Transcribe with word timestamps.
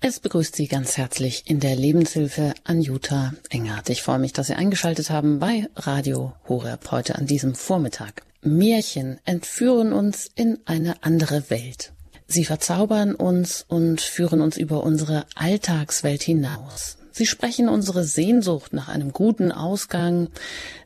Es 0.00 0.20
begrüßt 0.20 0.54
Sie 0.54 0.68
ganz 0.68 0.96
herzlich 0.96 1.42
in 1.46 1.58
der 1.58 1.74
Lebenshilfe 1.74 2.54
Anjuta 2.62 3.32
Engert. 3.50 3.90
Ich 3.90 4.02
freue 4.02 4.20
mich, 4.20 4.32
dass 4.32 4.46
Sie 4.46 4.54
eingeschaltet 4.54 5.10
haben 5.10 5.40
bei 5.40 5.66
Radio 5.74 6.34
Horeb 6.48 6.92
heute 6.92 7.16
an 7.16 7.26
diesem 7.26 7.56
Vormittag. 7.56 8.22
Märchen 8.40 9.18
entführen 9.24 9.92
uns 9.92 10.30
in 10.36 10.60
eine 10.66 11.02
andere 11.02 11.50
Welt. 11.50 11.92
Sie 12.28 12.44
verzaubern 12.44 13.16
uns 13.16 13.64
und 13.66 14.00
führen 14.00 14.40
uns 14.40 14.56
über 14.56 14.84
unsere 14.84 15.26
Alltagswelt 15.34 16.22
hinaus. 16.22 16.98
Sie 17.10 17.26
sprechen 17.26 17.68
unsere 17.68 18.04
Sehnsucht 18.04 18.72
nach 18.72 18.86
einem 18.88 19.12
guten 19.12 19.50
Ausgang, 19.50 20.28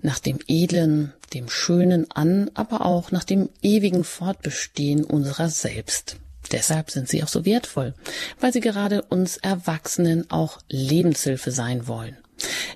nach 0.00 0.20
dem 0.20 0.38
Edlen, 0.48 1.12
dem 1.34 1.50
Schönen 1.50 2.10
an, 2.10 2.50
aber 2.54 2.86
auch 2.86 3.10
nach 3.10 3.24
dem 3.24 3.50
ewigen 3.60 4.04
Fortbestehen 4.04 5.04
unserer 5.04 5.50
selbst. 5.50 6.16
Deshalb 6.52 6.90
sind 6.90 7.08
sie 7.08 7.22
auch 7.22 7.28
so 7.28 7.44
wertvoll, 7.44 7.94
weil 8.40 8.52
sie 8.52 8.60
gerade 8.60 9.02
uns 9.02 9.38
Erwachsenen 9.38 10.30
auch 10.30 10.58
Lebenshilfe 10.68 11.50
sein 11.50 11.88
wollen. 11.88 12.16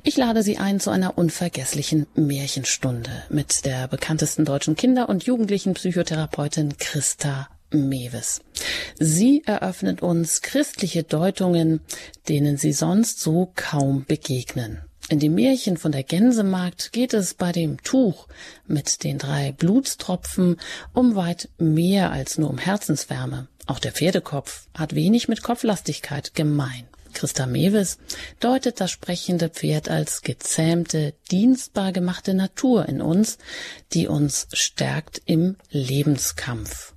Ich 0.02 0.16
lade 0.16 0.42
Sie 0.42 0.58
ein 0.58 0.78
zu 0.78 0.90
einer 0.90 1.18
unvergesslichen 1.18 2.06
Märchenstunde 2.14 3.10
mit 3.28 3.64
der 3.64 3.88
bekanntesten 3.88 4.44
deutschen 4.44 4.76
Kinder- 4.76 5.08
und 5.08 5.24
jugendlichen 5.24 5.74
Psychotherapeutin 5.74 6.76
Christa 6.78 7.48
Mewes. 7.70 8.40
Sie 8.98 9.42
eröffnet 9.44 10.02
uns 10.02 10.42
christliche 10.42 11.02
Deutungen, 11.02 11.80
denen 12.28 12.56
Sie 12.56 12.72
sonst 12.72 13.20
so 13.20 13.52
kaum 13.56 14.04
begegnen. 14.04 14.82
In 15.08 15.20
dem 15.20 15.34
Märchen 15.34 15.76
von 15.76 15.92
der 15.92 16.02
Gänsemarkt 16.02 16.92
geht 16.92 17.14
es 17.14 17.34
bei 17.34 17.52
dem 17.52 17.80
Tuch 17.82 18.26
mit 18.66 19.04
den 19.04 19.18
drei 19.18 19.52
Blutstropfen 19.52 20.56
um 20.94 21.14
weit 21.14 21.48
mehr 21.58 22.10
als 22.10 22.38
nur 22.38 22.50
um 22.50 22.58
Herzenswärme. 22.58 23.46
Auch 23.66 23.78
der 23.78 23.92
Pferdekopf 23.92 24.68
hat 24.76 24.94
wenig 24.94 25.28
mit 25.28 25.42
Kopflastigkeit 25.42 26.34
gemein. 26.34 26.86
Christa 27.16 27.46
Mewes 27.46 27.98
deutet 28.40 28.80
das 28.80 28.90
sprechende 28.90 29.48
Pferd 29.48 29.88
als 29.88 30.20
gezähmte, 30.20 31.14
dienstbar 31.30 31.92
gemachte 31.92 32.34
Natur 32.34 32.86
in 32.86 33.00
uns, 33.00 33.38
die 33.94 34.06
uns 34.06 34.48
stärkt 34.52 35.22
im 35.24 35.56
Lebenskampf. 35.70 36.92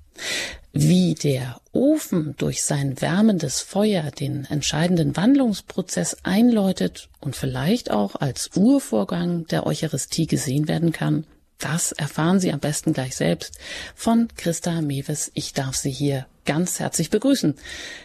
Wie 0.73 1.15
der 1.15 1.61
Ofen 1.71 2.35
durch 2.37 2.63
sein 2.63 3.01
wärmendes 3.01 3.61
Feuer 3.61 4.11
den 4.11 4.45
entscheidenden 4.45 5.15
Wandlungsprozess 5.15 6.17
einläutet 6.23 7.09
und 7.21 7.35
vielleicht 7.35 7.89
auch 7.89 8.15
als 8.15 8.51
Urvorgang 8.55 9.47
der 9.47 9.65
Eucharistie 9.65 10.27
gesehen 10.27 10.67
werden 10.67 10.91
kann, 10.91 11.25
das 11.59 11.91
erfahren 11.91 12.39
Sie 12.39 12.51
am 12.51 12.59
besten 12.59 12.93
gleich 12.93 13.15
selbst 13.15 13.59
von 13.95 14.29
Christa 14.37 14.81
Mewes. 14.81 15.31
Ich 15.35 15.53
darf 15.53 15.75
Sie 15.75 15.91
hier 15.91 16.25
ganz 16.45 16.79
herzlich 16.79 17.09
begrüßen 17.09 17.55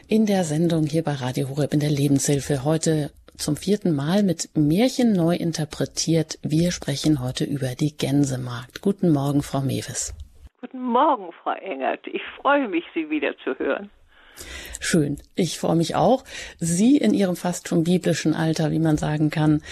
in 0.09 0.27
der 0.27 0.45
Sendung 0.45 0.85
hier 0.85 1.03
bei 1.03 1.15
Radio 1.15 1.49
Horeb 1.49 1.73
in 1.73 1.81
der 1.81 1.91
Lebenshilfe. 1.91 2.65
Heute 2.65 3.11
zum 3.37 3.57
vierten 3.57 3.95
Mal 3.95 4.23
mit 4.23 4.51
Märchen 4.55 5.13
neu 5.13 5.37
interpretiert. 5.37 6.39
Wir 6.43 6.73
sprechen 6.73 7.23
heute 7.23 7.45
über 7.45 7.75
die 7.75 7.97
Gänsemarkt. 7.97 8.81
Guten 8.83 9.11
Morgen, 9.11 9.43
Frau 9.43 9.61
Mewes. 9.61 10.15
Guten 10.61 10.83
Morgen, 10.83 11.31
Frau 11.43 11.53
Engert. 11.53 12.07
Ich 12.07 12.23
freue 12.41 12.69
mich, 12.69 12.85
Sie 12.93 13.09
wieder 13.11 13.37
zu 13.45 13.59
hören. 13.59 13.91
Schön. 14.87 15.17
Ich 15.35 15.59
freue 15.59 15.77
mich 15.77 15.95
auch, 15.95 16.25
Sie 16.61 16.99
in 16.99 17.15
Ihrem 17.15 17.37
fast 17.37 17.69
schon 17.69 17.85
biblischen 17.85 18.35
Alter, 18.35 18.71
wie 18.71 18.79
man 18.79 18.99
sagen 18.99 19.31
kann, 19.31 19.63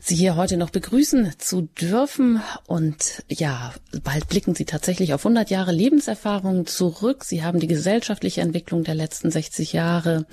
Sie 0.00 0.16
hier 0.16 0.34
heute 0.34 0.56
noch 0.56 0.70
begrüßen 0.70 1.34
zu 1.36 1.68
dürfen. 1.78 2.40
Und 2.66 3.22
ja, 3.28 3.74
bald 4.02 4.30
blicken 4.30 4.54
Sie 4.54 4.64
tatsächlich 4.64 5.12
auf 5.12 5.26
100 5.26 5.50
Jahre 5.50 5.72
Lebenserfahrung 5.72 6.66
zurück. 6.66 7.24
Sie 7.24 7.42
haben 7.42 7.60
die 7.60 7.66
gesellschaftliche 7.66 8.40
Entwicklung 8.40 8.82
der 8.82 8.94
letzten 8.94 9.30
60 9.30 9.74
Jahre 9.74 10.24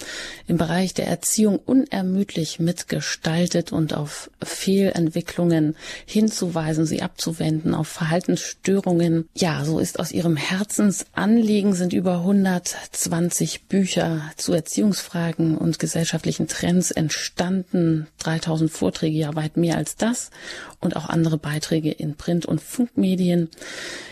im 0.47 0.55
Bereich 0.55 0.93
der 0.93 1.07
Erziehung 1.07 1.59
unermüdlich 1.59 2.59
mitgestaltet 2.59 3.73
und 3.73 3.93
auf 3.93 4.31
Fehlentwicklungen 4.41 5.75
hinzuweisen, 6.05 6.85
sie 6.85 7.01
abzuwenden, 7.01 7.75
auf 7.75 7.89
Verhaltensstörungen. 7.89 9.27
Ja, 9.35 9.65
so 9.65 9.79
ist 9.79 9.99
aus 9.99 10.13
Ihrem 10.13 10.37
Herzensanliegen 10.37 11.73
sind 11.73 11.91
über 11.91 12.19
120 12.19 13.65
Bücher 13.67 13.89
Bücher 13.89 14.28
zu 14.37 14.53
Erziehungsfragen 14.53 15.57
und 15.57 15.79
gesellschaftlichen 15.79 16.47
Trends 16.47 16.91
entstanden. 16.91 18.07
3000 18.19 18.71
Vorträge, 18.71 19.17
ja 19.17 19.35
weit 19.35 19.57
mehr 19.57 19.77
als 19.77 19.95
das 19.95 20.31
und 20.79 20.95
auch 20.95 21.09
andere 21.09 21.37
Beiträge 21.37 21.91
in 21.91 22.15
Print- 22.15 22.45
und 22.45 22.61
Funkmedien. 22.61 23.49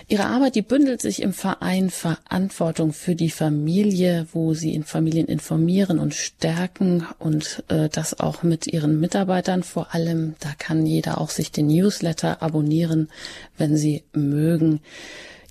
Ihre 0.10 0.26
Arbeit, 0.26 0.56
die 0.56 0.62
bündelt 0.62 1.02
sich 1.02 1.22
im 1.22 1.34
Verein 1.34 1.90
Verantwortung 1.90 2.94
für 2.94 3.16
die 3.16 3.30
Familie, 3.30 4.28
wo 4.32 4.54
sie 4.54 4.74
in 4.74 4.84
Familien 4.84 5.28
informieren 5.28 6.00
und 6.00 6.14
stärken 6.14 7.06
und 7.20 7.64
äh, 7.68 7.90
das 7.90 8.20
auch 8.20 8.42
mit 8.42 8.68
ihren 8.68 9.02
Mitarbeitern 9.02 9.64
vor 9.64 9.94
allem. 9.94 10.36
Da 10.40 10.54
kann 10.58 10.86
jeder 10.86 11.20
auch 11.20 11.30
sich 11.30 11.52
den 11.52 11.68
Newsletter 11.68 12.42
abonnieren, 12.42 13.10
wenn 13.58 13.76
sie 13.76 14.04
mögen. 14.14 14.80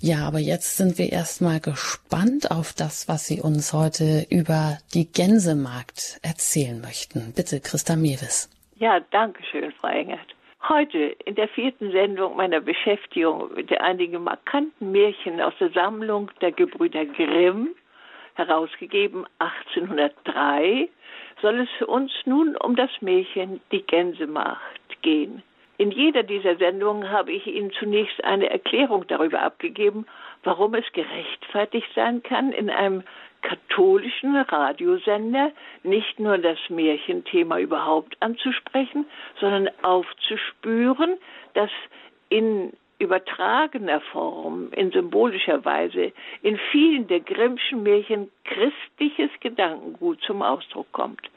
Ja, 0.01 0.27
aber 0.27 0.39
jetzt 0.39 0.77
sind 0.77 0.99
wir 0.99 1.11
erstmal 1.11 1.59
gespannt 1.59 2.51
auf 2.51 2.75
das, 2.77 3.09
was 3.09 3.27
Sie 3.27 3.41
uns 3.41 3.73
heute 3.73 4.27
über 4.31 4.79
die 4.93 5.11
Gänsemarkt 5.11 6.21
erzählen 6.23 6.81
möchten. 6.81 7.33
Bitte, 7.35 7.61
Christa 7.61 7.97
Mewes. 7.97 8.51
Ja, 8.77 9.01
danke 9.11 9.43
schön, 9.51 9.73
Frau 9.81 9.89
Engert. 9.89 10.35
Heute 10.69 10.99
in 11.25 11.35
der 11.35 11.49
vierten 11.49 11.93
Sendung 11.93 12.37
meiner 12.37 12.61
Beschäftigung 12.61 13.55
mit 13.55 13.73
einigen 13.81 14.25
markanten 14.25 14.93
Märchen 14.93 15.41
aus 15.41 15.55
der 15.61 15.71
Sammlung 15.71 16.31
der 16.41 16.53
Gebrüder 16.53 17.07
Grimm, 17.07 17.69
herausgegeben 18.35 19.25
1803, 19.39 20.89
soll 21.41 21.61
es 21.61 21.69
für 21.79 21.87
uns 21.87 22.13
nun 22.27 22.57
um 22.57 22.77
das 22.77 22.91
Märchen 23.01 23.61
Die 23.73 23.83
Gänsemarkt 23.83 25.03
gehen. 25.03 25.43
In 25.79 25.91
jeder 25.91 26.23
dieser 26.23 26.57
Sendungen 26.57 27.11
habe 27.11 27.33
ich 27.33 27.47
Ihnen 27.47 27.71
zunächst 27.73 28.25
eine 28.25 28.49
Erklärung 28.49 29.07
darüber 29.09 29.43
abgegeben, 29.43 30.07
warum 30.43 30.75
es 30.75 30.91
gerechtfertigt 30.93 31.89
sein 31.95 32.23
kann, 32.23 32.53
in 32.53 32.71
einem 32.71 33.03
katholischen 33.43 34.37
Radiosender 34.37 35.53
nicht 35.83 36.19
nur 36.19 36.39
das 36.39 36.59
Märchenthema 36.69 37.59
überhaupt 37.59 38.17
anzusprechen, 38.21 39.05
sondern 39.39 39.69
aufzuspüren, 39.83 41.19
dass 41.55 41.71
in 42.29 42.73
übertragener 42.99 44.01
Form, 44.01 44.73
in 44.73 44.91
symbolischer 44.91 45.65
Weise, 45.65 46.13
in 46.43 46.59
vielen 46.73 47.07
der 47.09 47.21
Grimmschen 47.21 47.83
Märchen 47.83 48.31
christliches 48.45 49.31
Gedankengut 49.41 50.23
zum 50.23 50.43
Ausdruck 50.43 50.91
kommt. 50.93 51.29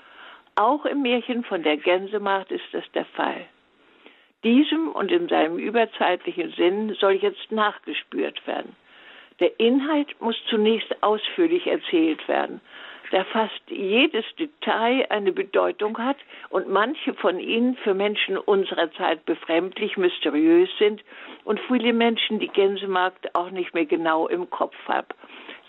Auch 0.55 0.85
im 0.85 1.01
Märchen 1.01 1.43
von 1.43 1.63
der 1.63 1.77
Gänsemacht 1.77 2.51
ist 2.51 2.65
das 2.71 2.89
der 2.93 3.05
Fall. 3.05 3.45
Diesem 4.43 4.91
und 4.93 5.11
in 5.11 5.27
seinem 5.27 5.57
überzeitlichen 5.57 6.51
Sinn 6.51 6.95
soll 6.99 7.13
jetzt 7.13 7.51
nachgespürt 7.51 8.45
werden. 8.47 8.75
Der 9.39 9.59
Inhalt 9.59 10.19
muss 10.21 10.35
zunächst 10.49 11.03
ausführlich 11.03 11.67
erzählt 11.67 12.25
werden, 12.27 12.61
da 13.11 13.23
fast 13.23 13.61
jedes 13.67 14.25
Detail 14.37 15.07
eine 15.09 15.31
Bedeutung 15.31 15.97
hat 15.97 16.17
und 16.49 16.69
manche 16.69 17.13
von 17.15 17.39
ihnen 17.39 17.75
für 17.77 17.93
Menschen 17.93 18.37
unserer 18.37 18.91
Zeit 18.93 19.25
befremdlich 19.25 19.97
mysteriös 19.97 20.69
sind 20.77 21.03
und 21.43 21.59
viele 21.67 21.93
Menschen 21.93 22.39
die 22.39 22.49
Gänsemarkt 22.49 23.33
auch 23.35 23.49
nicht 23.49 23.73
mehr 23.73 23.85
genau 23.85 24.27
im 24.27 24.49
Kopf 24.49 24.75
haben. 24.87 25.07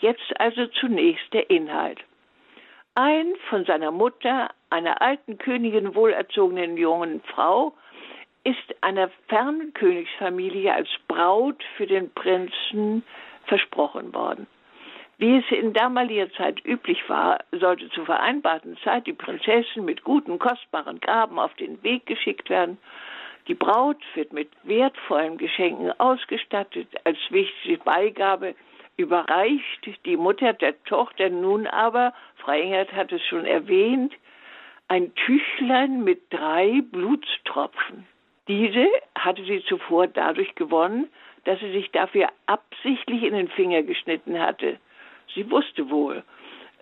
Jetzt 0.01 0.39
also 0.39 0.67
zunächst 0.67 1.33
der 1.33 1.51
Inhalt. 1.51 2.01
Ein 2.95 3.35
von 3.49 3.65
seiner 3.65 3.91
Mutter, 3.91 4.51
einer 4.69 5.01
alten 5.01 5.39
Königin 5.39 5.95
wohlerzogenen 5.95 6.77
jungen 6.77 7.23
Frau, 7.23 7.73
ist 8.45 8.83
einer 8.83 9.11
fernen 9.29 9.75
Königsfamilie 9.75 10.73
als 10.73 10.89
Braut 11.09 11.63
für 11.77 11.87
den 11.87 12.11
Prinzen 12.13 13.05
versprochen 13.45 14.15
worden. 14.15 14.47
Wie 15.19 15.37
es 15.37 15.45
in 15.51 15.75
damaliger 15.75 16.33
Zeit 16.33 16.65
üblich 16.65 17.07
war, 17.09 17.41
sollte 17.53 17.91
zur 17.91 18.07
vereinbarten 18.07 18.79
Zeit 18.79 19.07
die 19.07 19.13
Prinzessin 19.13 19.85
mit 19.85 20.03
guten, 20.03 20.39
kostbaren 20.39 20.99
Gaben 21.01 21.39
auf 21.39 21.53
den 21.55 21.83
Weg 21.83 22.07
geschickt 22.07 22.49
werden. 22.49 22.79
Die 23.47 23.55
Braut 23.55 23.99
wird 24.15 24.33
mit 24.33 24.49
wertvollen 24.63 25.37
Geschenken 25.37 25.93
ausgestattet. 26.01 26.89
Als 27.05 27.19
wichtige 27.29 27.77
Beigabe 27.85 28.55
überreicht 28.97 29.91
die 30.07 30.17
Mutter 30.17 30.55
der 30.55 30.83
Tochter 30.85 31.29
nun 31.29 31.67
aber, 31.67 32.15
Frau 32.37 32.53
Engert 32.53 32.93
hat 32.93 33.13
es 33.13 33.23
schon 33.27 33.45
erwähnt, 33.45 34.15
ein 34.89 35.15
Tüchlein 35.15 36.03
mit 36.03 36.23
drei 36.31 36.81
Blutstropfen. 36.91 38.07
Diese 38.51 38.89
hatte 39.17 39.45
sie 39.45 39.63
zuvor 39.63 40.09
dadurch 40.09 40.57
gewonnen, 40.57 41.09
dass 41.45 41.61
sie 41.61 41.71
sich 41.71 41.89
dafür 41.93 42.31
absichtlich 42.47 43.23
in 43.23 43.33
den 43.33 43.47
Finger 43.47 43.85
geschnitten 43.85 44.41
hatte. 44.41 44.81
Sie 45.33 45.49
wusste 45.53 45.89
wohl, 45.89 46.25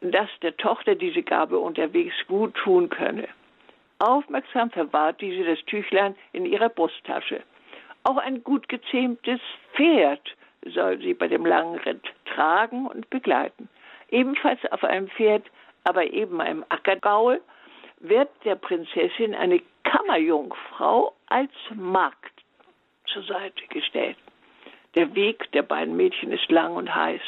dass 0.00 0.30
der 0.40 0.56
Tochter 0.56 0.94
diese 0.94 1.22
Gabe 1.22 1.58
unterwegs 1.58 2.14
gut 2.26 2.54
tun 2.54 2.88
könne. 2.88 3.28
Aufmerksam 3.98 4.70
verwahrt 4.70 5.20
diese 5.20 5.44
das 5.44 5.62
Tüchlein 5.66 6.16
in 6.32 6.46
ihrer 6.46 6.70
Brusttasche. 6.70 7.42
Auch 8.02 8.16
ein 8.16 8.42
gut 8.42 8.66
gezähmtes 8.70 9.40
Pferd 9.74 10.26
soll 10.64 10.96
sie 11.00 11.12
bei 11.12 11.28
dem 11.28 11.44
langen 11.44 11.78
Ritt 11.80 12.06
tragen 12.34 12.86
und 12.86 13.10
begleiten. 13.10 13.68
Ebenfalls 14.10 14.64
auf 14.72 14.84
einem 14.84 15.08
Pferd 15.08 15.44
aber 15.84 16.14
eben 16.14 16.40
einem 16.40 16.64
Ackergaul, 16.70 17.42
wird 18.00 18.30
der 18.46 18.54
Prinzessin 18.54 19.34
eine 19.34 19.60
Kammerjungfrau 19.88 21.14
als 21.28 21.52
Magd 21.74 22.32
zur 23.06 23.22
Seite 23.22 23.66
gestellt. 23.70 24.18
Der 24.94 25.14
Weg 25.14 25.50
der 25.52 25.62
beiden 25.62 25.96
Mädchen 25.96 26.30
ist 26.30 26.50
lang 26.50 26.76
und 26.76 26.94
heiß. 26.94 27.22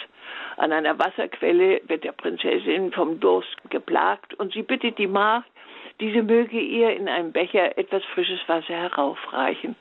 An 0.59 0.73
einer 0.73 0.99
Wasserquelle 0.99 1.81
wird 1.85 2.05
der 2.05 2.13
Prinzessin 2.13 2.93
vom 2.93 3.19
Durst 3.19 3.57
geplagt 3.71 4.35
und 4.35 4.53
sie 4.53 4.63
bittet 4.63 4.99
die 4.99 5.07
Magd, 5.07 5.51
diese 6.01 6.23
möge 6.23 6.61
ihr 6.61 6.95
in 6.95 7.09
einem 7.09 7.33
Becher 7.33 7.79
etwas 7.79 8.05
frisches 8.15 8.41
Wasser 8.47 8.75
heraufreichen. 8.75 9.75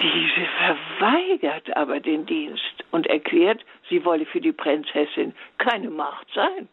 Diese 0.00 0.46
verweigert 0.58 1.76
aber 1.76 2.00
den 2.00 2.24
Dienst 2.24 2.84
und 2.92 3.06
erklärt, 3.08 3.62
sie 3.90 4.04
wolle 4.06 4.24
für 4.24 4.40
die 4.40 4.52
Prinzessin 4.52 5.34
keine 5.58 5.90
Macht 5.90 6.28
sein. 6.34 6.68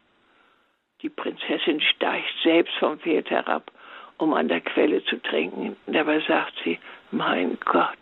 Die 1.02 1.10
Prinzessin 1.10 1.82
steigt 1.82 2.34
selbst 2.44 2.76
vom 2.76 3.00
Pferd 3.00 3.30
herab, 3.30 3.72
um 4.20 4.34
an 4.34 4.48
der 4.48 4.62
Quelle 4.62 5.04
zu 5.06 5.18
trinken. 5.22 5.76
Dabei 5.88 6.20
sagt 6.22 6.54
sie, 6.64 6.78
mein 7.12 7.58
Gott. 7.66 7.98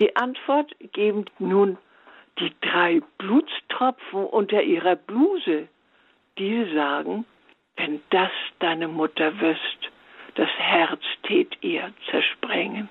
Die 0.00 0.16
Antwort 0.16 0.74
geben 0.92 1.26
nun 1.38 1.78
die 2.40 2.52
drei 2.60 3.00
Blutstropfen 3.18 4.24
unter 4.24 4.62
ihrer 4.62 4.96
Bluse. 4.96 5.68
Diese 6.36 6.74
sagen, 6.74 7.24
wenn 7.76 8.00
das 8.10 8.32
deine 8.58 8.88
Mutter 8.88 9.40
wüsst, 9.40 9.90
das 10.34 10.50
Herz 10.56 11.02
tät 11.22 11.56
ihr 11.60 11.92
zersprengen. 12.10 12.88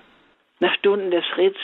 Nach 0.60 0.74
Stunden 0.74 1.10
des 1.10 1.24
Ritts 1.36 1.60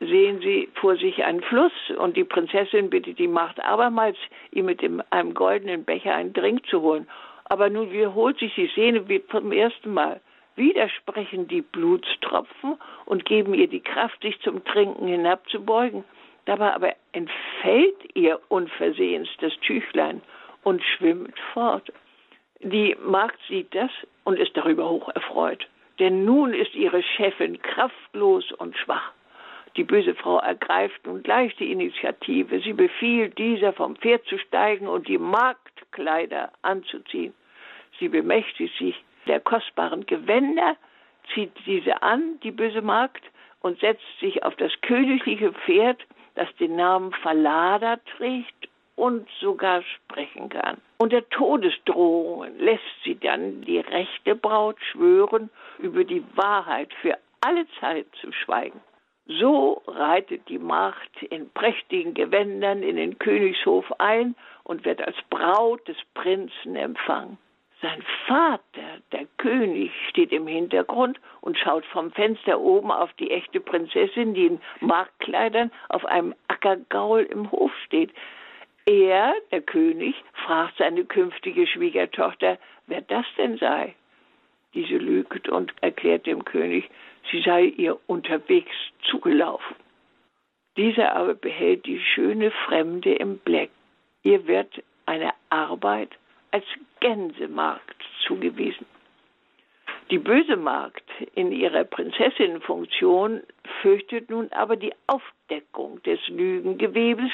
sehen 0.00 0.40
sie 0.40 0.68
vor 0.74 0.96
sich 0.96 1.24
einen 1.24 1.42
Fluss 1.42 1.72
und 1.98 2.16
die 2.16 2.24
Prinzessin 2.24 2.90
bittet 2.90 3.18
die 3.18 3.28
Macht 3.28 3.62
abermals, 3.62 4.16
ihm 4.50 4.66
mit 4.66 4.80
dem, 4.80 5.02
einem 5.10 5.34
goldenen 5.34 5.84
Becher 5.84 6.14
einen 6.14 6.32
Drink 6.32 6.66
zu 6.66 6.80
holen. 6.80 7.06
Aber 7.44 7.68
nun 7.70 7.90
wiederholt 7.92 8.38
sich 8.38 8.54
die 8.54 8.68
Szene 8.68 9.08
wie 9.08 9.24
zum 9.26 9.52
ersten 9.52 9.92
Mal. 9.92 10.20
Widersprechen 10.56 11.48
die 11.48 11.62
Blutstropfen 11.62 12.78
und 13.06 13.24
geben 13.24 13.54
ihr 13.54 13.66
die 13.66 13.80
Kraft, 13.80 14.22
sich 14.22 14.40
zum 14.40 14.64
Trinken 14.64 15.06
hinabzubeugen. 15.06 16.04
Dabei 16.44 16.74
aber 16.74 16.94
entfällt 17.12 18.14
ihr 18.14 18.40
unversehens 18.48 19.28
das 19.40 19.52
Tüchlein 19.60 20.22
und 20.62 20.82
schwimmt 20.82 21.38
fort. 21.52 21.92
Die 22.60 22.96
Magd 23.04 23.38
sieht 23.48 23.74
das 23.74 23.90
und 24.24 24.38
ist 24.38 24.56
darüber 24.56 24.88
hoch 24.88 25.08
erfreut. 25.08 25.66
Denn 25.98 26.24
nun 26.24 26.54
ist 26.54 26.74
ihre 26.74 27.02
Chefin 27.02 27.60
kraftlos 27.60 28.50
und 28.52 28.76
schwach. 28.76 29.12
Die 29.76 29.84
böse 29.84 30.14
Frau 30.14 30.38
ergreift 30.38 31.04
nun 31.06 31.22
gleich 31.22 31.54
die 31.56 31.72
Initiative. 31.72 32.60
Sie 32.60 32.72
befiehlt, 32.72 33.38
dieser 33.38 33.72
vom 33.72 33.96
Pferd 33.96 34.24
zu 34.26 34.38
steigen 34.38 34.86
und 34.86 35.08
die 35.08 35.18
Marktkleider 35.18 36.52
anzuziehen. 36.62 37.34
Sie 37.98 38.08
bemächtigt 38.08 38.76
sich 38.78 39.04
der 39.26 39.40
kostbaren 39.40 40.06
Gewänder, 40.06 40.76
zieht 41.32 41.52
diese 41.66 42.02
an, 42.02 42.38
die 42.42 42.50
böse 42.50 42.82
Magd, 42.82 43.24
und 43.60 43.80
setzt 43.80 44.04
sich 44.20 44.42
auf 44.42 44.54
das 44.56 44.72
königliche 44.82 45.52
Pferd, 45.52 46.04
das 46.34 46.54
den 46.56 46.76
Namen 46.76 47.12
Verlader 47.12 47.98
trägt 48.16 48.68
und 48.94 49.28
sogar 49.40 49.82
sprechen 49.82 50.50
kann. 50.50 50.80
Unter 50.98 51.28
Todesdrohungen 51.30 52.58
lässt 52.58 53.02
sie 53.02 53.18
dann 53.18 53.62
die 53.62 53.78
rechte 53.78 54.36
Braut 54.36 54.76
schwören, 54.92 55.50
über 55.78 56.04
die 56.04 56.22
Wahrheit 56.36 56.92
für 57.00 57.16
alle 57.40 57.66
Zeit 57.80 58.06
zu 58.20 58.30
schweigen. 58.32 58.80
So 59.26 59.82
reitet 59.86 60.48
die 60.48 60.58
Macht 60.58 61.22
in 61.30 61.48
prächtigen 61.50 62.12
Gewändern 62.12 62.82
in 62.82 62.96
den 62.96 63.18
Königshof 63.18 63.90
ein 63.98 64.34
und 64.64 64.84
wird 64.84 65.00
als 65.00 65.16
Braut 65.30 65.86
des 65.88 65.96
Prinzen 66.12 66.76
empfangen. 66.76 67.38
Sein 67.80 68.02
Vater, 68.26 69.00
der 69.12 69.26
König, 69.38 69.90
steht 70.08 70.32
im 70.32 70.46
Hintergrund 70.46 71.18
und 71.40 71.58
schaut 71.58 71.84
vom 71.86 72.12
Fenster 72.12 72.60
oben 72.60 72.90
auf 72.90 73.12
die 73.14 73.30
echte 73.30 73.60
Prinzessin, 73.60 74.34
die 74.34 74.46
in 74.46 74.60
Marktkleidern 74.80 75.70
auf 75.88 76.04
einem 76.04 76.34
Ackergaul 76.48 77.22
im 77.22 77.50
Hof 77.50 77.72
steht. 77.84 78.10
Er, 78.86 79.34
der 79.50 79.62
König, 79.62 80.14
fragt 80.46 80.76
seine 80.78 81.04
künftige 81.04 81.66
Schwiegertochter, 81.66 82.58
wer 82.86 83.00
das 83.02 83.26
denn 83.38 83.56
sei. 83.56 83.94
Diese 84.74 84.96
lügt 84.96 85.48
und 85.48 85.72
erklärt 85.80 86.26
dem 86.26 86.44
König, 86.44 86.90
sie 87.30 87.42
sei 87.42 87.64
ihr 87.64 87.98
unterwegs 88.06 88.74
zugelaufen. 89.10 89.76
Dieser 90.76 91.14
aber 91.14 91.34
behält 91.34 91.86
die 91.86 92.00
schöne 92.00 92.50
Fremde 92.50 93.14
im 93.14 93.38
Blick. 93.38 93.70
Ihr 94.22 94.46
wird 94.46 94.82
eine 95.06 95.32
Arbeit 95.50 96.10
als 96.50 96.64
Gänsemarkt 97.00 98.02
zugewiesen. 98.26 98.86
Die 100.10 100.18
böse 100.18 100.56
Magd 100.56 101.08
in 101.34 101.50
ihrer 101.50 101.84
Prinzessinnenfunktion 101.84 103.42
fürchtet 103.80 104.30
nun 104.30 104.52
aber 104.52 104.76
die 104.76 104.92
Aufdeckung 105.06 106.02
des 106.02 106.20
Lügengewebes 106.28 107.30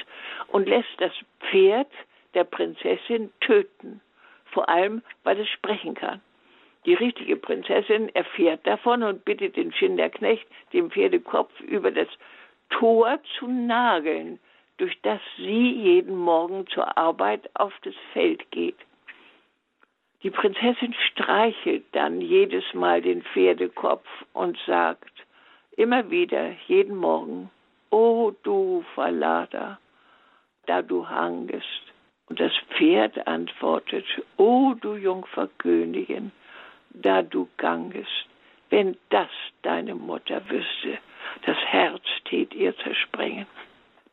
und 0.49 0.69
lässt 0.69 0.89
das 0.99 1.13
Pferd 1.41 1.91
der 2.35 2.45
Prinzessin 2.45 3.33
töten, 3.41 4.01
vor 4.47 4.69
allem 4.69 5.03
weil 5.25 5.41
es 5.41 5.49
sprechen 5.49 5.95
kann. 5.95 6.21
Die 6.87 6.95
richtige 6.95 7.37
Prinzessin 7.37 8.09
erfährt 8.15 8.67
davon 8.67 9.03
und 9.03 9.25
bittet 9.25 9.57
den 9.57 9.73
Schinderknecht, 9.73 10.47
den 10.73 10.91
Pferdekopf 10.91 11.61
über 11.61 11.91
das 11.91 12.09
Tor 12.71 13.19
zu 13.39 13.49
nageln, 13.49 14.39
durch 14.79 14.99
das 15.03 15.21
sie 15.37 15.73
jeden 15.73 16.17
Morgen 16.17 16.67
zur 16.69 16.97
Arbeit 16.97 17.51
auf 17.55 17.75
das 17.83 17.95
Feld 18.13 18.51
geht. 18.51 18.79
Die 20.23 20.31
Prinzessin 20.31 20.95
streichelt 21.13 21.85
dann 21.93 22.21
jedes 22.21 22.65
Mal 22.75 23.03
den 23.03 23.23
Pferdekopf 23.23 24.07
und 24.33 24.59
sagt 24.67 25.13
immer 25.77 26.11
wieder, 26.11 26.53
jeden 26.67 26.97
Morgen, 26.97 27.51
O 27.91 28.33
du 28.43 28.85
Verlader, 28.95 29.79
da 30.67 30.83
du 30.83 31.09
hangest. 31.09 31.83
Und 32.29 32.39
das 32.39 32.53
Pferd 32.77 33.27
antwortet, 33.27 34.05
O 34.37 34.75
du 34.81 34.95
Jungfer 34.95 35.49
Königin, 35.59 36.33
da 36.91 37.23
du 37.23 37.49
gangest, 37.57 38.27
wenn 38.71 38.97
das 39.11 39.31
deine 39.63 39.95
Mutter 39.95 40.43
wüsste, 40.49 40.99
das 41.47 41.57
Herz 41.67 42.03
tät 42.25 42.55
ihr 42.55 42.77
zersprengen. 42.79 43.47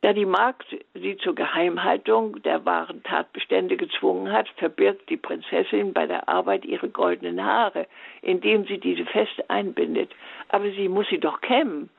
Da 0.02 0.14
die 0.14 0.26
Magd 0.26 0.68
sie 0.94 1.18
zur 1.18 1.34
Geheimhaltung 1.34 2.42
der 2.44 2.66
wahren 2.66 3.02
Tatbestände 3.04 3.78
gezwungen 3.78 4.32
hat, 4.32 4.48
verbirgt 4.58 5.10
die 5.10 5.18
Prinzessin 5.18 5.92
bei 5.92 6.06
der 6.06 6.30
Arbeit 6.30 6.66
ihre 6.66 6.90
goldenen 6.90 7.44
Haare, 7.44 7.88
indem 8.22 8.66
sie 8.66 8.78
diese 8.78 9.06
fest 9.06 9.50
einbindet. 9.50 10.12
Aber 10.50 10.70
sie 10.72 10.88
muss 10.88 11.08
sie 11.10 11.20
doch 11.20 11.42
kämmen. 11.42 11.90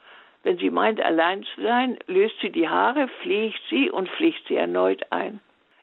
Wenn 0.44 0.58
sie 0.58 0.70
meint, 0.70 1.00
allein 1.00 1.42
zu 1.42 1.60
sein, 1.60 1.98
löst 2.06 2.38
sie 2.40 2.50
die 2.50 2.68
Haare, 2.68 3.08
pflegt 3.20 3.60
sie 3.68 3.90
und 3.90 4.08
pflegt 4.08 4.46
sie 4.46 4.54
erneut 4.54 5.02
ein. 5.10 5.40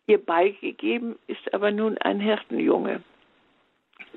Ihr 0.07 0.23
beigegeben 0.23 1.19
ist 1.27 1.53
aber 1.53 1.71
nun 1.71 1.97
ein 1.97 2.21
Hirtenjunge, 2.21 3.01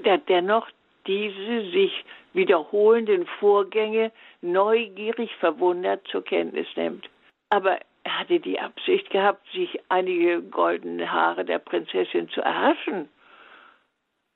der 0.05 0.19
dennoch 0.19 0.69
diese 1.07 1.71
sich 1.71 2.05
wiederholenden 2.35 3.27
Vorgänge 3.41 4.13
neugierig 4.43 5.35
verwundert 5.37 6.07
zur 6.09 6.23
Kenntnis 6.23 6.69
nimmt. 6.77 7.09
Aber 7.51 7.79
er 8.05 8.19
hatte 8.21 8.39
die 8.41 8.61
Absicht 8.61 9.11
gehabt, 9.11 9.47
sich 9.53 9.81
einige 9.89 10.43
goldene 10.43 11.11
Haare 11.11 11.45
der 11.45 11.59
Prinzessin 11.59 12.29
zu 12.29 12.41
erhaschen. 12.43 13.09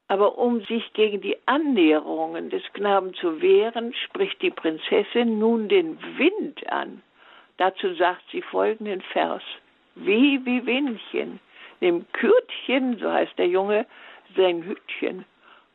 Aber 0.09 0.37
um 0.37 0.62
sich 0.62 0.92
gegen 0.95 1.21
die 1.21 1.37
Annäherungen 1.47 2.50
des 2.50 2.62
Knaben 2.73 3.14
zu 3.14 3.40
wehren, 3.40 3.95
spricht 3.95 4.42
die 4.42 4.50
Prinzessin 4.50 5.38
nun 5.38 5.69
den 5.69 5.99
Wind 6.19 6.66
an. 6.71 7.02
Dazu 7.59 7.95
sagt 7.95 8.23
sie 8.31 8.42
folgenden 8.42 9.00
Vers. 9.00 9.42
Wie 9.95 10.45
wie 10.45 10.64
Windchen, 10.66 11.38
nimm 11.81 12.07
Kürtchen, 12.12 12.99
so 12.99 13.11
heißt 13.11 13.38
der 13.38 13.47
Junge, 13.49 13.87
sein 14.35 14.62
Hütchen 14.62 15.26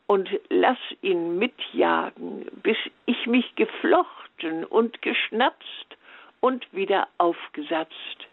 und 0.08 0.30
lass 0.50 0.78
ihn 1.02 1.38
mitjagen, 1.38 2.48
bis 2.64 2.78
ich 3.06 3.28
mich 3.28 3.56
geflochten 3.56 4.64
und 4.64 5.02
geschnapst 5.02 5.98
und 6.40 6.66
wieder 6.74 7.08
aufgesatzt. 7.18 8.28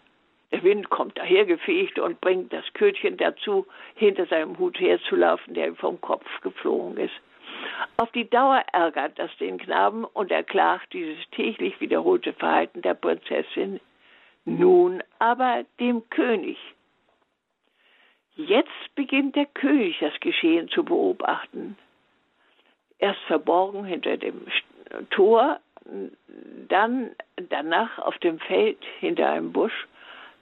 Der 0.52 0.62
Wind 0.62 0.88
kommt 0.88 1.18
dahergefegt 1.18 1.98
und 1.98 2.20
bringt 2.20 2.52
das 2.52 2.64
Kötchen 2.74 3.16
dazu, 3.16 3.66
hinter 3.96 4.26
seinem 4.26 4.56
Hut 4.58 4.78
herzulaufen, 4.78 5.54
der 5.54 5.68
ihm 5.68 5.76
vom 5.76 6.00
Kopf 6.00 6.26
geflogen 6.42 6.96
ist. 6.96 7.14
Auf 7.96 8.10
die 8.12 8.28
Dauer 8.28 8.62
ärgert 8.72 9.18
das 9.18 9.36
den 9.38 9.58
Knaben 9.58 10.04
und 10.04 10.30
er 10.30 10.44
klagt 10.44 10.92
dieses 10.92 11.18
täglich 11.32 11.80
wiederholte 11.80 12.32
Verhalten 12.34 12.82
der 12.82 12.94
Prinzessin 12.94 13.80
nun 14.44 15.02
aber 15.18 15.64
dem 15.80 16.08
König. 16.10 16.58
Jetzt 18.36 18.94
beginnt 18.94 19.36
der 19.36 19.46
König 19.46 19.98
das 20.00 20.18
Geschehen 20.20 20.68
zu 20.68 20.84
beobachten. 20.84 21.76
Erst 22.98 23.20
verborgen 23.26 23.84
hinter 23.84 24.16
dem 24.16 24.46
Tor 25.10 25.60
dann 26.68 27.10
danach 27.50 27.98
auf 27.98 28.18
dem 28.18 28.38
Feld 28.38 28.78
hinter 29.00 29.30
einem 29.30 29.52
Busch, 29.52 29.86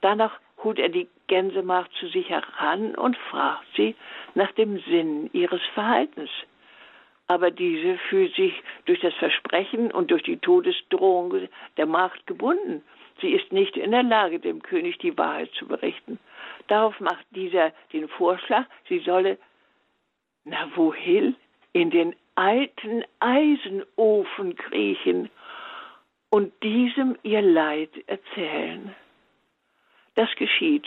danach 0.00 0.38
holt 0.62 0.78
er 0.78 0.88
die 0.88 1.08
Gänsemacht 1.26 1.90
zu 1.98 2.06
sich 2.08 2.28
heran 2.28 2.94
und 2.94 3.16
fragt 3.16 3.66
sie 3.76 3.96
nach 4.34 4.52
dem 4.52 4.78
Sinn 4.82 5.30
ihres 5.32 5.62
Verhaltens. 5.74 6.30
Aber 7.26 7.50
diese 7.50 7.98
fühlt 8.08 8.34
sich 8.34 8.52
durch 8.84 9.00
das 9.00 9.14
Versprechen 9.14 9.90
und 9.90 10.10
durch 10.10 10.22
die 10.22 10.36
Todesdrohung 10.36 11.48
der 11.76 11.86
Macht 11.86 12.26
gebunden. 12.26 12.82
Sie 13.20 13.30
ist 13.30 13.52
nicht 13.52 13.76
in 13.76 13.92
der 13.92 14.02
Lage, 14.02 14.38
dem 14.38 14.62
König 14.62 14.98
die 14.98 15.16
Wahrheit 15.16 15.50
zu 15.54 15.66
berichten. 15.66 16.18
Darauf 16.68 16.98
macht 17.00 17.26
dieser 17.30 17.72
den 17.92 18.08
Vorschlag, 18.08 18.66
sie 18.88 19.00
solle, 19.00 19.38
na 20.44 20.70
wohin, 20.74 21.36
in 21.72 21.90
den 21.90 22.14
alten 22.34 23.04
Eisenofen 23.20 24.56
kriechen 24.56 25.30
und 26.30 26.52
diesem 26.62 27.16
ihr 27.22 27.42
Leid 27.42 27.90
erzählen. 28.06 28.94
Das 30.14 30.34
geschieht, 30.36 30.86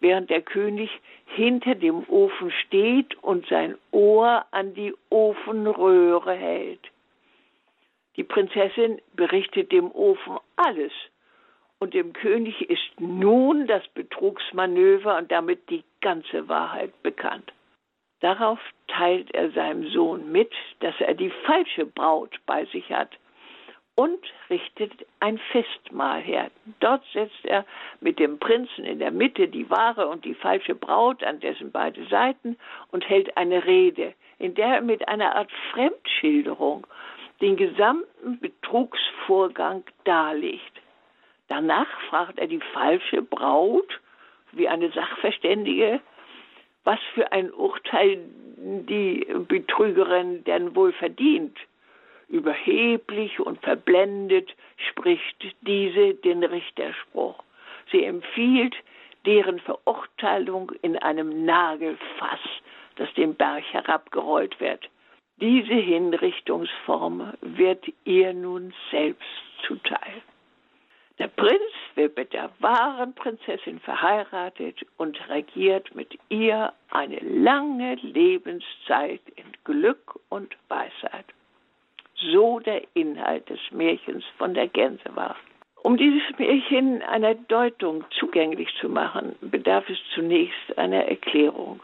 während 0.00 0.30
der 0.30 0.42
König 0.42 0.90
hinter 1.26 1.74
dem 1.74 2.08
Ofen 2.08 2.50
steht 2.50 3.14
und 3.22 3.46
sein 3.46 3.76
Ohr 3.90 4.44
an 4.50 4.74
die 4.74 4.94
Ofenröhre 5.10 6.34
hält. 6.34 6.90
Die 8.16 8.24
Prinzessin 8.24 9.00
berichtet 9.14 9.72
dem 9.72 9.90
Ofen 9.90 10.38
alles, 10.56 10.92
und 11.84 11.92
dem 11.92 12.14
König 12.14 12.70
ist 12.70 12.98
nun 12.98 13.66
das 13.66 13.86
Betrugsmanöver 13.88 15.18
und 15.18 15.30
damit 15.30 15.68
die 15.68 15.84
ganze 16.00 16.48
Wahrheit 16.48 17.02
bekannt. 17.02 17.52
Darauf 18.20 18.58
teilt 18.88 19.34
er 19.34 19.50
seinem 19.50 19.86
Sohn 19.90 20.32
mit, 20.32 20.50
dass 20.80 20.94
er 20.98 21.12
die 21.12 21.28
falsche 21.44 21.84
Braut 21.84 22.40
bei 22.46 22.64
sich 22.64 22.90
hat 22.90 23.10
und 23.96 24.18
richtet 24.48 24.92
ein 25.20 25.36
Festmahl 25.52 26.22
her. 26.22 26.50
Dort 26.80 27.04
setzt 27.12 27.44
er 27.44 27.66
mit 28.00 28.18
dem 28.18 28.38
Prinzen 28.38 28.86
in 28.86 28.98
der 28.98 29.10
Mitte 29.10 29.48
die 29.48 29.68
wahre 29.68 30.08
und 30.08 30.24
die 30.24 30.34
falsche 30.34 30.74
Braut 30.74 31.22
an 31.22 31.40
dessen 31.40 31.70
beide 31.70 32.06
Seiten 32.06 32.56
und 32.92 33.06
hält 33.06 33.36
eine 33.36 33.66
Rede, 33.66 34.14
in 34.38 34.54
der 34.54 34.76
er 34.76 34.80
mit 34.80 35.06
einer 35.06 35.36
Art 35.36 35.52
Fremdschilderung 35.74 36.86
den 37.42 37.58
gesamten 37.58 38.40
Betrugsvorgang 38.40 39.84
darlegt. 40.04 40.73
Danach 41.54 42.00
fragt 42.10 42.40
er 42.40 42.48
die 42.48 42.60
falsche 42.72 43.22
Braut, 43.22 44.00
wie 44.50 44.66
eine 44.66 44.90
Sachverständige, 44.90 46.00
was 46.82 46.98
für 47.14 47.30
ein 47.30 47.52
Urteil 47.52 48.18
die 48.56 49.24
Betrügerin 49.46 50.42
denn 50.42 50.74
wohl 50.74 50.92
verdient. 50.94 51.56
Überheblich 52.28 53.38
und 53.38 53.62
verblendet 53.62 54.52
spricht 54.90 55.54
diese 55.60 56.14
den 56.14 56.42
Richterspruch. 56.42 57.40
Sie 57.92 58.02
empfiehlt 58.02 58.74
deren 59.24 59.60
Verurteilung 59.60 60.72
in 60.82 60.98
einem 60.98 61.44
Nagelfass, 61.44 62.40
das 62.96 63.14
den 63.14 63.36
Berg 63.36 63.62
herabgerollt 63.72 64.58
wird. 64.58 64.90
Diese 65.36 65.74
Hinrichtungsform 65.74 67.32
wird 67.42 67.84
ihr 68.02 68.34
nun 68.34 68.74
selbst 68.90 69.22
zuteil. 69.64 70.20
Der 71.18 71.28
Prinz 71.28 71.60
wird 71.94 72.16
mit 72.16 72.32
der 72.32 72.50
wahren 72.58 73.14
Prinzessin 73.14 73.78
verheiratet 73.80 74.84
und 74.96 75.28
regiert 75.28 75.94
mit 75.94 76.18
ihr 76.28 76.72
eine 76.90 77.18
lange 77.20 77.94
Lebenszeit 77.96 79.20
in 79.36 79.52
Glück 79.64 80.18
und 80.28 80.56
Weisheit 80.68 81.26
so 82.32 82.58
der 82.60 82.82
Inhalt 82.94 83.48
des 83.48 83.58
Märchens 83.70 84.24
von 84.38 84.54
der 84.54 84.68
Gänsewacht. 84.68 85.42
Um 85.82 85.96
dieses 85.96 86.22
Märchen 86.38 87.02
einer 87.02 87.34
Deutung 87.34 88.04
zugänglich 88.18 88.68
zu 88.80 88.88
machen, 88.88 89.34
bedarf 89.40 89.88
es 89.90 89.98
zunächst 90.14 90.78
einer 90.78 91.04
Erklärung. 91.04 91.80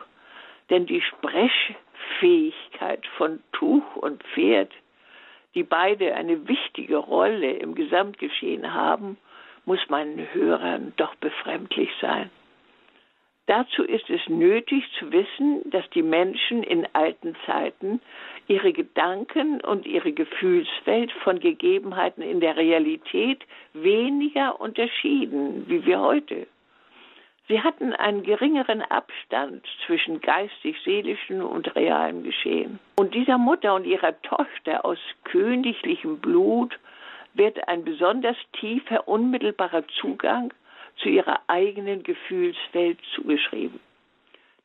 Denn 0.70 0.87
die 0.87 1.02
Sprechfähigkeit 1.02 3.06
von 3.18 3.40
Tuch 3.52 3.96
und 3.96 4.22
Pferd, 4.22 4.72
die 5.54 5.62
beide 5.62 6.14
eine 6.14 6.49
wichtige 6.49 6.97
Rolle 6.97 7.52
im 7.52 7.75
Gesamtgeschehen 7.75 8.73
haben, 8.73 9.19
muss 9.64 9.80
meinen 9.88 10.33
Hörern 10.33 10.92
doch 10.97 11.14
befremdlich 11.16 11.90
sein. 12.00 12.30
Dazu 13.47 13.83
ist 13.83 14.09
es 14.09 14.21
nötig 14.28 14.85
zu 14.99 15.11
wissen, 15.11 15.69
dass 15.71 15.88
die 15.90 16.04
Menschen 16.04 16.62
in 16.62 16.87
alten 16.92 17.35
Zeiten 17.47 18.00
ihre 18.47 18.73
Gedanken 18.73 19.61
und 19.61 19.87
ihre 19.87 20.12
Gefühlswelt 20.12 21.11
von 21.25 21.40
Gegebenheiten 21.40 22.23
in 22.23 22.38
der 22.38 22.57
Realität 22.57 23.42
weniger 23.73 24.61
unterschieden 24.61 25.69
wie 25.69 25.85
wir 25.85 26.00
heute. 26.00 26.47
Sie 27.49 27.61
hatten 27.61 27.92
einen 27.92 28.23
geringeren 28.23 28.82
Abstand 28.82 29.66
zwischen 29.87 30.20
geistig-seelischem 30.20 31.42
und 31.42 31.75
realem 31.75 32.23
Geschehen. 32.23 32.78
Und 32.97 33.14
dieser 33.14 33.38
Mutter 33.38 33.75
und 33.75 33.87
ihrer 33.87 34.20
Tochter 34.23 34.85
aus 34.85 34.99
königlichem 35.25 36.20
Blut 36.20 36.78
wird 37.35 37.66
ein 37.68 37.85
besonders 37.85 38.37
tiefer, 38.52 39.09
unmittelbarer 39.09 39.87
Zugang 40.00 40.52
zu 40.97 41.09
ihrer 41.09 41.40
eigenen 41.49 42.02
Gefühlswelt 42.02 42.99
zugeschrieben. 43.14 43.80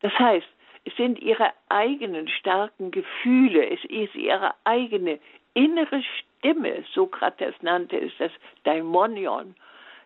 Das 0.02 0.14
heißt, 0.20 0.48
es 0.86 0.96
sind 0.98 1.20
ihre 1.20 1.52
eigenen 1.70 2.28
starken 2.28 2.92
Gefühle, 2.92 3.70
es 3.72 3.84
ist 3.86 4.16
ihre 4.16 4.54
eigene 4.64 5.20
innere 5.56 6.04
Stimme, 6.04 6.84
Sokrates 6.94 7.56
nannte 7.62 7.98
es 8.00 8.12
das 8.20 8.32
Daimonion, 8.64 9.56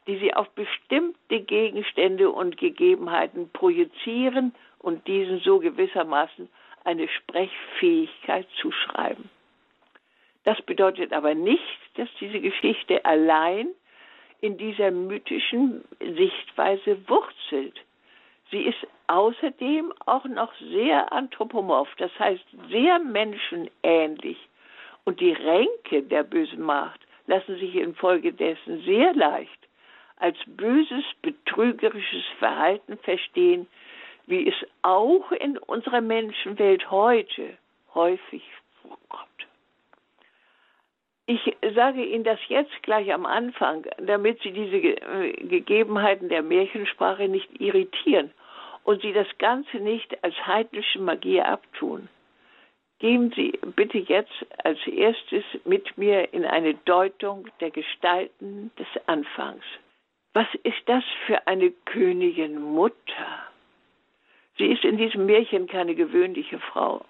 die 0.10 0.18
sie 0.18 0.34
auf 0.34 0.50
bestimmte 0.56 1.40
Gegenstände 1.42 2.32
und 2.32 2.58
Gegebenheiten 2.58 3.52
projizieren 3.52 4.56
und 4.80 5.06
diesen 5.06 5.40
so 5.42 5.60
gewissermaßen 5.60 6.50
eine 6.84 7.08
Sprechfähigkeit 7.08 8.48
zuschreiben. 8.60 9.30
Das 10.46 10.60
bedeutet 10.64 11.14
aber 11.14 11.36
nicht, 11.36 11.80
dass 11.94 12.10
diese 12.20 12.40
Geschichte 12.40 13.06
allein 13.06 13.68
in 14.42 14.58
dieser 14.58 14.90
mythischen 14.90 15.84
Sichtweise 16.00 17.08
wurzelt. 17.08 17.80
Sie 18.50 18.64
ist 18.64 18.88
außerdem 19.06 19.94
auch 20.08 20.26
noch 20.26 20.52
sehr 20.72 21.14
anthropomorph, 21.14 21.94
das 21.98 22.18
heißt 22.18 22.46
sehr 22.72 22.98
menschenähnlich. 22.98 24.40
Und 25.04 25.20
die 25.20 25.34
Ränke 25.34 26.02
der 26.02 26.24
bösen 26.24 26.64
Macht 26.64 27.00
lassen 27.28 27.60
sich 27.60 27.76
infolgedessen 27.76 28.82
sehr 28.86 29.14
leicht 29.14 29.59
als 30.20 30.38
böses, 30.46 31.04
betrügerisches 31.22 32.24
Verhalten 32.38 32.98
verstehen, 33.00 33.68
wie 34.28 34.48
es 34.48 34.56
auch 34.84 35.32
in 35.32 35.58
unserer 35.58 36.02
Menschenwelt 36.02 36.92
heute 36.92 37.58
häufig 37.96 38.44
vorkommt. 38.82 39.30
Ich 41.26 41.56
sage 41.76 42.04
Ihnen 42.04 42.24
das 42.24 42.40
jetzt 42.48 42.84
gleich 42.84 43.14
am 43.14 43.26
Anfang, 43.26 43.86
damit 43.98 44.42
Sie 44.42 44.52
diese 44.52 44.78
äh, 44.78 45.34
Gegebenheiten 45.48 46.30
der 46.30 46.42
Märchensprache 46.42 47.28
nicht 47.28 47.62
irritieren 47.62 48.32
und 48.84 49.02
Sie 49.02 49.14
das 49.14 49.28
Ganze 49.38 49.78
nicht 49.78 50.24
als 50.24 50.36
heidnische 50.46 51.00
Magie 51.00 51.42
abtun. 51.42 52.10
Gehen 53.00 53.32
Sie 53.36 53.58
bitte 53.76 54.00
jetzt 54.00 54.46
als 54.64 54.80
erstes 54.86 55.44
mit 55.66 55.98
mir 55.98 56.34
in 56.34 56.46
eine 56.46 56.74
Deutung 56.74 57.48
der 57.62 57.72
Gestalten 57.72 58.72
des 58.78 58.88
Anfangs. 59.06 59.64
Was 60.34 60.48
ist 60.64 60.82
das 60.86 61.04
für 61.26 61.48
eine 61.48 61.72
Königin 61.86 62.62
Mutter? 62.62 63.28
Sie 64.58 64.68
ist 64.68 64.84
in 64.84 64.98
diesem 64.98 65.26
Märchen 65.26 65.68
keine 65.68 65.96
gewöhnliche 65.96 66.60
Frau 66.60 67.06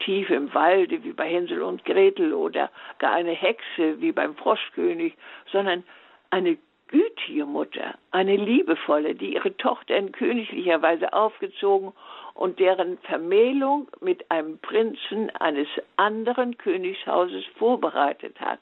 tief 0.00 0.30
im 0.30 0.52
Walde 0.54 1.02
wie 1.04 1.12
bei 1.12 1.28
Hänsel 1.28 1.62
und 1.62 1.84
Gretel 1.84 2.32
oder 2.32 2.70
gar 2.98 3.12
eine 3.12 3.32
Hexe 3.32 4.00
wie 4.00 4.12
beim 4.12 4.34
Froschkönig, 4.36 5.14
sondern 5.50 5.84
eine 6.30 6.58
gütige 6.88 7.46
Mutter, 7.46 7.94
eine 8.10 8.36
liebevolle, 8.36 9.14
die 9.14 9.34
ihre 9.34 9.56
Tochter 9.56 9.96
in 9.96 10.12
königlicher 10.12 10.80
Weise 10.82 11.12
aufgezogen 11.12 11.92
und 12.34 12.58
deren 12.58 12.98
Vermählung 12.98 13.88
mit 14.00 14.30
einem 14.30 14.58
Prinzen 14.58 15.30
eines 15.36 15.68
anderen 15.96 16.58
Königshauses 16.58 17.44
vorbereitet 17.58 18.40
hat. 18.40 18.60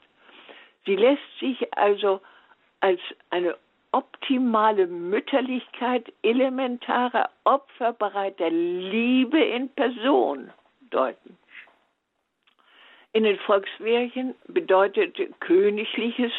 Sie 0.85 0.95
lässt 0.95 1.39
sich 1.39 1.75
also 1.77 2.21
als 2.79 2.99
eine 3.29 3.55
optimale 3.93 4.87
Mütterlichkeit, 4.87 6.11
elementarer, 6.23 7.29
opferbereiter 7.45 8.49
Liebe 8.49 9.39
in 9.39 9.69
Person 9.69 10.51
deuten. 10.89 11.37
In 13.13 13.23
den 13.23 13.37
Volksmärchen 13.37 14.33
bedeutet 14.47 15.15
Königliches 15.39 16.31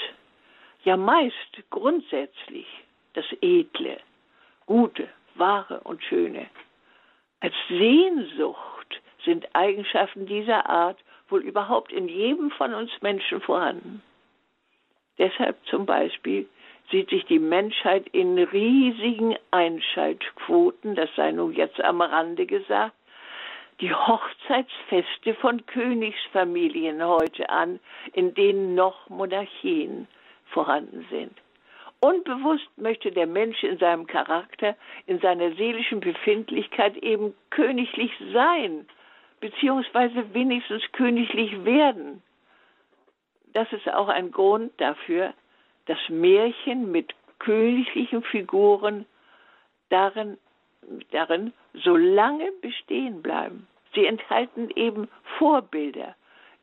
ja 0.82 0.96
meist 0.96 1.62
grundsätzlich 1.70 2.66
das 3.14 3.25
Edle, 3.40 3.99
Gute, 4.66 5.08
Wahre 5.37 5.80
und 5.80 6.02
Schöne. 6.02 6.46
Als 7.40 7.54
Sehnsucht 7.68 9.00
sind 9.25 9.46
Eigenschaften 9.54 10.26
dieser 10.26 10.68
Art 10.68 10.99
wohl 11.28 11.42
überhaupt 11.42 11.92
in 11.92 12.08
jedem 12.08 12.50
von 12.50 12.75
uns 12.75 12.90
Menschen 13.02 13.40
vorhanden. 13.40 14.02
Deshalb 15.18 15.56
zum 15.66 15.87
Beispiel 15.87 16.49
sieht 16.91 17.11
sich 17.11 17.25
die 17.26 17.38
Menschheit 17.38 18.07
in 18.12 18.38
riesigen 18.38 19.37
Einschaltquoten, 19.50 20.95
das 20.95 21.11
sei 21.17 21.33
nun 21.33 21.53
jetzt 21.53 21.81
am 21.81 22.00
Rande 22.00 22.47
gesagt, 22.47 22.95
die 23.81 23.93
Hochzeitsfeste 23.93 25.35
von 25.35 25.67
Königsfamilien 25.67 27.05
heute 27.05 27.49
an, 27.50 27.81
in 28.12 28.35
denen 28.35 28.75
noch 28.75 29.09
Monarchien 29.09 30.07
vorhanden 30.47 31.07
sind. 31.11 31.33
Unbewusst 32.00 32.69
möchte 32.76 33.11
der 33.11 33.26
Mensch 33.26 33.62
in 33.64 33.79
seinem 33.79 34.07
Charakter, 34.07 34.76
in 35.07 35.21
seiner 35.21 35.53
seelischen 35.53 36.00
Befindlichkeit 36.00 36.97
eben 36.99 37.35
königlich 37.50 38.12
sein, 38.33 38.87
beziehungsweise 39.41 40.35
wenigstens 40.35 40.83
königlich 40.93 41.64
werden. 41.64 42.23
Das 43.55 43.73
ist 43.73 43.88
auch 43.88 44.09
ein 44.09 44.31
Grund 44.31 44.73
dafür, 44.79 45.33
dass 45.87 45.99
Märchen 46.09 46.91
mit 46.91 47.14
königlichen 47.38 48.23
Figuren 48.23 49.07
darin, 49.91 50.38
darin 51.11 51.53
so 51.75 51.97
lange 51.97 52.50
bestehen 52.62 53.23
bleiben. 53.23 53.67
Sie 53.95 54.07
enthalten 54.07 54.71
eben 54.75 55.09
Vorbilder, 55.38 56.14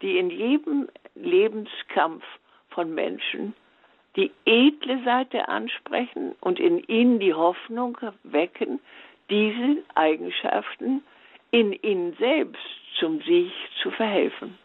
die 0.01 0.17
in 0.17 0.29
jedem 0.29 0.89
Lebenskampf 1.15 2.23
von 2.69 2.93
Menschen 2.93 3.53
die 4.15 4.31
edle 4.45 5.03
Seite 5.03 5.47
ansprechen 5.47 6.35
und 6.41 6.59
in 6.59 6.79
ihnen 6.87 7.19
die 7.19 7.33
Hoffnung 7.33 7.97
wecken, 8.23 8.79
diese 9.29 9.83
Eigenschaften 9.95 11.01
in 11.51 11.73
ihnen 11.73 12.13
selbst 12.17 12.61
zum 12.99 13.21
Sieg 13.21 13.53
zu 13.81 13.91
verhelfen. 13.91 14.57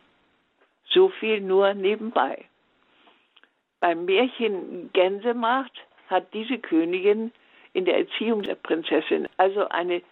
So 0.89 1.11
viel 1.11 1.41
nur 1.41 1.75
nebenbei. 1.75 2.45
Beim 3.81 4.05
Märchen 4.05 4.91
Gänsemacht 4.93 5.73
hat 6.09 6.33
diese 6.33 6.59
Königin 6.59 7.33
in 7.73 7.85
der 7.85 7.99
Erziehung 7.99 8.43
der 8.43 8.55
Prinzessin 8.55 9.29
also 9.37 9.69
eine 9.69 10.03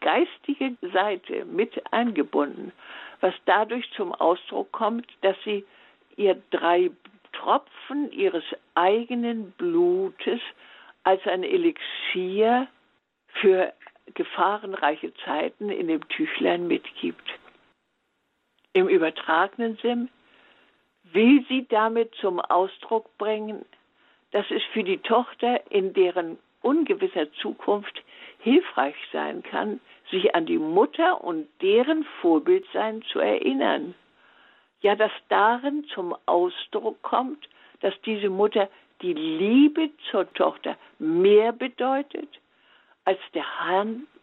geistige 0.00 0.76
Seite 0.92 1.44
mit 1.44 1.80
eingebunden, 1.92 2.72
was 3.20 3.34
dadurch 3.44 3.88
zum 3.92 4.12
Ausdruck 4.12 4.72
kommt, 4.72 5.06
dass 5.20 5.36
sie 5.44 5.64
ihr 6.16 6.40
drei 6.50 6.90
Tropfen 7.32 8.10
ihres 8.12 8.44
eigenen 8.74 9.52
Blutes 9.52 10.40
als 11.02 11.24
ein 11.26 11.42
Elixier 11.42 12.68
für 13.28 13.72
gefahrenreiche 14.14 15.12
Zeiten 15.24 15.70
in 15.70 15.88
dem 15.88 16.06
Tüchlein 16.08 16.66
mitgibt. 16.66 17.38
Im 18.72 18.88
übertragenen 18.88 19.76
Sinn 19.76 20.08
will 21.14 21.44
sie 21.48 21.66
damit 21.68 22.14
zum 22.16 22.40
Ausdruck 22.40 23.16
bringen, 23.16 23.64
dass 24.32 24.50
es 24.50 24.62
für 24.72 24.84
die 24.84 24.98
Tochter 24.98 25.60
in 25.70 25.94
deren 25.94 26.38
ungewisser 26.60 27.32
Zukunft 27.34 28.02
hilfreich 28.40 28.96
sein 29.12 29.42
kann, 29.42 29.80
sich 30.10 30.34
an 30.34 30.44
die 30.44 30.58
Mutter 30.58 31.24
und 31.24 31.48
deren 31.62 32.04
Vorbildsein 32.20 33.02
zu 33.10 33.20
erinnern 33.20 33.94
ja, 34.84 34.94
dass 34.94 35.10
darin 35.30 35.84
zum 35.94 36.14
Ausdruck 36.26 37.00
kommt, 37.02 37.48
dass 37.80 37.94
diese 38.02 38.28
Mutter 38.28 38.68
die 39.00 39.14
Liebe 39.14 39.88
zur 40.10 40.30
Tochter 40.34 40.76
mehr 40.98 41.52
bedeutet 41.52 42.28
als 43.06 43.18
der 43.32 43.44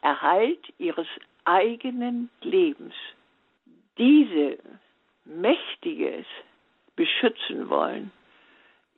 Erhalt 0.01 0.60
ihres 0.77 1.07
eigenen 1.45 2.29
Lebens. 2.41 2.93
Diese 3.98 4.60
mächtiges 5.25 6.25
beschützen 7.01 7.67
wollen, 7.67 8.12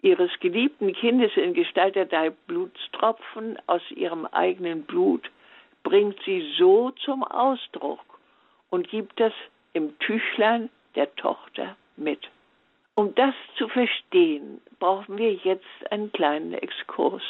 ihres 0.02 0.30
geliebten 0.42 0.92
Kindes 0.92 1.32
in 1.38 1.54
Gestalt 1.54 1.96
der 1.96 2.06
drei 2.06 2.32
Blutstropfen 2.32 3.58
aus 3.66 3.82
ihrem 3.92 4.26
eigenen 4.26 4.84
Blut, 4.84 5.32
bringt 5.84 6.20
sie 6.26 6.54
so 6.58 6.92
zum 6.92 7.24
Ausdruck 7.24 8.02
und 8.70 8.90
gibt 8.90 9.18
das 9.22 9.32
im 9.72 9.98
Tüchlein 10.00 10.70
der 10.96 11.16
Tochter 11.16 11.78
mit. 11.96 12.20
Um 12.96 13.16
das 13.16 13.34
zu 13.58 13.70
verstehen, 13.70 14.60
brauchen 14.80 15.18
wir 15.18 15.32
jetzt 15.32 15.90
einen 15.90 16.12
kleinen 16.12 16.54
Exkurs. 16.54 17.24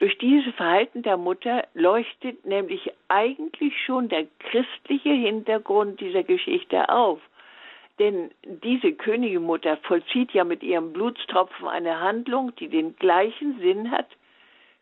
Durch 0.00 0.18
dieses 0.18 0.54
Verhalten 0.56 1.02
der 1.02 1.16
Mutter 1.16 1.66
leuchtet 1.72 2.44
nämlich 2.44 2.92
eigentlich 3.08 3.72
schon 3.86 4.10
der 4.10 4.26
christliche 4.50 5.14
Hintergrund 5.14 5.98
dieser 6.00 6.24
Geschichte 6.24 6.90
auf. 6.90 7.20
Denn 7.98 8.30
diese 8.44 8.92
Königemutter 8.92 9.78
vollzieht 9.78 10.32
ja 10.32 10.44
mit 10.44 10.62
ihrem 10.62 10.92
Blutstropfen 10.92 11.66
eine 11.66 12.00
Handlung, 12.00 12.54
die 12.56 12.68
den 12.68 12.96
gleichen 12.96 13.58
Sinn 13.60 13.90
hat 13.90 14.08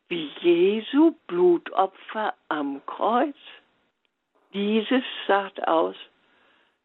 wie 0.09 0.31
Jesu 0.41 1.15
Blutopfer 1.27 2.35
am 2.49 2.83
Kreuz. 2.87 3.37
Dieses 4.53 5.03
sagt 5.27 5.67
aus, 5.67 5.97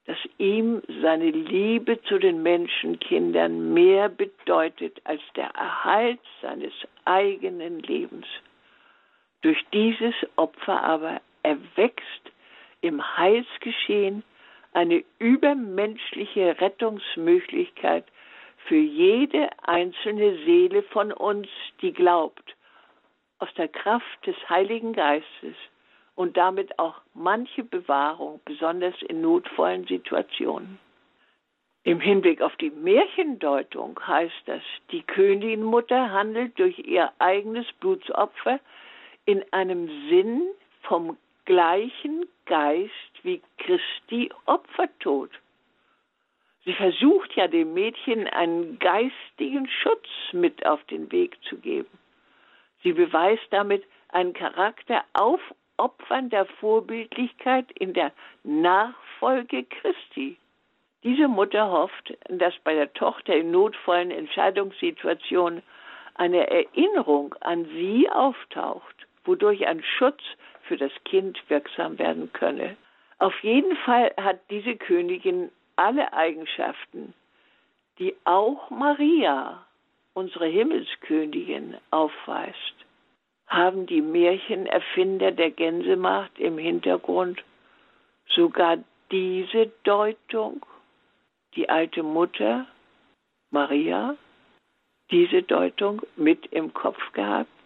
dass 0.06 0.18
ihm 0.38 0.82
seine 1.02 1.30
Liebe 1.30 2.02
zu 2.04 2.18
den 2.18 2.42
Menschenkindern 2.42 3.74
mehr 3.74 4.10
bedeutet 4.10 5.00
als 5.04 5.22
der 5.36 5.50
Erhalt 5.50 6.20
seines 6.42 6.74
eigenen 7.06 7.80
Lebens. 7.82 8.26
Durch 9.42 9.64
dieses 9.72 10.16
Opfer 10.36 10.82
aber 10.84 11.22
erwächst 11.44 12.32
im 12.82 13.18
Heilsgeschehen 13.18 14.24
eine 14.80 15.04
übermenschliche 15.18 16.62
Rettungsmöglichkeit 16.62 18.06
für 18.66 18.78
jede 18.78 19.50
einzelne 19.68 20.38
Seele 20.46 20.84
von 20.84 21.12
uns, 21.12 21.50
die 21.82 21.92
glaubt, 21.92 22.56
aus 23.40 23.54
der 23.58 23.68
Kraft 23.68 24.26
des 24.26 24.38
Heiligen 24.48 24.94
Geistes 24.94 25.56
und 26.16 26.38
damit 26.38 26.80
auch 26.80 27.02
manche 27.14 27.66
Bewahrung, 27.66 28.40
besonders 28.46 28.96
in 29.02 29.20
notvollen 29.20 29.86
Situationen. 29.86 30.80
Im 31.84 32.00
Hinblick 32.00 32.42
auf 32.42 32.56
die 32.56 32.70
Märchendeutung 32.72 34.00
heißt 34.08 34.44
das, 34.46 34.62
die 34.92 35.02
Königinmutter 35.02 36.10
handelt 36.10 36.58
durch 36.58 36.80
ihr 36.80 37.12
eigenes 37.20 37.66
Blutsopfer 37.82 38.62
in 39.26 39.44
einem 39.52 39.90
Sinn 40.10 40.44
vom 40.84 41.18
gleichen 41.50 42.28
Geist 42.46 42.94
wie 43.24 43.42
Christi 43.58 44.30
Opfertod. 44.46 45.32
Sie 46.64 46.74
versucht 46.74 47.34
ja 47.36 47.48
dem 47.48 47.74
Mädchen 47.74 48.28
einen 48.28 48.78
geistigen 48.78 49.68
Schutz 49.68 50.08
mit 50.32 50.64
auf 50.68 50.84
den 50.84 51.12
Weg 51.12 51.44
zu 51.46 51.58
geben. 51.58 51.90
Sie 52.84 52.94
beweist 52.94 53.48
damit 53.50 53.84
einen 54.10 54.34
Charakter 54.34 55.04
auf 55.14 55.42
Opfern 55.78 56.30
der 56.30 56.46
Vorbildlichkeit 56.46 57.72
in 57.72 57.94
der 57.94 58.12
Nachfolge 58.44 59.64
Christi. 59.64 60.38
Diese 61.04 61.28
Mutter 61.28 61.72
hofft, 61.72 62.16
dass 62.30 62.54
bei 62.64 62.76
der 62.76 62.94
Tochter 62.94 63.36
in 63.36 63.50
notvollen 63.50 64.12
Entscheidungssituationen 64.12 65.64
eine 66.14 66.48
Erinnerung 66.48 67.34
an 67.42 67.66
sie 67.66 68.08
auftaucht, 68.08 69.08
wodurch 69.26 69.66
ein 69.66 69.82
Schutz 69.82 70.22
für 70.70 70.78
das 70.78 70.92
Kind 71.04 71.38
wirksam 71.50 71.98
werden 71.98 72.32
könne. 72.32 72.78
Auf 73.18 73.38
jeden 73.42 73.76
Fall 73.78 74.14
hat 74.18 74.40
diese 74.52 74.78
Königin 74.78 75.52
alle 75.76 76.14
Eigenschaften, 76.14 77.14
die 77.98 78.16
auch 78.24 78.70
Maria, 78.70 79.66
unsere 80.14 80.46
Himmelskönigin, 80.46 81.76
aufweist. 81.90 82.76
Haben 83.48 83.88
die 83.88 84.02
Märchenerfinder 84.02 85.32
der 85.32 85.50
Gänsemacht 85.50 86.38
im 86.38 86.60
Hintergrund 86.60 87.44
sogar 88.28 88.78
diese 89.12 89.72
Deutung, 89.84 90.64
die 91.56 91.68
alte 91.68 92.04
Mutter 92.04 92.68
Maria, 93.50 94.16
diese 95.10 95.42
Deutung 95.42 96.04
mit 96.16 96.46
im 96.52 96.72
Kopf 96.76 97.02
gehabt, 97.14 97.59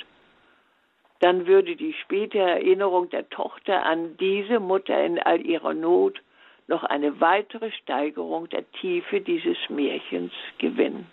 dann 1.24 1.48
würde 1.48 1.78
die 1.78 1.94
spätere 1.94 2.50
Erinnerung 2.50 3.10
der 3.10 3.30
Tochter 3.30 3.86
an 3.86 4.18
diese 4.18 4.60
Mutter 4.60 5.06
in 5.06 5.20
all 5.20 5.40
ihrer 5.40 5.74
Not 5.74 6.22
noch 6.68 6.84
eine 6.84 7.22
weitere 7.22 7.72
Steigerung 7.72 8.50
der 8.50 8.70
Tiefe 8.74 9.22
dieses 9.22 9.58
Märchens 9.70 10.34
gewinnen. 10.58 11.08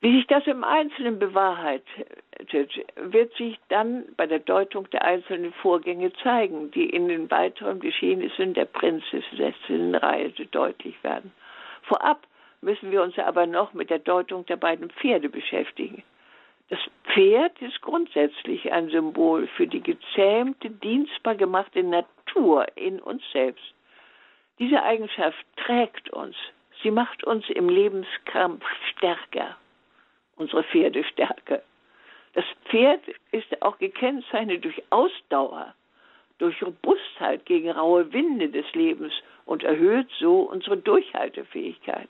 Wie 0.00 0.16
sich 0.16 0.26
das 0.26 0.44
im 0.48 0.64
Einzelnen 0.64 1.20
bewahrheitet, 1.20 1.86
wird 2.96 3.32
sich 3.34 3.56
dann 3.68 4.06
bei 4.16 4.26
der 4.26 4.40
Deutung 4.40 4.90
der 4.90 5.04
einzelnen 5.04 5.52
Vorgänge 5.52 6.12
zeigen, 6.24 6.72
die 6.72 6.90
in 6.90 7.06
den 7.06 7.30
weiteren 7.30 7.78
Geschehnissen 7.78 8.52
der 8.52 8.64
Prinzessin-Reihe 8.64 10.32
deutlich 10.50 10.96
werden. 11.04 11.32
Vorab 11.82 12.26
müssen 12.62 12.90
wir 12.90 13.00
uns 13.00 13.16
aber 13.16 13.46
noch 13.46 13.74
mit 13.74 13.90
der 13.90 14.00
Deutung 14.00 14.44
der 14.46 14.56
beiden 14.56 14.90
Pferde 14.90 15.28
beschäftigen. 15.28 16.02
Das 16.68 16.80
Pferd 17.04 17.60
ist 17.62 17.80
grundsätzlich 17.80 18.72
ein 18.72 18.90
Symbol 18.90 19.46
für 19.46 19.66
die 19.66 19.82
gezähmte, 19.82 20.70
dienstbar 20.70 21.36
gemachte 21.36 21.82
Natur 21.82 22.66
in 22.74 23.00
uns 23.00 23.22
selbst. 23.32 23.74
Diese 24.58 24.82
Eigenschaft 24.82 25.44
trägt 25.56 26.10
uns. 26.10 26.34
Sie 26.82 26.90
macht 26.90 27.24
uns 27.24 27.48
im 27.50 27.68
Lebenskampf 27.68 28.64
stärker 28.90 29.56
unsere 30.36 30.62
Pferdestärke. 30.64 31.62
Das 32.34 32.44
Pferd 32.66 33.00
ist 33.32 33.62
auch 33.62 33.78
gekennzeichnet 33.78 34.64
durch 34.64 34.82
Ausdauer, 34.90 35.74
durch 36.38 36.62
Robustheit 36.62 37.46
gegen 37.46 37.70
raue 37.70 38.12
Winde 38.12 38.48
des 38.48 38.70
Lebens 38.74 39.12
und 39.46 39.62
erhöht 39.62 40.08
so 40.18 40.42
unsere 40.42 40.76
Durchhaltefähigkeit. 40.76 42.08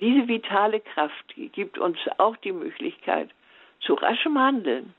Diese 0.00 0.26
vitale 0.26 0.80
Kraft 0.80 1.34
gibt 1.52 1.78
uns 1.78 1.98
auch 2.18 2.36
die 2.38 2.52
Möglichkeit 2.52 3.30
zu 3.80 3.94
raschem 3.94 4.38
Handeln. 4.38 4.94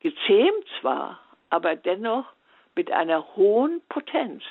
Gezähmt 0.00 0.64
zwar, 0.80 1.20
aber 1.50 1.76
dennoch 1.76 2.26
mit 2.74 2.90
einer 2.90 3.36
hohen 3.36 3.80
Potenz. 3.88 4.42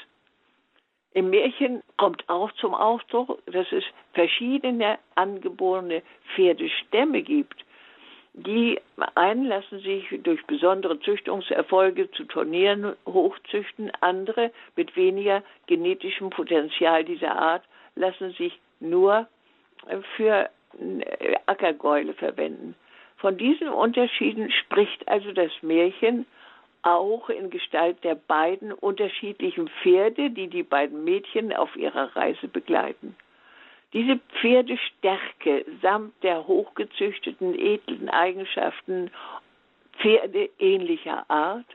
Im 1.13 1.30
Märchen 1.30 1.82
kommt 1.98 2.28
auch 2.30 2.52
zum 2.54 2.76
Ausdruck, 2.76 3.41
dass 3.48 3.72
es 3.72 3.84
verschiedene 4.13 5.00
angeborene 5.15 6.04
Pferdestämme 6.36 7.24
gibt. 7.24 7.65
Die 8.34 8.80
einen 9.15 9.46
lassen 9.46 9.80
sich 9.80 10.06
durch 10.22 10.46
besondere 10.46 11.00
Züchtungserfolge 11.00 12.12
zu 12.12 12.26
Turnieren 12.26 12.96
hochzüchten, 13.08 13.91
andere 14.02 14.52
mit 14.76 14.96
weniger 14.96 15.41
genetischem 15.65 16.30
Potenzial 16.30 17.04
dieser 17.04 17.36
Art 17.36 17.63
lassen 17.96 18.32
sich 18.34 18.60
nur 18.80 19.28
für 20.15 20.50
Ackergäule 21.45 22.13
verwenden. 22.13 22.76
Von 23.17 23.38
diesen 23.38 23.69
Unterschieden 23.69 24.52
spricht 24.52 25.08
also 25.08 25.32
das 25.32 25.52
Märchen 25.62 26.26
auch 26.84 27.30
in 27.30 27.50
Gestalt 27.50 28.04
der 28.04 28.15
beiden 28.15 28.71
unterschiedlichen 28.71 29.69
Pferde, 29.82 30.30
die 30.30 30.47
die 30.47 30.63
beiden 30.63 31.04
Mädchen 31.04 31.52
auf 31.54 31.76
ihrer 31.76 32.15
Reise 32.15 32.47
begleiten. 32.47 33.15
Diese 33.93 34.19
Pferdestärke 34.39 35.65
samt 35.82 36.21
der 36.23 36.45
hochgezüchteten 36.45 37.58
edlen 37.58 38.10
Eigenschaften 38.10 39.12
Pferde 39.97 40.50
ähnlicher 40.60 41.30
Art 41.30 41.65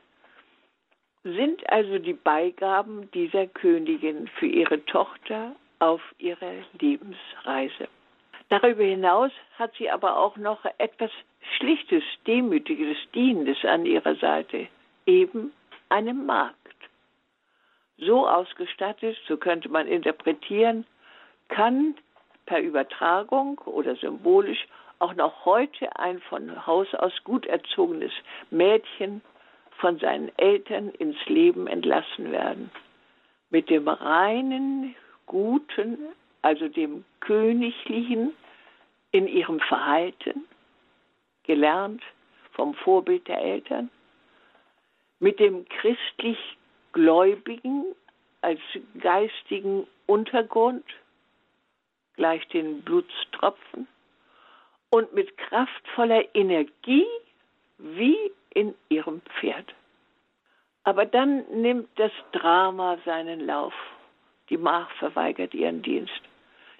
sind 1.23 1.69
also 1.69 1.99
die 1.99 2.13
Beigaben 2.13 3.09
dieser 3.11 3.47
Königin 3.47 4.29
für 4.39 4.45
ihre 4.45 4.83
Tochter 4.85 5.55
auf 5.79 6.01
ihrer 6.17 6.53
Lebensreise. 6.79 7.87
Darüber 8.49 8.83
hinaus 8.83 9.31
hat 9.57 9.73
sie 9.77 9.89
aber 9.89 10.17
auch 10.17 10.37
noch 10.37 10.65
etwas 10.77 11.11
Schlichtes, 11.57 12.03
Demütiges, 12.27 12.97
Dienendes 13.13 13.63
an 13.65 13.85
ihrer 13.85 14.15
Seite, 14.15 14.67
eben 15.05 15.51
eine 15.89 16.13
Magd. 16.13 16.57
So 17.97 18.27
ausgestattet, 18.27 19.17
so 19.27 19.37
könnte 19.37 19.69
man 19.69 19.87
interpretieren, 19.87 20.85
kann 21.49 21.95
per 22.45 22.61
Übertragung 22.61 23.57
oder 23.59 23.95
symbolisch 23.95 24.67
auch 24.99 25.13
noch 25.15 25.45
heute 25.45 25.95
ein 25.97 26.19
von 26.21 26.65
Haus 26.65 26.93
aus 26.95 27.13
gut 27.23 27.45
erzogenes 27.45 28.11
Mädchen 28.51 29.21
von 29.77 29.99
seinen 29.99 30.31
Eltern 30.37 30.89
ins 30.89 31.17
Leben 31.25 31.67
entlassen 31.67 32.31
werden. 32.31 32.71
Mit 33.49 33.69
dem 33.69 33.87
reinen, 33.87 34.95
guten, 35.25 35.97
also 36.43 36.67
dem 36.67 37.03
königlichen 37.21 38.33
in 39.11 39.27
ihrem 39.27 39.59
Verhalten, 39.59 40.45
gelernt 41.43 42.03
vom 42.51 42.73
Vorbild 42.75 43.27
der 43.27 43.41
Eltern, 43.41 43.89
mit 45.19 45.39
dem 45.39 45.65
christlich 45.67 46.37
Gläubigen 46.91 47.85
als 48.41 48.59
geistigen 48.99 49.87
Untergrund, 50.05 50.85
gleich 52.15 52.47
den 52.49 52.81
Blutstropfen, 52.81 53.87
und 54.89 55.11
mit 55.13 55.35
kraftvoller 55.37 56.23
Energie 56.35 57.07
wie 57.79 58.31
in 58.53 58.75
ihrem 58.89 59.21
Pferd. 59.21 59.73
Aber 60.83 61.05
dann 61.05 61.45
nimmt 61.49 61.89
das 61.95 62.11
Drama 62.31 62.97
seinen 63.05 63.39
Lauf. 63.39 63.73
Die 64.49 64.57
Mach 64.57 64.91
verweigert 64.97 65.53
ihren 65.53 65.81
Dienst. 65.81 66.21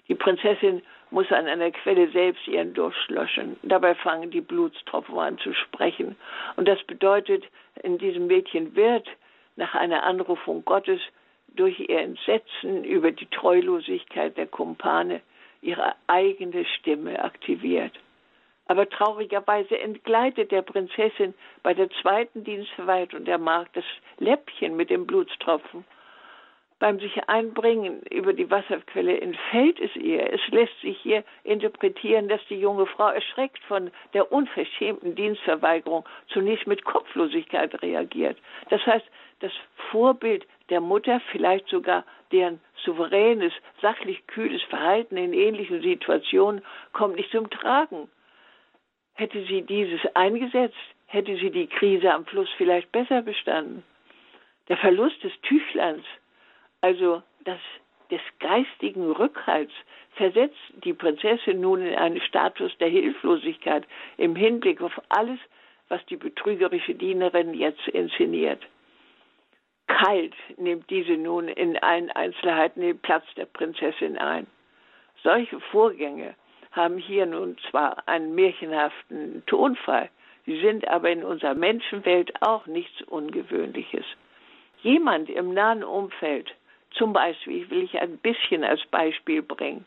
Die 0.08 0.14
Prinzessin 0.14 0.82
muss 1.10 1.30
an 1.30 1.46
einer 1.46 1.70
Quelle 1.70 2.08
selbst 2.10 2.46
ihren 2.46 2.74
Durst 2.74 3.08
löschen. 3.08 3.56
Dabei 3.62 3.94
fangen 3.94 4.30
die 4.30 4.40
Blutstropfen 4.40 5.18
an 5.18 5.38
zu 5.38 5.54
sprechen. 5.54 6.16
Und 6.56 6.68
das 6.68 6.82
bedeutet, 6.84 7.44
in 7.82 7.98
diesem 7.98 8.26
Mädchen 8.26 8.74
wird 8.74 9.08
nach 9.56 9.74
einer 9.74 10.02
Anrufung 10.02 10.64
Gottes 10.64 11.00
durch 11.48 11.78
ihr 11.78 12.00
Entsetzen 12.00 12.84
über 12.84 13.12
die 13.12 13.26
Treulosigkeit 13.26 14.36
der 14.36 14.46
Kumpane 14.46 15.20
ihre 15.62 15.94
eigene 16.08 16.64
Stimme 16.64 17.22
aktiviert. 17.22 17.92
Aber 18.66 18.88
traurigerweise 18.88 19.78
entgleitet 19.78 20.50
der 20.50 20.62
Prinzessin 20.62 21.34
bei 21.62 21.74
der 21.74 21.90
zweiten 22.02 22.44
Dienstverwaltung 22.44 23.24
der 23.24 23.38
Magd 23.38 23.76
das 23.76 23.84
Läppchen 24.18 24.76
mit 24.76 24.90
dem 24.90 25.06
Blutstropfen 25.06 25.84
beim 26.78 26.98
sich 26.98 27.28
einbringen 27.28 28.02
über 28.10 28.32
die 28.32 28.50
Wasserquelle 28.50 29.20
entfällt 29.20 29.80
es 29.80 29.94
ihr. 29.96 30.32
Es 30.32 30.40
lässt 30.48 30.78
sich 30.80 30.98
hier 31.00 31.24
interpretieren, 31.44 32.28
dass 32.28 32.40
die 32.48 32.58
junge 32.58 32.86
Frau 32.86 33.08
erschreckt 33.08 33.62
von 33.64 33.90
der 34.12 34.32
unverschämten 34.32 35.14
Dienstverweigerung 35.14 36.04
zunächst 36.28 36.66
mit 36.66 36.84
Kopflosigkeit 36.84 37.80
reagiert. 37.82 38.38
Das 38.70 38.84
heißt, 38.86 39.06
das 39.40 39.52
Vorbild 39.90 40.46
der 40.70 40.80
Mutter, 40.80 41.20
vielleicht 41.30 41.68
sogar 41.68 42.04
deren 42.32 42.60
souveränes, 42.84 43.52
sachlich 43.80 44.26
kühles 44.26 44.62
Verhalten 44.62 45.16
in 45.16 45.32
ähnlichen 45.32 45.80
Situationen, 45.82 46.62
kommt 46.92 47.16
nicht 47.16 47.30
zum 47.30 47.50
Tragen. 47.50 48.08
Hätte 49.14 49.44
sie 49.44 49.62
dieses 49.62 50.00
eingesetzt, 50.14 50.76
hätte 51.06 51.36
sie 51.36 51.50
die 51.50 51.68
Krise 51.68 52.12
am 52.12 52.26
Fluss 52.26 52.48
vielleicht 52.56 52.90
besser 52.90 53.22
bestanden. 53.22 53.84
Der 54.68 54.76
Verlust 54.76 55.22
des 55.22 55.32
Tüchleins 55.42 56.04
also 56.84 57.22
das, 57.44 57.60
des 58.10 58.20
geistigen 58.40 59.10
Rückhalts, 59.10 59.72
versetzt 60.16 60.60
die 60.84 60.92
Prinzessin 60.92 61.58
nun 61.62 61.80
in 61.80 61.94
einen 61.94 62.20
Status 62.20 62.76
der 62.76 62.88
Hilflosigkeit 62.88 63.84
im 64.18 64.36
Hinblick 64.36 64.82
auf 64.82 65.00
alles, 65.08 65.38
was 65.88 66.04
die 66.06 66.16
betrügerische 66.16 66.94
Dienerin 66.94 67.54
jetzt 67.54 67.88
inszeniert. 67.88 68.62
Kalt 69.86 70.34
nimmt 70.58 70.90
diese 70.90 71.16
nun 71.16 71.48
in 71.48 71.78
allen 71.78 72.10
Einzelheiten 72.10 72.82
den 72.82 72.98
Platz 72.98 73.24
der 73.38 73.46
Prinzessin 73.46 74.18
ein. 74.18 74.46
Solche 75.22 75.60
Vorgänge 75.60 76.34
haben 76.72 76.98
hier 76.98 77.24
nun 77.24 77.56
zwar 77.70 78.06
einen 78.06 78.34
märchenhaften 78.34 79.42
Tonfall, 79.46 80.10
sie 80.44 80.60
sind 80.60 80.86
aber 80.86 81.08
in 81.08 81.24
unserer 81.24 81.54
Menschenwelt 81.54 82.42
auch 82.42 82.66
nichts 82.66 83.00
Ungewöhnliches. 83.02 84.04
Jemand 84.82 85.30
im 85.30 85.54
nahen 85.54 85.82
Umfeld 85.82 86.54
zum 86.94 87.12
Beispiel 87.12 87.68
will 87.70 87.82
ich 87.82 87.98
ein 87.98 88.18
bisschen 88.18 88.64
als 88.64 88.84
Beispiel 88.86 89.42
bringen. 89.42 89.84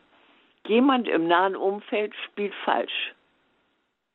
Jemand 0.66 1.08
im 1.08 1.26
nahen 1.26 1.56
Umfeld 1.56 2.14
spielt 2.26 2.54
falsch. 2.64 3.14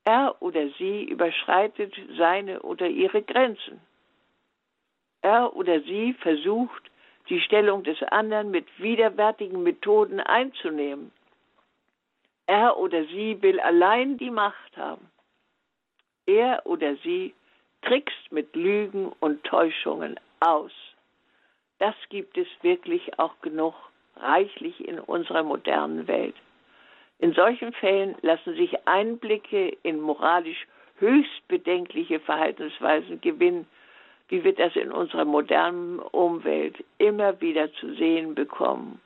Er 0.03 0.35
oder 0.41 0.69
sie 0.77 1.05
überschreitet 1.05 1.93
seine 2.17 2.61
oder 2.61 2.87
ihre 2.87 3.21
Grenzen. 3.21 3.81
Er 5.21 5.55
oder 5.55 5.79
sie 5.81 6.13
versucht, 6.13 6.91
die 7.29 7.39
Stellung 7.39 7.83
des 7.83 8.03
anderen 8.03 8.51
mit 8.51 8.67
widerwärtigen 8.79 9.63
Methoden 9.63 10.19
einzunehmen. 10.19 11.11
Er 12.45 12.77
oder 12.77 13.05
sie 13.05 13.41
will 13.41 13.59
allein 13.61 14.17
die 14.17 14.29
Macht 14.29 14.75
haben. 14.75 15.09
Er 16.25 16.65
oder 16.65 16.95
sie 16.97 17.33
trickst 17.81 18.31
mit 18.31 18.53
Lügen 18.55 19.13
und 19.19 19.43
Täuschungen 19.45 20.19
aus 20.41 20.71
das 21.83 21.95
gibt 22.07 22.37
es 22.37 22.47
wirklich 22.61 23.19
auch 23.19 23.41
genug, 23.41 23.73
reichlich 24.15 24.87
in 24.87 24.99
unserer 24.99 25.43
modernen 25.43 26.07
Welt. 26.07 26.35
In 27.19 27.33
solchen 27.33 27.73
Fällen 27.73 28.15
lassen 28.21 28.55
sich 28.55 28.87
Einblicke 28.87 29.75
in 29.83 29.99
moralisch 29.99 30.65
höchst 30.99 31.45
bedenkliche 31.49 32.21
Verhaltensweisen 32.21 33.19
gewinnen, 33.19 33.67
wie 34.29 34.45
wir 34.45 34.55
das 34.55 34.73
in 34.77 34.93
unserer 34.93 35.25
modernen 35.25 35.99
Umwelt 35.99 36.81
immer 36.99 37.41
wieder 37.41 37.73
zu 37.73 37.93
sehen 37.95 38.33
bekommen. 38.33 39.01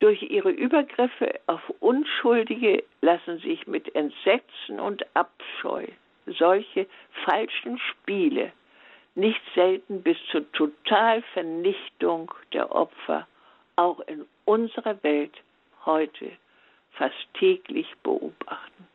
Durch 0.00 0.22
ihre 0.22 0.50
Übergriffe 0.50 1.38
auf 1.46 1.62
Unschuldige 1.78 2.82
lassen 3.00 3.38
sich 3.38 3.68
mit 3.68 3.94
Entsetzen 3.94 4.80
und 4.80 5.06
Abscheu 5.14 5.86
solche 6.26 6.88
falschen 7.24 7.78
Spiele 7.78 8.50
nicht 9.14 9.40
selten 9.54 10.02
bis 10.02 10.16
zur 10.30 10.50
Totalvernichtung 10.52 12.32
der 12.52 12.74
Opfer 12.74 13.26
auch 13.76 14.00
in 14.00 14.26
unserer 14.44 15.02
Welt 15.02 15.34
heute 15.84 16.32
fast 16.92 17.26
täglich 17.34 17.92
beobachten. 18.02 18.88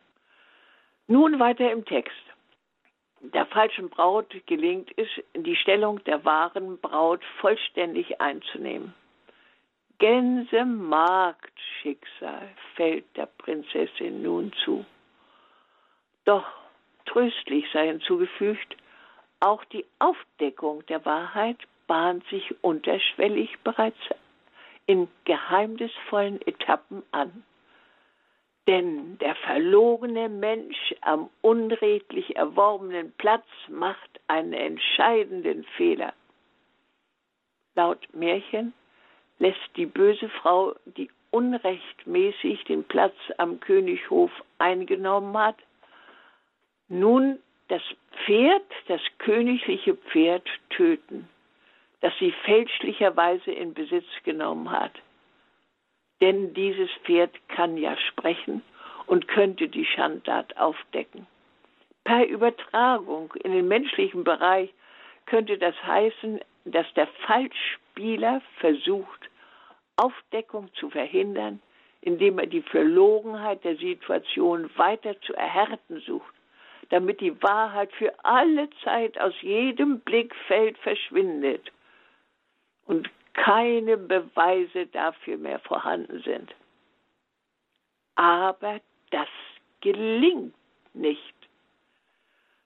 Nun 1.07 1.39
weiter 1.39 1.71
im 1.71 1.85
Text. 1.85 2.15
Der 3.21 3.45
falschen 3.47 3.89
Braut 3.89 4.33
gelingt 4.45 4.97
es, 4.97 5.09
die 5.35 5.57
Stellung 5.57 6.01
der 6.05 6.23
wahren 6.23 6.79
Braut 6.79 7.21
vollständig 7.41 8.21
einzunehmen. 8.21 8.93
Gänsemagdschicksal 9.97 12.47
fällt 12.75 13.17
der 13.17 13.25
Prinzessin 13.25 14.23
nun 14.23 14.53
zu. 14.63 14.85
Doch 16.23 16.45
tröstlich 17.05 17.65
sei 17.73 17.87
hinzugefügt, 17.87 18.77
auch 19.39 19.63
die 19.65 19.85
Aufdeckung 19.99 20.85
der 20.87 21.05
Wahrheit 21.05 21.57
bahnt 21.87 22.25
sich 22.27 22.55
unterschwellig 22.63 23.57
bereits 23.63 23.97
in 24.85 25.07
geheimnisvollen 25.25 26.41
Etappen 26.45 27.03
an. 27.11 27.43
Denn 28.67 29.17
der 29.17 29.35
verlogene 29.35 30.29
Mensch 30.29 30.95
am 31.01 31.29
unredlich 31.41 32.35
erworbenen 32.35 33.11
Platz 33.13 33.47
macht 33.67 34.19
einen 34.27 34.53
entscheidenden 34.53 35.63
Fehler. 35.75 36.13
Laut 37.75 38.07
Märchen 38.13 38.73
lässt 39.39 39.69
die 39.75 39.85
böse 39.85 40.29
Frau, 40.29 40.75
die 40.85 41.09
unrechtmäßig 41.31 42.63
den 42.65 42.83
Platz 42.83 43.15
am 43.37 43.59
Könighof 43.59 44.31
eingenommen 44.57 45.37
hat, 45.37 45.57
nun 46.87 47.39
das 47.69 47.81
Pferd, 48.25 48.65
das 48.87 49.01
königliche 49.19 49.95
Pferd 49.95 50.47
töten, 50.69 51.29
das 52.01 52.13
sie 52.19 52.31
fälschlicherweise 52.43 53.51
in 53.51 53.73
Besitz 53.73 54.07
genommen 54.23 54.69
hat. 54.71 54.93
Denn 56.19 56.53
dieses 56.53 56.89
Pferd 57.03 57.31
kann 57.47 57.77
ja 57.77 57.95
sprechen 57.97 58.61
und 59.05 59.27
könnte 59.27 59.69
die 59.69 59.85
Schandtat 59.85 60.57
aufdecken. 60.57 61.25
Per 62.03 62.27
Übertragung 62.27 63.33
in 63.43 63.51
den 63.51 63.67
menschlichen 63.67 64.23
Bereich 64.23 64.73
könnte 65.25 65.57
das 65.57 65.75
heißen, 65.83 66.39
dass 66.65 66.91
der 66.95 67.07
Falschspieler 67.25 68.41
versucht, 68.57 69.29
Aufdeckung 69.95 70.73
zu 70.73 70.89
verhindern, 70.89 71.61
indem 72.01 72.39
er 72.39 72.47
die 72.47 72.61
Verlogenheit 72.61 73.63
der 73.63 73.75
Situation 73.75 74.69
weiter 74.75 75.19
zu 75.21 75.33
erhärten 75.33 75.99
sucht, 75.99 76.33
damit 76.89 77.21
die 77.21 77.41
Wahrheit 77.41 77.91
für 77.93 78.13
alle 78.23 78.69
Zeit 78.83 79.19
aus 79.19 79.33
jedem 79.41 79.99
Blickfeld 80.01 80.77
verschwindet 80.79 81.71
und 82.85 83.09
keine 83.33 83.97
Beweise 83.97 84.87
dafür 84.87 85.37
mehr 85.37 85.59
vorhanden 85.59 86.21
sind. 86.23 86.53
Aber 88.15 88.81
das 89.11 89.27
gelingt 89.81 90.55
nicht. 90.93 91.35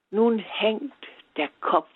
Nun 0.09 0.39
hängt 0.39 0.93
der 1.37 1.49
Kopf 1.61 1.89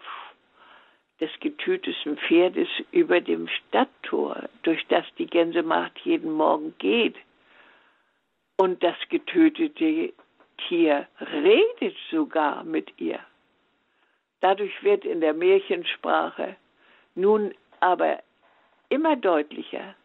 des 1.20 1.32
getöteten 1.40 2.18
Pferdes 2.18 2.68
über 2.92 3.22
dem 3.22 3.48
Stadttor, 3.48 4.50
durch 4.64 4.86
das 4.88 5.06
die 5.18 5.26
Gänsemacht 5.26 5.98
jeden 6.04 6.32
Morgen 6.32 6.76
geht. 6.78 7.16
Und 8.58 8.84
das 8.84 8.96
getötete 9.10 10.14
Tier 10.58 11.08
redet 11.20 11.96
sogar 12.12 12.64
mit 12.64 13.00
ihr. 13.00 13.20
Dadurch 14.42 14.84
wird 14.84 15.06
in 15.06 15.22
der 15.22 15.34
Märchensprache 15.34 16.56
nun 17.16 17.54
aber 17.80 18.22
immer 18.90 19.16
deutlicher, 19.16 19.96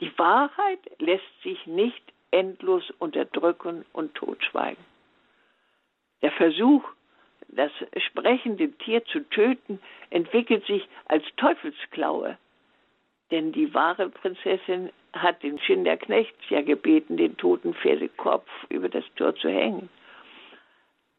die 0.00 0.16
Wahrheit 0.18 0.80
lässt 0.98 1.42
sich 1.42 1.66
nicht 1.66 2.02
endlos 2.30 2.90
unterdrücken 2.98 3.84
und 3.92 4.14
totschweigen. 4.14 4.84
Der 6.22 6.32
Versuch, 6.32 6.84
das 7.48 7.70
sprechende 8.08 8.72
Tier 8.72 9.04
zu 9.04 9.20
töten, 9.30 9.80
entwickelt 10.10 10.66
sich 10.66 10.88
als 11.06 11.24
Teufelsklaue. 11.36 12.38
Denn 13.30 13.52
die 13.52 13.72
wahre 13.74 14.10
Prinzessin 14.10 14.90
hat 15.12 15.42
den 15.42 15.58
Schinderknecht 15.58 16.34
ja 16.50 16.62
gebeten, 16.62 17.16
den 17.16 17.36
toten 17.36 17.74
Pferdekopf 17.74 18.48
über 18.68 18.88
das 18.88 19.04
Tor 19.16 19.34
zu 19.36 19.48
hängen. 19.48 19.88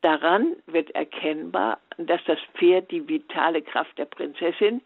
Daran 0.02 0.56
wird 0.68 0.92
erkennbar, 0.92 1.80
dass 1.98 2.24
das 2.26 2.40
Pferd 2.56 2.92
die 2.92 3.08
vitale 3.08 3.62
Kraft 3.62 3.98
der 3.98 4.06
Prinzessin 4.06 4.82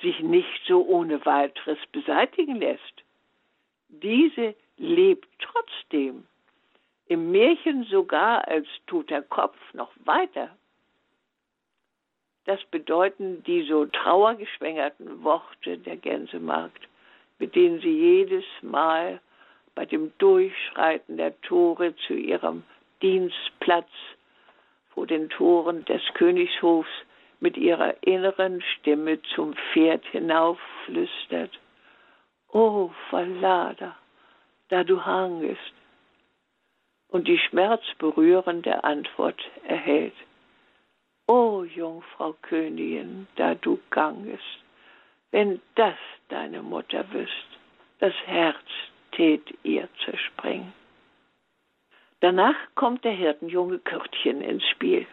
sich 0.00 0.20
nicht 0.20 0.62
so 0.66 0.86
ohne 0.86 1.24
weiteres 1.26 1.78
beseitigen 1.92 2.56
lässt. 2.56 3.02
Diese 3.88 4.54
lebt 4.78 5.28
trotzdem, 5.40 6.26
im 7.06 7.30
Märchen 7.30 7.84
sogar 7.84 8.48
als 8.48 8.66
toter 8.86 9.20
Kopf 9.20 9.58
noch 9.74 9.92
weiter. 10.04 10.56
Das 12.44 12.62
bedeuten 12.70 13.42
die 13.44 13.62
so 13.62 13.86
trauergeschwängerten 13.86 15.22
Worte 15.22 15.78
der 15.78 15.96
Gänsemarkt, 15.96 16.88
mit 17.38 17.54
denen 17.54 17.80
sie 17.80 17.96
jedes 17.96 18.44
Mal 18.62 19.20
bei 19.74 19.86
dem 19.86 20.12
Durchschreiten 20.18 21.16
der 21.16 21.40
Tore 21.42 21.94
zu 22.06 22.14
ihrem 22.14 22.64
Dienstplatz 23.00 23.90
vor 24.90 25.06
den 25.06 25.28
Toren 25.30 25.84
des 25.84 26.02
Königshofs 26.14 26.90
mit 27.40 27.56
ihrer 27.56 27.94
inneren 28.02 28.62
Stimme 28.62 29.20
zum 29.34 29.54
Pferd 29.54 30.04
hinaufflüstert. 30.06 31.58
O 32.52 32.90
Verlader, 33.08 33.96
da 34.68 34.84
du 34.84 35.04
hangest, 35.04 35.72
und 37.08 37.28
die 37.28 37.38
schmerzberührende 37.38 38.84
Antwort 38.84 39.40
erhält. 39.66 40.14
O 41.26 41.64
Jungfrau 41.64 42.34
Königin, 42.42 43.26
da 43.36 43.54
du 43.54 43.78
gangest, 43.90 44.42
wenn 45.30 45.60
das 45.76 45.96
deine 46.28 46.62
Mutter 46.62 47.04
wüsst, 47.12 47.48
das 48.00 48.14
Herz 48.26 48.56
tät 49.12 49.42
ihr 49.62 49.88
zerspringen. 50.04 50.72
Danach 52.20 52.56
kommt 52.74 53.04
der 53.04 53.12
Hirtenjunge 53.12 53.78
Kürtchen 53.78 54.42
ins 54.42 54.64
Spiel. 54.68 55.06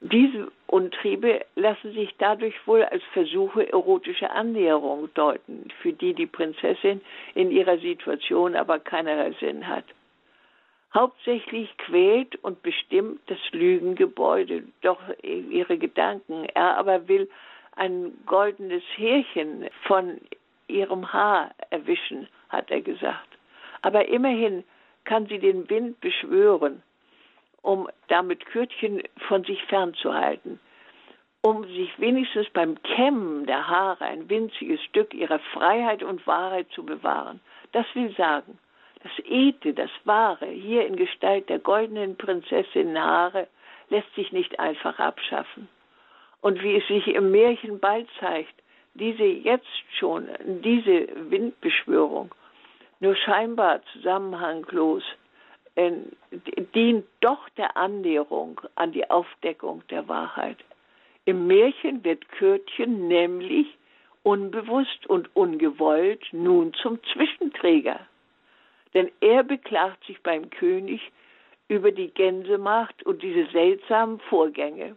Diese 0.00 0.50
Untriebe 0.66 1.44
lassen 1.56 1.92
sich 1.92 2.14
dadurch 2.18 2.54
wohl 2.66 2.84
als 2.84 3.02
Versuche 3.12 3.70
erotischer 3.72 4.30
Annäherung 4.30 5.12
deuten, 5.14 5.68
für 5.82 5.92
die 5.92 6.14
die 6.14 6.26
Prinzessin 6.26 7.00
in 7.34 7.50
ihrer 7.50 7.78
Situation 7.78 8.54
aber 8.54 8.78
keinerlei 8.78 9.32
Sinn 9.40 9.66
hat. 9.66 9.84
Hauptsächlich 10.98 11.76
quält 11.76 12.34
und 12.42 12.60
bestimmt 12.62 13.20
das 13.28 13.38
Lügengebäude 13.52 14.64
doch 14.80 14.98
ihre 15.22 15.78
Gedanken. 15.78 16.44
Er 16.54 16.76
aber 16.76 17.06
will 17.06 17.30
ein 17.76 18.18
goldenes 18.26 18.82
Härchen 18.96 19.68
von 19.86 20.20
ihrem 20.66 21.12
Haar 21.12 21.52
erwischen, 21.70 22.26
hat 22.48 22.72
er 22.72 22.80
gesagt. 22.80 23.28
Aber 23.80 24.08
immerhin 24.08 24.64
kann 25.04 25.26
sie 25.26 25.38
den 25.38 25.70
Wind 25.70 26.00
beschwören, 26.00 26.82
um 27.62 27.88
damit 28.08 28.44
Kürtchen 28.46 29.00
von 29.28 29.44
sich 29.44 29.62
fernzuhalten, 29.66 30.58
um 31.42 31.62
sich 31.62 31.96
wenigstens 32.00 32.50
beim 32.50 32.74
Kämmen 32.82 33.46
der 33.46 33.68
Haare 33.68 34.04
ein 34.04 34.28
winziges 34.28 34.82
Stück 34.82 35.14
ihrer 35.14 35.38
Freiheit 35.52 36.02
und 36.02 36.26
Wahrheit 36.26 36.66
zu 36.72 36.84
bewahren. 36.84 37.38
Das 37.70 37.86
will 37.94 38.12
sagen, 38.16 38.58
das 39.02 39.12
Edle, 39.24 39.74
das 39.74 39.90
Wahre, 40.04 40.46
hier 40.46 40.86
in 40.86 40.96
Gestalt 40.96 41.48
der 41.48 41.58
goldenen 41.58 42.16
Prinzessin 42.16 42.98
Haare, 42.98 43.48
lässt 43.90 44.12
sich 44.14 44.32
nicht 44.32 44.58
einfach 44.58 44.98
abschaffen. 44.98 45.68
Und 46.40 46.62
wie 46.62 46.76
es 46.76 46.86
sich 46.86 47.06
im 47.08 47.30
Märchen 47.30 47.80
bald 47.80 48.08
zeigt, 48.20 48.54
diese 48.94 49.24
jetzt 49.24 49.66
schon, 49.98 50.28
diese 50.62 51.08
Windbeschwörung, 51.30 52.34
nur 53.00 53.14
scheinbar 53.14 53.80
zusammenhanglos, 53.92 55.04
äh, 55.76 55.92
dient 56.74 57.06
doch 57.20 57.48
der 57.50 57.76
Annäherung 57.76 58.60
an 58.74 58.92
die 58.92 59.08
Aufdeckung 59.08 59.82
der 59.90 60.08
Wahrheit. 60.08 60.58
Im 61.24 61.46
Märchen 61.46 62.02
wird 62.04 62.28
Kürtchen 62.30 63.06
nämlich 63.06 63.66
unbewusst 64.22 65.06
und 65.06 65.34
ungewollt 65.36 66.24
nun 66.32 66.74
zum 66.74 66.98
Zwischenträger. 67.12 68.00
Denn 68.94 69.10
er 69.20 69.42
beklagt 69.42 70.04
sich 70.04 70.20
beim 70.22 70.50
König 70.50 71.00
über 71.68 71.92
die 71.92 72.08
Gänsemacht 72.08 73.02
und 73.04 73.22
diese 73.22 73.46
seltsamen 73.50 74.20
Vorgänge. 74.20 74.96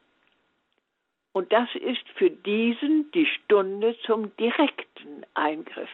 Und 1.33 1.51
das 1.51 1.69
ist 1.75 2.07
für 2.15 2.29
diesen 2.29 3.11
die 3.11 3.25
Stunde 3.25 3.97
zum 4.05 4.35
direkten 4.37 5.25
Eingriff. 5.33 5.89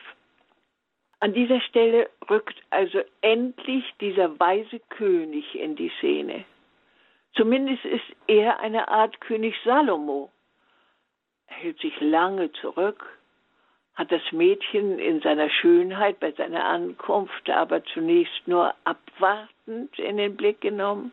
An 1.20 1.34
dieser 1.34 1.62
Stelle 1.62 2.10
rückt 2.30 2.62
also 2.70 3.02
endlich 3.22 3.84
dieser 4.00 4.40
weise 4.40 4.80
König 4.90 5.56
in 5.56 5.76
die 5.76 5.92
Szene. 5.98 6.46
Zumindest 7.36 7.86
ist 7.86 8.06
er 8.28 8.60
eine 8.60 8.88
Art 8.88 9.20
König 9.22 9.56
Salomo. 9.64 10.32
Er 11.48 11.56
hält 11.56 11.80
sich 11.80 12.00
lange 12.02 12.52
zurück, 12.54 13.17
hat 13.98 14.12
das 14.12 14.22
Mädchen 14.32 15.00
in 15.00 15.22
seiner 15.22 15.50
Schönheit 15.50 16.20
bei 16.20 16.32
seiner 16.32 16.66
Ankunft 16.66 17.50
aber 17.50 17.84
zunächst 17.84 18.48
nur 18.48 18.76
abwartend 18.84 19.98
in 19.98 20.18
den 20.18 20.38
Blick 20.38 20.62
genommen, 20.62 21.12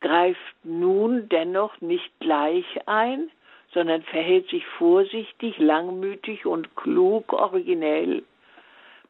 greift 0.00 0.38
nun 0.62 1.28
dennoch 1.28 1.80
nicht 1.80 2.08
gleich 2.20 2.64
ein, 2.86 3.30
sondern 3.74 4.02
verhält 4.04 4.48
sich 4.50 4.64
vorsichtig, 4.78 5.58
langmütig 5.58 6.46
und 6.46 6.76
klug 6.76 7.32
originell, 7.32 8.22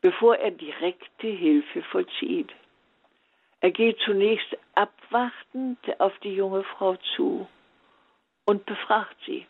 bevor 0.00 0.37
er 0.37 0.50
direkte 0.50 1.26
Hilfe 1.26 1.82
vollzieht. 1.82 2.50
Er 3.61 3.70
geht 3.70 3.98
zunächst 4.00 4.56
abwartend 4.74 5.78
auf 5.98 6.18
die 6.20 6.35
junge 6.35 6.64
Frau 6.64 6.96
zu 7.16 7.46
und 8.46 8.64
befragt 8.64 9.16
sie. 9.26 9.46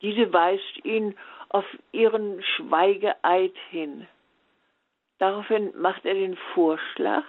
Diese 0.00 0.32
weist 0.32 0.84
ihn 0.84 1.14
auf 1.50 1.66
ihren 1.92 2.42
Schweigeeid 2.42 3.54
hin. 3.70 4.06
Daraufhin 5.18 5.72
macht 5.76 6.06
er 6.06 6.14
den 6.14 6.36
Vorschlag, 6.54 7.24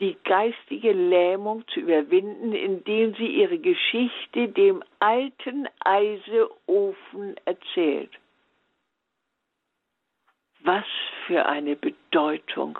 die 0.00 0.16
geistige 0.24 0.92
Lähmung 0.92 1.66
zu 1.68 1.80
überwinden, 1.80 2.52
indem 2.54 3.14
sie 3.14 3.26
ihre 3.26 3.58
Geschichte 3.58 4.48
dem 4.48 4.82
alten 4.98 5.68
Eiseofen 5.80 7.36
erzählt. 7.44 8.10
Was 10.60 10.84
für 11.26 11.46
eine 11.46 11.76
Bedeutung 11.76 12.78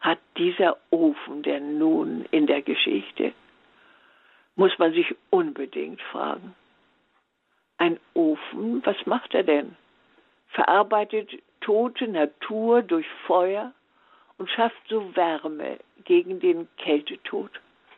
hat 0.00 0.18
dieser 0.36 0.78
Ofen 0.90 1.42
denn 1.42 1.78
nun 1.78 2.26
in 2.30 2.46
der 2.46 2.62
Geschichte? 2.62 3.32
Muss 4.56 4.76
man 4.78 4.92
sich 4.92 5.14
unbedingt 5.30 6.00
fragen. 6.02 6.54
Ein 7.76 8.00
Ofen, 8.14 8.84
was 8.84 8.96
macht 9.06 9.34
er 9.34 9.44
denn? 9.44 9.76
Verarbeitet 10.50 11.30
tote 11.60 12.08
Natur 12.08 12.82
durch 12.82 13.06
Feuer 13.26 13.72
und 14.38 14.50
schafft 14.50 14.82
so 14.88 15.14
Wärme 15.14 15.78
gegen 16.04 16.40
den 16.40 16.68
Kältetod. 16.76 17.50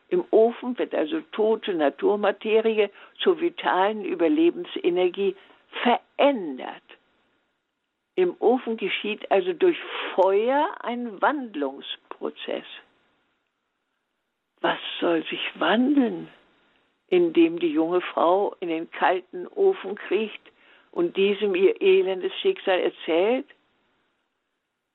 Im 0.09 0.25
Ofen 0.31 0.77
wird 0.77 0.95
also 0.95 1.21
tote 1.33 1.73
Naturmaterie 1.73 2.91
zur 3.19 3.41
vitalen 3.41 4.05
Überlebensenergie 4.05 5.35
verändert. 5.83 6.83
Im 8.15 8.37
Ofen 8.41 8.77
geschieht 8.77 9.31
also 9.31 9.55
durch 9.55 9.79
Feuer 10.15 10.69
ein 10.81 11.23
Wandlungsprozess. 11.23 12.67
Was 14.61 14.79
soll 15.01 15.25
sich 15.25 15.41
wandeln, 15.59 16.29
indem 17.09 17.59
die 17.59 17.73
junge 17.73 18.03
Frau 18.03 18.55
in 18.61 18.69
den 18.69 18.91
kalten 18.91 19.47
Ofen 19.47 19.95
kriecht 19.95 20.43
und 20.93 21.17
diesem 21.17 21.55
ihr 21.55 21.81
elendes 21.83 22.33
Schicksal 22.41 22.79
erzählt? 22.79 23.47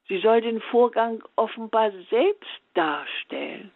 Sie 0.08 0.20
soll 0.20 0.40
den 0.42 0.62
Vorgang 0.62 1.22
offenbar 1.36 1.92
selbst 2.10 2.62
darstellen. 2.74 3.72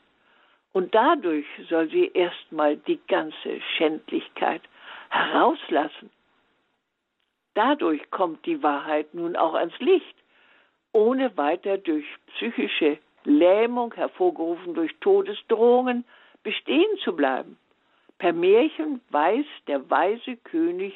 Und 0.71 0.95
dadurch 0.95 1.45
soll 1.67 1.89
sie 1.89 2.10
erstmal 2.13 2.77
die 2.77 2.99
ganze 3.07 3.60
Schändlichkeit 3.75 4.62
herauslassen. 5.10 6.10
Dadurch 7.53 8.10
kommt 8.12 8.45
die 8.45 8.63
Wahrheit 8.63 9.13
nun 9.13 9.36
auch 9.36 9.55
ans 9.55 9.77
Licht, 9.79 10.15
ohne 10.93 11.36
weiter 11.36 11.77
durch 11.77 12.05
psychische 12.36 12.97
Lähmung, 13.25 13.93
hervorgerufen 13.93 14.73
durch 14.73 14.95
Todesdrohungen, 15.01 16.05
bestehen 16.43 16.97
zu 17.03 17.13
bleiben. 17.13 17.57
Per 18.17 18.31
Märchen 18.31 19.01
weiß 19.10 19.45
der 19.67 19.89
weise 19.89 20.38
König 20.38 20.93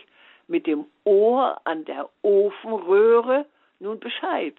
mit 0.47 0.67
dem 0.67 0.85
Ohr 1.03 1.59
an 1.63 1.85
der 1.85 2.09
Ofenröhre 2.21 3.45
nun 3.79 3.99
Bescheid 3.99 4.55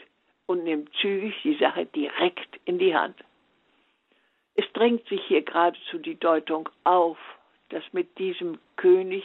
und 0.47 0.65
nimmt 0.65 0.93
zügig 1.01 1.35
die 1.43 1.57
Sache 1.57 1.87
direkt 1.87 2.61
in 2.65 2.79
die 2.79 2.95
Hand. 2.95 3.17
Es 4.55 4.65
drängt 4.73 5.07
sich 5.09 5.23
hier 5.27 5.43
geradezu 5.43 5.99
die 5.99 6.19
Deutung 6.19 6.69
auf, 6.85 7.19
dass 7.69 7.83
mit 7.93 8.19
diesem 8.19 8.59
König 8.77 9.25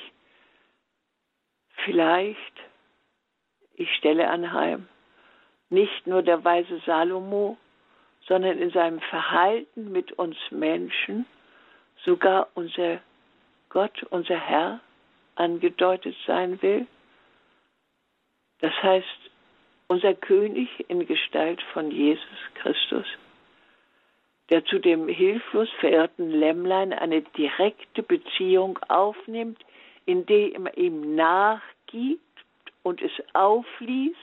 vielleicht, 1.85 2.53
ich 3.75 3.93
stelle 3.95 4.29
anheim, 4.29 4.87
nicht 5.69 6.05
nur 6.05 6.21
der 6.21 6.43
weise 6.43 6.79
Salomo, 6.85 7.57
sondern 8.27 8.57
in 8.59 8.71
seinem 8.71 8.99
Verhalten 8.99 9.91
mit 9.91 10.11
uns 10.13 10.37
Menschen 10.51 11.25
sogar 12.03 12.49
unser 12.55 12.99
Gott, 13.69 14.03
unser 14.09 14.37
Herr, 14.37 14.81
angedeutet 15.35 16.15
sein 16.25 16.61
will. 16.61 16.87
Das 18.59 18.73
heißt, 18.81 19.07
unser 19.87 20.13
König 20.13 20.69
in 20.87 21.05
Gestalt 21.05 21.61
von 21.73 21.91
Jesus 21.91 22.39
Christus, 22.55 23.05
der 24.49 24.63
zu 24.65 24.79
dem 24.79 25.07
hilflos 25.07 25.69
verirrten 25.79 26.29
Lämmlein 26.29 26.93
eine 26.93 27.21
direkte 27.21 28.03
Beziehung 28.03 28.79
aufnimmt, 28.87 29.63
indem 30.05 30.67
er 30.67 30.77
ihm 30.77 31.15
nachgibt 31.15 32.21
und 32.83 33.01
es 33.01 33.11
aufliest, 33.33 34.17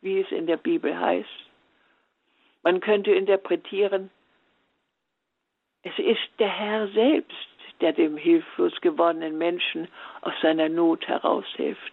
wie 0.00 0.20
es 0.20 0.30
in 0.30 0.46
der 0.46 0.56
Bibel 0.56 0.98
heißt. 0.98 1.28
Man 2.62 2.80
könnte 2.80 3.12
interpretieren, 3.12 4.10
es 5.82 5.98
ist 5.98 6.28
der 6.38 6.48
Herr 6.48 6.88
selbst, 6.88 7.53
der 7.84 7.92
dem 7.92 8.16
hilflos 8.16 8.72
gewordenen 8.80 9.36
Menschen 9.36 9.88
aus 10.22 10.32
seiner 10.40 10.70
Not 10.70 11.06
heraushilft. 11.06 11.92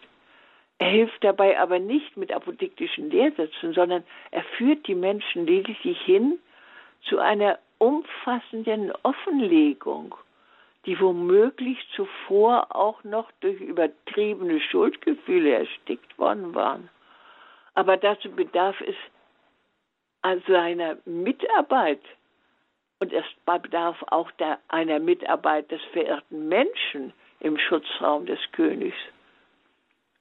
Er 0.77 0.87
hilft 0.87 1.21
dabei 1.21 1.59
aber 1.59 1.79
nicht 1.79 2.15
mit 2.15 2.31
apodiktischen 2.31 3.11
Lehrsätzen, 3.11 3.73
sondern 3.73 4.05
er 4.31 4.43
führt 4.57 4.87
die 4.87 4.95
Menschen 4.95 5.45
lediglich 5.45 5.99
hin 6.01 6.39
zu 7.03 7.19
einer 7.19 7.59
umfassenden 7.77 8.93
Offenlegung, 9.03 10.15
die 10.85 10.97
womöglich 10.97 11.77
zuvor 11.93 12.73
auch 12.73 13.03
noch 13.03 13.29
durch 13.41 13.59
übertriebene 13.59 14.61
Schuldgefühle 14.61 15.51
erstickt 15.55 16.17
worden 16.17 16.55
waren. 16.55 16.89
Aber 17.73 17.97
dazu 17.97 18.31
bedarf 18.31 18.79
es 18.79 18.95
also 20.21 20.55
einer 20.55 20.97
Mitarbeit 21.03 22.01
und 23.01 23.11
es 23.11 23.25
bedarf 23.45 23.97
auch 24.11 24.29
der, 24.33 24.59
einer 24.67 24.99
Mitarbeit 24.99 25.71
des 25.71 25.81
verirrten 25.91 26.47
Menschen 26.47 27.13
im 27.39 27.57
Schutzraum 27.57 28.27
des 28.27 28.39
Königs 28.51 28.95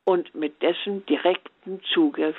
und 0.05 0.35
mit 0.35 0.61
dessen 0.63 1.05
direkten 1.05 1.83
Zugriff 1.93 2.39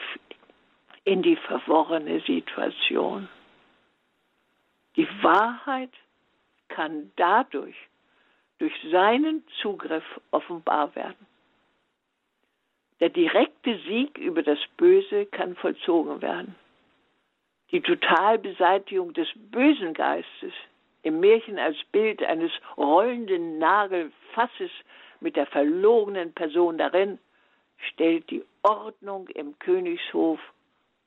in 1.03 1.21
die 1.21 1.35
verworrene 1.35 2.21
Situation. 2.21 3.29
Die 4.95 5.07
Wahrheit 5.21 5.93
kann 6.69 7.11
dadurch 7.17 7.75
durch 8.57 8.73
seinen 8.91 9.43
Zugriff 9.61 10.03
offenbar 10.31 10.95
werden. 10.95 11.27
Der 12.99 13.09
direkte 13.09 13.77
Sieg 13.87 14.17
über 14.17 14.41
das 14.41 14.59
Böse 14.77 15.27
kann 15.27 15.55
vollzogen 15.55 16.21
werden. 16.21 16.55
Die 17.71 17.81
Totalbeseitigung 17.81 19.13
des 19.13 19.29
bösen 19.35 19.93
Geistes 19.93 20.53
im 21.03 21.19
Märchen 21.19 21.57
als 21.57 21.77
Bild 21.91 22.21
eines 22.21 22.51
rollenden 22.77 23.57
Nagelfasses 23.59 24.71
mit 25.19 25.35
der 25.35 25.45
verlorenen 25.47 26.33
Person 26.33 26.77
darin 26.77 27.17
stellt 27.77 28.29
die 28.29 28.43
Ordnung 28.63 29.27
im 29.29 29.57
Königshof, 29.59 30.39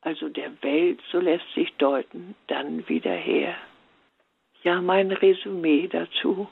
also 0.01 0.29
der 0.29 0.51
Welt, 0.63 1.01
so 1.11 1.21
lässt 1.21 1.49
sich 1.55 1.73
deuten, 1.77 2.35
dann 2.49 2.89
wieder 2.89 3.13
her. 3.15 3.55
Ja, 4.63 4.81
mein 4.81 5.13
Resümee 5.13 5.89
dazu. 5.89 6.49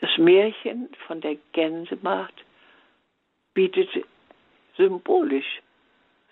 Das 0.00 0.10
Märchen 0.18 0.88
von 1.06 1.20
der 1.20 1.36
Gänsemarkt 1.52 2.44
bietet 3.54 3.88
symbolisch 4.76 5.60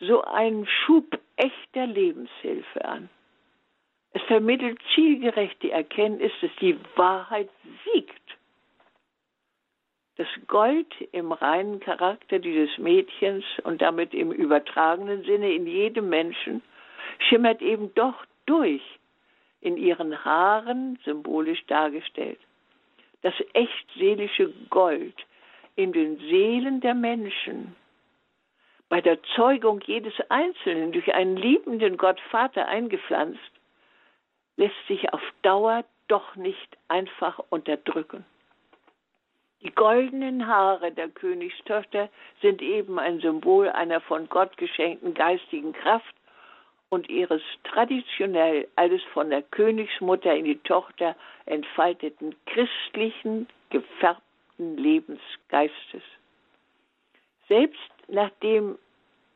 so 0.00 0.22
einen 0.22 0.66
Schub 0.66 1.18
echter 1.36 1.86
Lebenshilfe 1.86 2.84
an. 2.84 3.08
Es 4.12 4.22
vermittelt 4.22 4.78
zielgerecht 4.94 5.62
die 5.62 5.70
Erkenntnis, 5.70 6.32
dass 6.40 6.50
die 6.60 6.78
Wahrheit 6.96 7.50
siegt 7.92 8.26
das 10.16 10.28
Gold 10.46 10.86
im 11.12 11.30
reinen 11.30 11.78
Charakter 11.80 12.38
dieses 12.38 12.78
Mädchens 12.78 13.44
und 13.64 13.82
damit 13.82 14.14
im 14.14 14.32
übertragenen 14.32 15.24
Sinne 15.24 15.52
in 15.52 15.66
jedem 15.66 16.08
Menschen 16.08 16.62
schimmert 17.18 17.60
eben 17.60 17.94
doch 17.94 18.24
durch, 18.46 18.82
in 19.60 19.76
ihren 19.76 20.24
Haaren 20.24 20.98
symbolisch 21.04 21.64
dargestellt. 21.66 22.38
Das 23.22 23.34
echt 23.52 23.90
seelische 23.98 24.52
Gold 24.70 25.14
in 25.74 25.92
den 25.92 26.18
Seelen 26.18 26.80
der 26.80 26.94
Menschen, 26.94 27.76
bei 28.88 29.00
der 29.00 29.22
Zeugung 29.34 29.80
jedes 29.80 30.14
Einzelnen 30.28 30.92
durch 30.92 31.12
einen 31.14 31.36
liebenden 31.36 31.96
Gott 31.96 32.20
Vater 32.30 32.66
eingepflanzt, 32.68 33.40
lässt 34.56 34.86
sich 34.86 35.12
auf 35.12 35.22
Dauer 35.42 35.84
doch 36.08 36.36
nicht 36.36 36.76
einfach 36.88 37.40
unterdrücken. 37.50 38.24
Die 39.62 39.74
goldenen 39.74 40.46
Haare 40.46 40.92
der 40.92 41.08
Königstochter 41.08 42.08
sind 42.40 42.62
eben 42.62 42.98
ein 42.98 43.20
Symbol 43.20 43.68
einer 43.70 44.00
von 44.00 44.28
Gott 44.28 44.56
geschenkten 44.56 45.14
geistigen 45.14 45.72
Kraft 45.72 46.14
und 46.88 47.08
ihres 47.08 47.42
traditionell 47.64 48.68
alles 48.76 49.02
von 49.12 49.30
der 49.30 49.42
Königsmutter 49.42 50.34
in 50.34 50.44
die 50.44 50.58
Tochter 50.58 51.16
entfalteten 51.46 52.36
christlichen, 52.46 53.48
gefärbten 53.70 54.76
Lebensgeistes. 54.76 56.02
Selbst 57.48 57.90
nachdem 58.08 58.78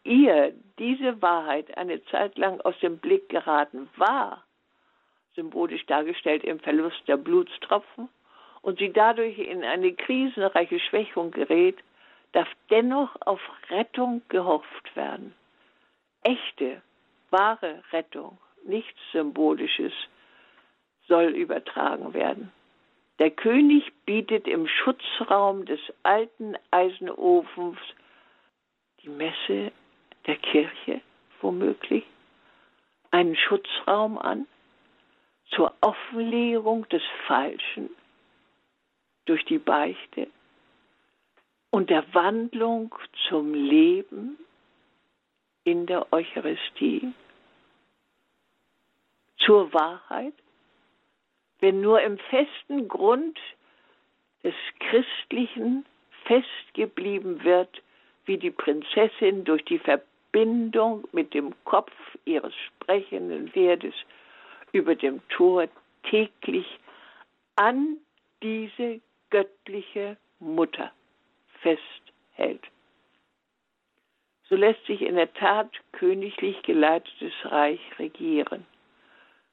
ihr 0.05 0.53
diese 0.79 1.21
Wahrheit 1.21 1.77
eine 1.77 2.05
Zeit 2.07 2.39
lang 2.39 2.61
aus 2.63 2.79
dem 2.81 2.99
Blick 2.99 3.29
geraten 3.29 3.89
war, 3.97 4.45
symbolisch 5.35 5.85
dargestellt 5.87 6.45
im 6.45 6.59
Verlust 6.61 7.03
der 7.07 7.17
Blutstropfen, 7.17 8.09
und 8.63 8.79
sie 8.79 8.93
dadurch 8.93 9.39
in 9.39 9.65
eine 9.65 9.95
krisenreiche 9.95 10.81
Schwächung 10.81 11.31
gerät, 11.31 11.79
darf 12.33 12.49
dennoch 12.69 13.17
auf 13.25 13.41
Rettung 13.71 14.23
gehofft 14.29 14.95
werden. 14.95 15.35
Echte, 16.23 16.83
wahre 17.31 17.83
Rettung, 17.93 18.39
nichts 18.65 19.01
Symbolisches, 19.13 19.93
soll 21.09 21.31
übertragen 21.31 22.13
werden. 22.13 22.53
Der 23.19 23.31
König 23.31 23.91
bietet 24.05 24.47
im 24.47 24.67
Schutzraum 24.67 25.65
des 25.65 25.81
alten 26.03 26.57
Eisenofens 26.71 27.79
die 29.03 29.09
Messe 29.09 29.73
der 30.27 30.37
Kirche 30.37 31.01
womöglich 31.41 32.05
einen 33.11 33.37
Schutzraum 33.37 34.19
an 34.19 34.47
zur 35.51 35.75
Offenlegung 35.81 36.89
des 36.89 37.03
Falschen 37.27 37.91
durch 39.25 39.45
die 39.47 39.59
Beichte 39.59 40.29
und 41.71 41.91
der 41.91 42.05
Wandlung 42.15 42.95
zum 43.29 43.55
Leben 43.55 44.39
in 45.65 45.87
der 45.87 46.13
Eucharistie, 46.13 47.13
zur 49.39 49.73
Wahrheit, 49.73 50.35
wenn 51.61 51.81
nur 51.81 52.01
im 52.03 52.19
festen 52.19 52.89
Grund 52.89 53.39
des 54.43 54.55
Christlichen 54.79 55.85
festgeblieben 56.25 57.45
wird, 57.45 57.83
wie 58.27 58.39
die 58.39 58.51
Prinzessin 58.51 59.45
durch 59.45 59.65
die 59.65 59.79
Verbindung 59.79 61.07
mit 61.13 61.35
dem 61.35 61.55
Kopf 61.65 61.93
ihres 62.25 62.55
sprechenden 62.55 63.49
Pferdes 63.49 63.95
über 64.73 64.95
dem 64.95 65.21
Tor 65.29 65.69
täglich 66.05 66.67
an 67.57 67.97
diese 68.43 69.01
göttliche 69.31 70.17
Mutter 70.39 70.93
festhält. 71.61 72.63
So 74.49 74.57
lässt 74.57 74.85
sich 74.87 75.03
in 75.03 75.15
der 75.15 75.33
Tat 75.35 75.71
königlich 75.93 76.61
geleitetes 76.63 77.33
Reich 77.45 77.81
regieren 77.99 78.67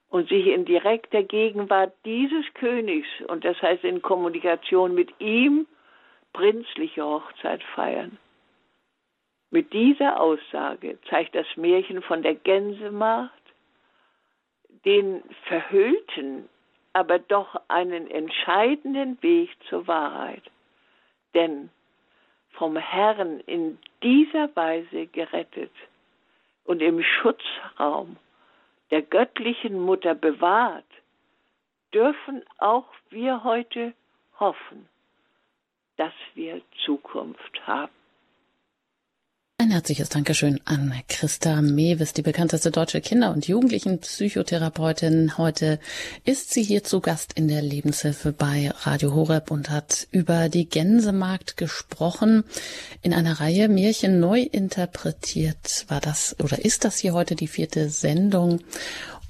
und 0.09 0.29
sich 0.29 0.47
in 0.47 0.65
direkter 0.65 1.21
Gegenwart 1.23 1.93
dieses 2.05 2.45
Königs, 2.53 3.07
und 3.27 3.45
das 3.45 3.61
heißt 3.61 3.83
in 3.83 4.01
Kommunikation 4.01 4.95
mit 4.95 5.13
ihm, 5.19 5.67
prinzliche 6.33 7.03
Hochzeit 7.03 7.61
feiern. 7.75 8.17
Mit 9.49 9.71
dieser 9.71 10.19
Aussage 10.19 10.99
zeigt 11.09 11.35
das 11.35 11.47
Märchen 11.55 12.01
von 12.01 12.21
der 12.21 12.35
Gänsemarkt 12.35 13.33
den 14.85 15.23
verhüllten, 15.47 16.49
aber 16.93 17.19
doch 17.19 17.61
einen 17.67 18.09
entscheidenden 18.09 19.21
Weg 19.21 19.49
zur 19.69 19.87
Wahrheit. 19.87 20.43
Denn 21.33 21.69
vom 22.51 22.75
Herrn 22.75 23.39
in 23.41 23.77
dieser 24.01 24.53
Weise 24.55 25.07
gerettet 25.07 25.71
und 26.65 26.81
im 26.81 27.03
Schutzraum 27.03 28.17
der 28.91 29.01
göttlichen 29.01 29.79
Mutter 29.79 30.15
bewahrt, 30.15 30.85
dürfen 31.93 32.43
auch 32.57 32.87
wir 33.09 33.43
heute 33.43 33.93
hoffen, 34.39 34.87
dass 35.97 36.13
wir 36.35 36.61
Zukunft 36.85 37.67
haben. 37.67 37.96
Ein 39.59 39.71
herzliches 39.71 40.09
Dankeschön 40.09 40.61
an 40.65 40.93
Christa 41.07 41.63
Mewes, 41.63 42.13
die 42.13 42.21
bekannteste 42.21 42.69
deutsche 42.69 43.01
Kinder- 43.01 43.31
und 43.31 43.47
Jugendlichenpsychotherapeutin. 43.47 45.35
Heute 45.39 45.79
ist 46.23 46.53
sie 46.53 46.61
hier 46.61 46.83
zu 46.83 47.01
Gast 47.01 47.33
in 47.33 47.47
der 47.47 47.63
Lebenshilfe 47.63 48.33
bei 48.33 48.71
Radio 48.81 49.15
Horeb 49.15 49.49
und 49.49 49.71
hat 49.71 50.07
über 50.11 50.49
die 50.49 50.69
Gänsemarkt 50.69 51.57
gesprochen. 51.57 52.43
In 53.01 53.15
einer 53.15 53.39
Reihe 53.39 53.67
Märchen 53.67 54.19
neu 54.19 54.41
interpretiert 54.41 55.85
war 55.87 56.01
das 56.01 56.35
oder 56.39 56.63
ist 56.63 56.85
das 56.85 56.99
hier 56.99 57.13
heute 57.13 57.33
die 57.33 57.47
vierte 57.47 57.89
Sendung. 57.89 58.59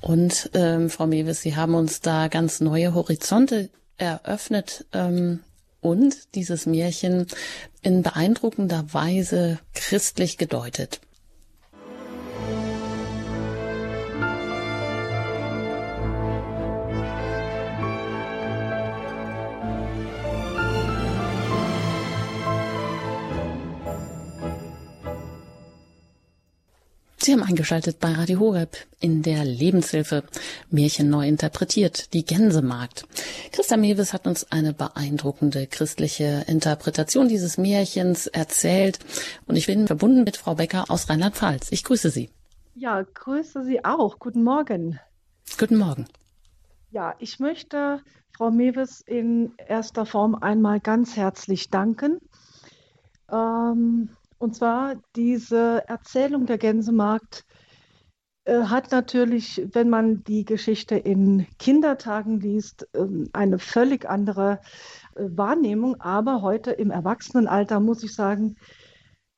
Und 0.01 0.49
ähm, 0.53 0.89
Frau 0.89 1.07
Mewes, 1.07 1.39
Sie 1.39 1.55
haben 1.55 1.73
uns 1.73 2.01
da 2.01 2.27
ganz 2.27 2.59
neue 2.59 2.93
Horizonte 2.93 3.69
eröffnet. 3.95 4.87
Ähm, 4.91 5.39
und 5.81 6.35
dieses 6.35 6.65
Märchen 6.65 7.27
in 7.81 8.03
beeindruckender 8.03 8.93
Weise 8.93 9.59
christlich 9.73 10.37
gedeutet. 10.37 11.01
Sie 27.27 27.33
haben 27.33 27.43
eingeschaltet 27.43 27.99
bei 27.99 28.13
Radio 28.13 28.39
Horeb 28.39 28.77
in 29.01 29.21
der 29.21 29.43
Lebenshilfe. 29.43 30.23
Märchen 30.69 31.09
neu 31.09 31.27
interpretiert. 31.27 32.13
Die 32.13 32.23
Gänsemarkt. 32.23 33.05
Christa 33.51 33.75
Mewes 33.75 34.13
hat 34.13 34.27
uns 34.27 34.49
eine 34.49 34.71
beeindruckende 34.71 35.67
christliche 35.67 36.45
Interpretation 36.47 37.27
dieses 37.27 37.57
Märchens 37.57 38.27
erzählt. 38.27 38.99
Und 39.45 39.57
ich 39.57 39.65
bin 39.65 39.87
verbunden 39.87 40.23
mit 40.23 40.37
Frau 40.37 40.55
Becker 40.55 40.85
aus 40.87 41.09
Rheinland-Pfalz. 41.09 41.73
Ich 41.73 41.83
grüße 41.83 42.11
Sie. 42.11 42.29
Ja, 42.75 43.01
grüße 43.01 43.65
Sie 43.65 43.83
auch. 43.83 44.19
Guten 44.19 44.45
Morgen. 44.45 44.97
Guten 45.59 45.75
Morgen. 45.75 46.07
Ja, 46.91 47.13
ich 47.19 47.41
möchte 47.41 47.99
Frau 48.37 48.51
Mewes 48.51 49.01
in 49.01 49.51
erster 49.67 50.05
Form 50.05 50.33
einmal 50.33 50.79
ganz 50.79 51.17
herzlich 51.17 51.69
danken. 51.71 52.21
Ähm, 53.29 54.11
und 54.39 54.55
zwar 54.55 54.95
diese 55.15 55.87
Erzählung 55.87 56.45
der 56.45 56.57
Gänsemarkt 56.57 57.45
äh, 58.47 58.63
hat 58.63 58.91
natürlich, 58.91 59.61
wenn 59.73 59.89
man 59.89 60.23
die 60.23 60.45
Geschichte 60.45 60.95
in 60.95 61.47
Kindertagen 61.59 62.39
liest, 62.39 62.87
äh, 62.93 63.05
eine 63.33 63.59
völlig 63.59 64.09
andere 64.09 64.59
äh, 65.15 65.23
Wahrnehmung. 65.35 65.99
Aber 65.99 66.41
heute 66.41 66.71
im 66.71 66.89
Erwachsenenalter 66.89 67.79
muss 67.79 68.03
ich 68.03 68.13
sagen, 68.13 68.55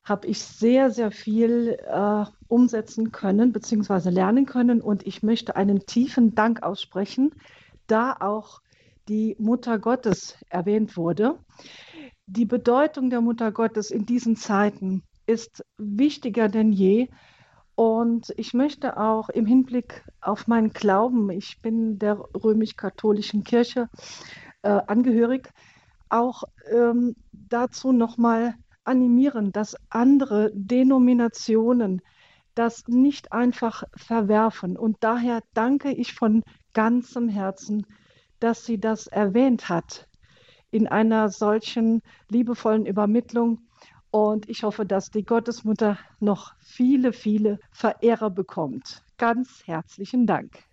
habe 0.04 0.28
ich 0.28 0.40
sehr, 0.40 0.90
sehr 0.90 1.10
viel 1.10 1.76
äh, 1.86 2.24
umsetzen 2.46 3.10
können 3.10 3.52
bzw. 3.52 4.10
lernen 4.10 4.46
können. 4.46 4.80
Und 4.80 5.06
ich 5.06 5.22
möchte 5.24 5.56
einen 5.56 5.86
tiefen 5.86 6.34
Dank 6.36 6.62
aussprechen, 6.62 7.34
da 7.88 8.16
auch 8.18 8.60
die 9.08 9.34
Mutter 9.40 9.80
Gottes 9.80 10.36
erwähnt 10.50 10.96
wurde 10.96 11.36
die 12.30 12.44
Bedeutung 12.44 13.10
der 13.10 13.20
Mutter 13.20 13.50
Gottes 13.50 13.90
in 13.90 14.06
diesen 14.06 14.36
Zeiten 14.36 15.02
ist 15.26 15.64
wichtiger 15.78 16.48
denn 16.48 16.70
je. 16.70 17.08
Und 17.74 18.32
ich 18.36 18.54
möchte 18.54 18.98
auch 18.98 19.30
im 19.30 19.46
Hinblick 19.46 20.04
auf 20.20 20.46
meinen 20.46 20.70
Glauben, 20.70 21.30
ich 21.30 21.60
bin 21.60 21.98
der 21.98 22.20
römisch-katholischen 22.20 23.42
Kirche 23.42 23.88
äh, 24.62 24.68
angehörig, 24.68 25.50
auch 26.08 26.44
ähm, 26.70 27.16
dazu 27.32 27.90
nochmal 27.90 28.54
animieren, 28.84 29.50
dass 29.50 29.76
andere 29.88 30.52
Denominationen 30.54 32.00
das 32.54 32.84
nicht 32.86 33.32
einfach 33.32 33.82
verwerfen. 33.96 34.76
Und 34.76 34.98
daher 35.00 35.42
danke 35.52 35.90
ich 35.90 36.14
von 36.14 36.44
ganzem 36.74 37.28
Herzen, 37.28 37.86
dass 38.38 38.64
sie 38.64 38.78
das 38.78 39.08
erwähnt 39.08 39.68
hat 39.68 40.06
in 40.70 40.86
einer 40.86 41.28
solchen 41.28 42.02
liebevollen 42.28 42.86
Übermittlung. 42.86 43.60
Und 44.10 44.48
ich 44.48 44.62
hoffe, 44.62 44.84
dass 44.84 45.10
die 45.10 45.24
Gottesmutter 45.24 45.98
noch 46.18 46.54
viele, 46.60 47.12
viele 47.12 47.60
Verehrer 47.70 48.30
bekommt. 48.30 49.02
Ganz 49.18 49.62
herzlichen 49.66 50.26
Dank. 50.26 50.64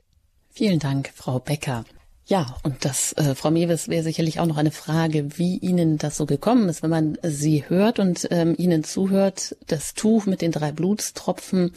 Vielen 0.50 0.80
Dank, 0.80 1.12
Frau 1.14 1.40
Becker. 1.40 1.86
Ja, 2.30 2.58
und 2.64 2.84
das, 2.84 3.14
äh, 3.14 3.36
Frau 3.36 3.52
Mewes, 3.52 3.88
wäre 3.88 4.04
sicherlich 4.04 4.42
auch 4.42 4.46
noch 4.48 4.58
eine 4.58 4.72
Frage, 4.72 5.38
wie 5.38 5.58
Ihnen 5.60 5.98
das 5.98 6.18
so 6.18 6.26
gekommen 6.26 6.68
ist, 6.68 6.84
wenn 6.84 6.90
man 6.90 7.18
Sie 7.24 7.64
hört 7.70 8.00
und 8.00 8.28
ähm, 8.32 8.54
Ihnen 8.58 8.84
zuhört, 8.84 9.56
das 9.68 9.94
Tuch 9.94 10.26
mit 10.26 10.42
den 10.42 10.52
drei 10.52 10.74
Blutstropfen, 10.74 11.72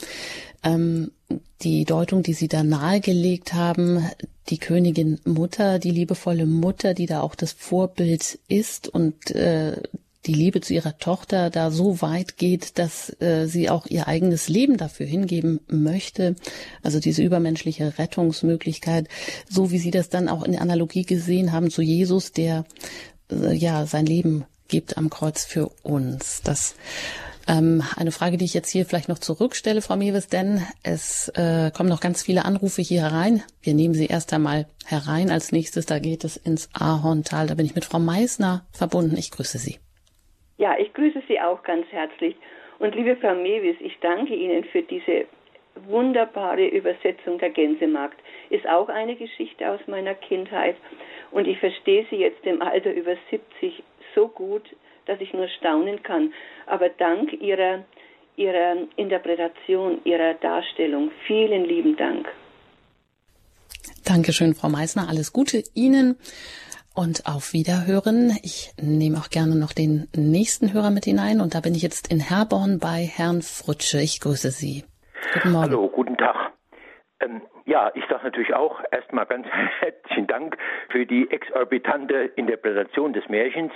ähm, 0.63 1.11
die 1.61 1.85
Deutung, 1.85 2.23
die 2.23 2.33
Sie 2.33 2.47
da 2.47 2.63
nahegelegt 2.63 3.53
haben, 3.53 4.05
die 4.49 4.57
Königin 4.57 5.19
Mutter, 5.25 5.79
die 5.79 5.91
liebevolle 5.91 6.45
Mutter, 6.45 6.93
die 6.93 7.05
da 7.05 7.21
auch 7.21 7.35
das 7.35 7.53
Vorbild 7.53 8.39
ist 8.47 8.87
und 8.87 9.31
äh, 9.31 9.81
die 10.25 10.33
Liebe 10.33 10.61
zu 10.61 10.73
ihrer 10.73 10.97
Tochter 10.97 11.49
da 11.49 11.71
so 11.71 12.01
weit 12.01 12.37
geht, 12.37 12.77
dass 12.77 13.09
äh, 13.21 13.47
sie 13.47 13.69
auch 13.69 13.87
ihr 13.87 14.07
eigenes 14.07 14.49
Leben 14.49 14.77
dafür 14.77 15.05
hingeben 15.05 15.61
möchte. 15.67 16.35
Also 16.83 16.99
diese 16.99 17.23
übermenschliche 17.23 17.97
Rettungsmöglichkeit, 17.97 19.07
so 19.49 19.71
wie 19.71 19.79
Sie 19.79 19.91
das 19.91 20.09
dann 20.09 20.29
auch 20.29 20.43
in 20.43 20.51
der 20.51 20.61
Analogie 20.61 21.05
gesehen 21.05 21.51
haben 21.51 21.71
zu 21.71 21.81
Jesus, 21.81 22.31
der 22.31 22.65
äh, 23.31 23.53
ja 23.53 23.85
sein 23.85 24.05
Leben 24.05 24.45
gibt 24.67 24.97
am 24.97 25.09
Kreuz 25.09 25.43
für 25.43 25.69
uns. 25.83 26.41
Das 26.43 26.75
Ähm, 27.51 27.81
eine 27.97 28.11
Frage, 28.11 28.37
die 28.37 28.45
ich 28.45 28.53
jetzt 28.53 28.71
hier 28.71 28.85
vielleicht 28.85 29.09
noch 29.09 29.19
zurückstelle, 29.19 29.81
Frau 29.81 29.97
Mewes, 29.97 30.27
denn 30.27 30.61
es 30.83 31.27
äh, 31.35 31.69
kommen 31.75 31.89
noch 31.89 31.99
ganz 31.99 32.23
viele 32.23 32.45
Anrufe 32.45 32.81
hier 32.81 33.01
herein. 33.01 33.43
Wir 33.61 33.73
nehmen 33.73 33.93
sie 33.93 34.05
erst 34.05 34.33
einmal 34.33 34.67
herein. 34.85 35.29
Als 35.29 35.51
nächstes, 35.51 35.85
da 35.85 35.99
geht 35.99 36.23
es 36.23 36.37
ins 36.37 36.69
Ahorntal. 36.73 37.47
Da 37.47 37.55
bin 37.55 37.65
ich 37.65 37.75
mit 37.75 37.83
Frau 37.83 37.99
Meissner 37.99 38.61
verbunden. 38.71 39.17
Ich 39.17 39.31
grüße 39.31 39.57
Sie. 39.57 39.79
Ja, 40.59 40.77
ich 40.79 40.93
grüße 40.93 41.21
Sie 41.27 41.41
auch 41.41 41.61
ganz 41.63 41.85
herzlich. 41.91 42.35
Und 42.79 42.95
liebe 42.95 43.17
Frau 43.17 43.35
Mewis, 43.35 43.75
ich 43.81 43.97
danke 43.99 44.33
Ihnen 44.33 44.63
für 44.63 44.83
diese 44.83 45.25
wunderbare 45.87 46.67
Übersetzung 46.67 47.37
der 47.39 47.49
Gänsemarkt. 47.49 48.19
Ist 48.49 48.67
auch 48.67 48.87
eine 48.87 49.15
Geschichte 49.15 49.69
aus 49.69 49.81
meiner 49.87 50.15
Kindheit. 50.15 50.77
Und 51.31 51.47
ich 51.47 51.59
verstehe 51.59 52.05
sie 52.09 52.17
jetzt 52.17 52.45
im 52.45 52.61
Alter 52.61 52.93
über 52.93 53.15
70 53.29 53.83
so 54.15 54.27
gut, 54.27 54.63
dass 55.05 55.19
ich 55.21 55.33
nur 55.33 55.47
staunen 55.47 56.03
kann. 56.03 56.33
Aber 56.65 56.89
dank 56.89 57.33
Ihrer, 57.33 57.83
Ihrer 58.35 58.75
Interpretation, 58.95 60.01
Ihrer 60.03 60.33
Darstellung, 60.35 61.11
vielen 61.27 61.65
lieben 61.65 61.95
Dank. 61.97 62.27
Dankeschön, 64.05 64.53
Frau 64.55 64.69
Meissner. 64.69 65.07
Alles 65.09 65.31
Gute 65.31 65.63
Ihnen 65.73 66.17
und 66.93 67.25
auf 67.25 67.53
Wiederhören. 67.53 68.37
Ich 68.43 68.71
nehme 68.81 69.17
auch 69.17 69.29
gerne 69.29 69.55
noch 69.55 69.73
den 69.73 70.07
nächsten 70.15 70.73
Hörer 70.73 70.91
mit 70.91 71.05
hinein 71.05 71.41
und 71.41 71.55
da 71.55 71.61
bin 71.61 71.75
ich 71.75 71.81
jetzt 71.81 72.11
in 72.11 72.19
Herborn 72.19 72.79
bei 72.79 73.03
Herrn 73.05 73.41
Frutsche. 73.41 74.01
Ich 74.01 74.19
grüße 74.19 74.51
Sie. 74.51 74.83
Guten 75.33 75.51
Morgen. 75.51 75.71
Hallo, 75.71 75.87
guten 75.87 76.17
Tag. 76.17 76.53
Ähm, 77.21 77.41
ja, 77.65 77.91
ich 77.93 78.03
sage 78.09 78.23
natürlich 78.23 78.53
auch 78.53 78.81
erstmal 78.91 79.25
ganz 79.25 79.47
herzlichen 79.79 80.27
Dank 80.27 80.57
für 80.89 81.05
die 81.05 81.29
exorbitante 81.29 82.31
Interpretation 82.35 83.13
des 83.13 83.27
Märchens. 83.29 83.73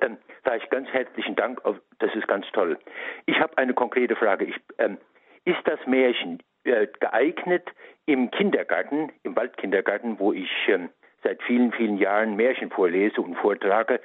Ähm, 0.00 0.16
sage 0.44 0.60
ich 0.62 0.70
ganz 0.70 0.88
herzlichen 0.90 1.36
Dank, 1.36 1.60
das 1.98 2.14
ist 2.14 2.26
ganz 2.26 2.46
toll. 2.52 2.78
Ich 3.26 3.38
habe 3.40 3.56
eine 3.58 3.74
konkrete 3.74 4.16
Frage. 4.16 4.46
Ich, 4.46 4.56
ähm, 4.78 4.98
ist 5.44 5.60
das 5.64 5.78
Märchen 5.86 6.42
äh, 6.64 6.86
geeignet 7.00 7.68
im 8.06 8.30
Kindergarten, 8.30 9.12
im 9.22 9.36
Waldkindergarten, 9.36 10.18
wo 10.18 10.32
ich 10.32 10.50
ähm, 10.68 10.88
seit 11.22 11.42
vielen, 11.42 11.72
vielen 11.72 11.98
Jahren 11.98 12.36
Märchen 12.36 12.70
vorlese 12.70 13.20
und 13.20 13.34
vortrage? 13.36 14.00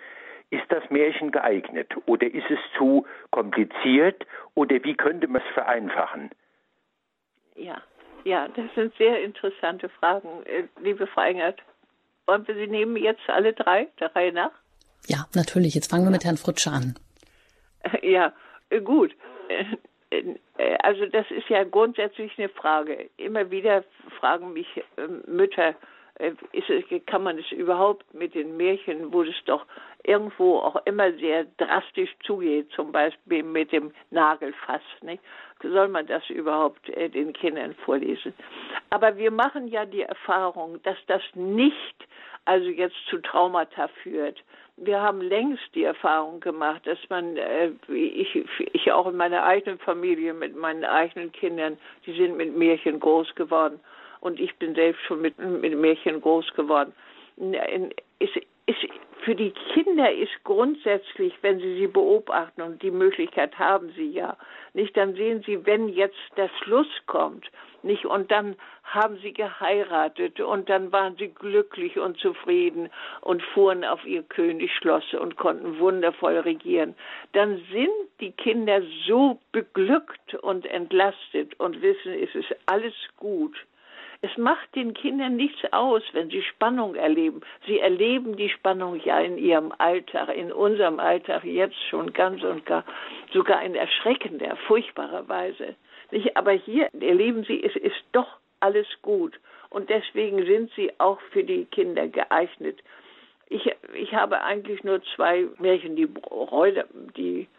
Ist 0.50 0.66
das 0.70 0.88
Märchen 0.90 1.32
geeignet 1.32 1.96
oder 2.06 2.28
ist 2.28 2.50
es 2.50 2.60
zu 2.78 3.08
kompliziert 3.32 4.26
oder 4.54 4.84
wie 4.84 4.96
könnte 4.96 5.28
man 5.28 5.42
es 5.42 5.54
vereinfachen? 5.54 6.30
Ja, 7.56 7.82
ja, 8.24 8.48
das 8.50 8.66
sind 8.76 8.96
sehr 8.98 9.22
interessante 9.22 9.90
Fragen, 9.90 10.30
äh, 10.46 10.64
liebe 10.82 11.08
Frau 11.08 11.22
Engert. 11.22 11.62
Wollen 12.26 12.48
wir 12.48 12.56
sie 12.56 12.68
nehmen 12.68 12.96
jetzt 12.96 13.28
alle 13.28 13.54
drei, 13.54 13.88
der 14.00 14.16
Reihe 14.16 14.32
nach? 14.32 14.52
Ja, 15.08 15.28
natürlich. 15.36 15.76
Jetzt 15.76 15.90
fangen 15.90 16.06
wir 16.06 16.12
mit 16.12 16.24
Herrn 16.24 16.38
Frutsche 16.38 16.72
an. 16.72 16.96
Ja, 18.02 18.32
äh, 18.70 18.80
gut. 18.80 19.14
Äh, 19.50 19.66
also 20.84 21.06
das 21.08 21.26
ist 21.32 21.50
ja 21.50 21.66
grundsätzlich 21.66 22.32
eine 22.38 22.48
Frage. 22.48 23.10
Immer 23.18 23.52
wieder 23.52 23.84
fragen 24.20 24.54
mich 24.54 24.68
Mütter, 25.28 25.76
ist, 26.20 27.08
kann 27.08 27.24
man 27.24 27.40
es 27.40 27.52
überhaupt 27.52 28.14
mit 28.14 28.36
den 28.36 28.56
Märchen, 28.56 29.12
wo 29.12 29.24
es 29.24 29.36
doch 29.46 29.66
irgendwo 30.04 30.60
auch 30.60 30.76
immer 30.86 31.12
sehr 31.14 31.46
drastisch 31.58 32.14
zugeht, 32.24 32.70
zum 32.72 32.92
Beispiel 32.92 33.44
mit 33.44 33.72
dem 33.72 33.92
Nagelfass, 34.12 34.82
nicht? 35.02 35.24
soll 35.62 35.88
man 35.88 36.06
das 36.08 36.30
überhaupt 36.30 36.90
äh, 36.90 37.10
den 37.10 37.32
Kindern 37.32 37.74
vorlesen? 37.86 38.34
Aber 38.90 39.16
wir 39.18 39.32
machen 39.32 39.70
ja 39.70 39.86
die 39.86 40.02
Erfahrung, 40.02 40.82
dass 40.84 40.98
das 41.08 41.22
nicht 41.36 41.96
also 42.46 42.68
jetzt 42.68 42.98
zu 43.10 43.20
Traumata 43.20 43.88
führt. 44.02 44.44
Wir 44.76 45.00
haben 45.00 45.22
längst 45.22 45.64
die 45.76 45.84
Erfahrung 45.84 46.42
gemacht, 46.42 46.86
dass 46.86 46.98
man, 47.10 47.38
äh, 47.38 47.72
ich, 47.88 48.44
ich 48.74 48.92
auch 48.92 49.08
in 49.08 49.16
meiner 49.16 49.44
eigenen 49.44 49.80
Familie 49.80 50.34
mit 50.34 50.54
meinen 50.56 50.84
eigenen 50.84 51.32
Kindern, 51.32 51.78
die 52.06 52.14
sind 52.14 52.36
mit 52.36 52.56
Märchen 52.58 53.00
groß 53.00 53.34
geworden 53.36 53.80
und 54.24 54.40
ich 54.40 54.56
bin 54.56 54.74
selbst 54.74 55.02
schon 55.04 55.22
mit, 55.22 55.38
mit 55.38 55.78
Märchen 55.78 56.22
groß 56.22 56.54
geworden. 56.54 56.94
Es, 58.20 58.30
es, 58.68 58.76
für 59.26 59.36
die 59.36 59.52
Kinder 59.74 60.14
ist 60.14 60.32
grundsätzlich, 60.46 61.34
wenn 61.42 61.60
sie 61.60 61.76
sie 61.76 61.88
beobachten, 61.88 62.62
und 62.62 62.82
die 62.82 62.92
Möglichkeit 62.92 63.60
haben 63.60 63.92
sie 63.98 64.12
ja, 64.12 64.38
nicht, 64.74 64.96
dann 64.96 65.16
sehen 65.16 65.44
sie, 65.46 65.66
wenn 65.66 65.90
jetzt 65.90 66.16
der 66.38 66.50
Schluss 66.62 66.88
kommt, 67.06 67.52
nicht, 67.82 68.06
und 68.06 68.32
dann 68.32 68.56
haben 68.84 69.18
sie 69.22 69.34
geheiratet 69.34 70.40
und 70.40 70.70
dann 70.70 70.94
waren 70.94 71.18
sie 71.18 71.28
glücklich 71.28 72.00
und 72.00 72.18
zufrieden 72.18 72.90
und 73.20 73.42
fuhren 73.42 73.84
auf 73.84 74.06
ihr 74.06 74.24
Königsschloss 74.24 75.16
und 75.16 75.36
konnten 75.36 75.80
wundervoll 75.80 76.38
regieren, 76.38 76.96
dann 77.34 77.62
sind 77.74 77.92
die 78.22 78.32
Kinder 78.32 78.82
so 79.06 79.38
beglückt 79.52 80.36
und 80.36 80.66
entlastet 80.66 81.60
und 81.60 81.82
wissen, 81.82 82.14
es 82.14 82.34
ist 82.36 82.56
alles 82.68 82.94
gut 83.18 83.58
es 84.24 84.38
macht 84.38 84.74
den 84.74 84.94
Kindern 84.94 85.36
nichts 85.36 85.62
aus, 85.74 86.02
wenn 86.14 86.30
sie 86.30 86.42
Spannung 86.44 86.96
erleben. 86.96 87.42
Sie 87.68 87.80
erleben 87.80 88.38
die 88.38 88.48
Spannung 88.48 88.96
ja 89.04 89.20
in 89.20 89.38
ihrem 89.38 89.74
Alltag, 89.78 90.34
in 90.34 90.54
unserem 90.54 91.02
Alltag 91.02 91.44
jetzt 91.44 91.76
schon 91.90 92.14
ganz 92.14 92.42
und 92.42 92.66
gar, 92.66 92.86
sogar 93.34 93.62
in 93.64 93.76
erschreckender, 93.76 94.56
furchtbarer 94.66 95.28
Weise. 95.28 95.76
Nicht? 96.12 96.38
Aber 96.38 96.54
hier 96.54 96.88
erleben 96.94 97.44
sie, 97.44 97.62
es 97.66 97.76
ist 97.76 98.02
doch 98.14 98.38
alles 98.62 98.88
gut. 99.02 99.38
Und 99.70 99.90
deswegen 99.90 100.46
sind 100.46 100.72
sie 100.74 100.94
auch 101.00 101.20
für 101.32 101.44
die 101.44 101.66
Kinder 101.66 102.08
geeignet. 102.08 102.80
Ich, 103.50 103.70
ich 103.94 104.14
habe 104.14 104.42
eigentlich 104.42 104.86
nur 104.86 105.02
zwei 105.16 105.48
Märchen, 105.60 105.98
die, 105.98 106.08
die 107.18 107.50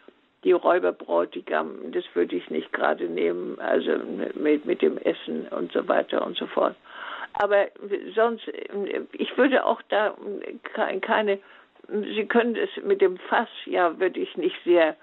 die 0.45 0.51
Räuberbräutigam, 0.51 1.91
das 1.91 2.05
würde 2.13 2.35
ich 2.35 2.49
nicht 2.49 2.71
gerade 2.71 3.05
nehmen, 3.05 3.59
also 3.59 3.91
mit, 4.35 4.65
mit 4.65 4.81
dem 4.81 4.97
Essen 4.99 5.47
und 5.49 5.73
so 5.73 5.85
weiter 5.87 6.25
und 6.25 6.37
so 6.37 6.45
fort. 6.45 6.75
Aber 7.33 7.67
sonst, 8.13 8.47
ich 9.11 9.37
würde 9.37 9.65
auch 9.65 9.81
da 9.89 10.15
keine, 11.01 11.39
Sie 11.87 12.25
können 12.25 12.55
es 12.55 12.69
mit 12.83 13.01
dem 13.01 13.17
Fass, 13.17 13.49
ja, 13.65 13.99
würde 13.99 14.19
ich 14.19 14.37
nicht 14.37 14.55
sehr 14.63 14.95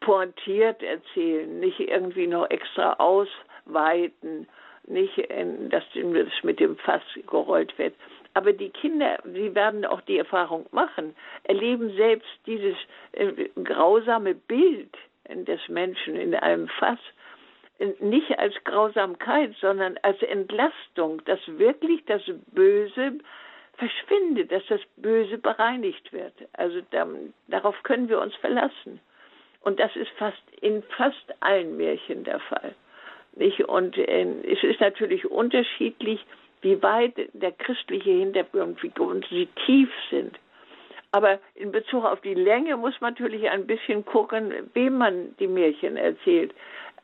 pointiert 0.00 0.82
erzählen, 0.82 1.58
nicht 1.58 1.80
irgendwie 1.80 2.26
noch 2.26 2.50
extra 2.50 2.94
ausweiten, 2.94 4.46
nicht, 4.86 5.18
dass 5.70 5.84
das 5.92 6.42
mit 6.42 6.60
dem 6.60 6.76
Fass 6.76 7.02
gerollt 7.28 7.76
wird. 7.78 7.94
Aber 8.38 8.52
die 8.52 8.70
Kinder, 8.70 9.18
sie 9.24 9.52
werden 9.56 9.84
auch 9.84 10.00
die 10.02 10.16
Erfahrung 10.16 10.66
machen, 10.70 11.16
erleben 11.42 11.90
selbst 11.96 12.30
dieses 12.46 12.76
äh, 13.10 13.48
grausame 13.64 14.36
Bild 14.36 14.96
des 15.28 15.58
Menschen 15.68 16.14
in 16.14 16.36
einem 16.36 16.68
Fass 16.68 17.00
nicht 17.98 18.38
als 18.38 18.54
Grausamkeit, 18.62 19.56
sondern 19.60 19.98
als 20.02 20.22
Entlastung, 20.22 21.20
dass 21.24 21.40
wirklich 21.48 22.04
das 22.04 22.22
Böse 22.52 23.18
verschwindet, 23.74 24.52
dass 24.52 24.64
das 24.68 24.82
Böse 24.96 25.38
bereinigt 25.38 26.12
wird. 26.12 26.34
Also 26.52 26.80
da, 26.92 27.08
darauf 27.48 27.82
können 27.82 28.08
wir 28.08 28.20
uns 28.20 28.36
verlassen. 28.36 29.00
Und 29.62 29.80
das 29.80 29.96
ist 29.96 30.10
fast 30.10 30.42
in 30.60 30.84
fast 30.96 31.34
allen 31.40 31.76
Märchen 31.76 32.22
der 32.22 32.38
Fall. 32.38 32.76
Nicht? 33.34 33.64
Und 33.64 33.98
äh, 33.98 34.26
es 34.44 34.62
ist 34.62 34.78
natürlich 34.78 35.28
unterschiedlich, 35.28 36.24
wie 36.62 36.82
weit 36.82 37.14
der 37.32 37.52
christliche 37.52 38.10
Hintergrund, 38.10 38.80
wie 38.82 39.48
tief 39.66 39.90
sind. 40.10 40.38
Aber 41.12 41.38
in 41.54 41.72
Bezug 41.72 42.04
auf 42.04 42.20
die 42.20 42.34
Länge 42.34 42.76
muss 42.76 43.00
man 43.00 43.14
natürlich 43.14 43.48
ein 43.48 43.66
bisschen 43.66 44.04
gucken, 44.04 44.52
wem 44.74 44.98
man 44.98 45.34
die 45.38 45.46
Märchen 45.46 45.96
erzählt. 45.96 46.52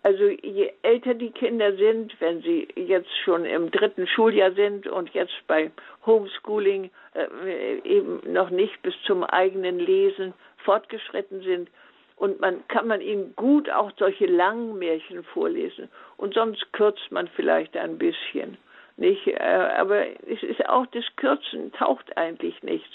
Also 0.03 0.25
je 0.25 0.71
älter 0.83 1.15
die 1.15 1.31
Kinder 1.31 1.75
sind, 1.77 2.15
wenn 2.21 2.43
sie 2.43 2.69
jetzt 2.77 3.17
schon 3.25 3.47
im 3.47 3.71
dritten 3.71 4.07
Schuljahr 4.07 4.53
sind 4.53 4.87
und 4.87 5.09
jetzt 5.15 5.33
bei 5.47 5.71
Homeschooling 6.05 6.91
äh, 7.15 7.79
eben 7.85 8.21
noch 8.31 8.51
nicht 8.51 8.83
bis 8.83 8.95
zum 9.07 9.25
eigenen 9.25 9.79
Lesen 9.79 10.35
fortgeschritten 10.59 11.41
sind, 11.41 11.71
und 12.17 12.41
man 12.41 12.67
kann 12.69 12.87
man 12.87 13.01
ihnen 13.01 13.35
gut 13.37 13.69
auch 13.71 13.91
solche 13.99 14.27
langen 14.27 14.79
Märchen 14.79 15.25
vorlesen. 15.25 15.89
Und 16.17 16.35
sonst 16.35 16.73
kürzt 16.73 17.11
man 17.11 17.29
vielleicht 17.29 17.77
ein 17.77 17.99
bisschen. 17.99 18.57
Nicht? 18.97 19.27
Äh, 19.27 19.39
aber 19.41 20.07
es 20.29 20.43
ist 20.43 20.69
auch 20.69 20.87
das 20.87 21.05
Kürzen 21.17 21.73
taucht 21.73 22.17
eigentlich 22.17 22.63
nichts. 22.63 22.93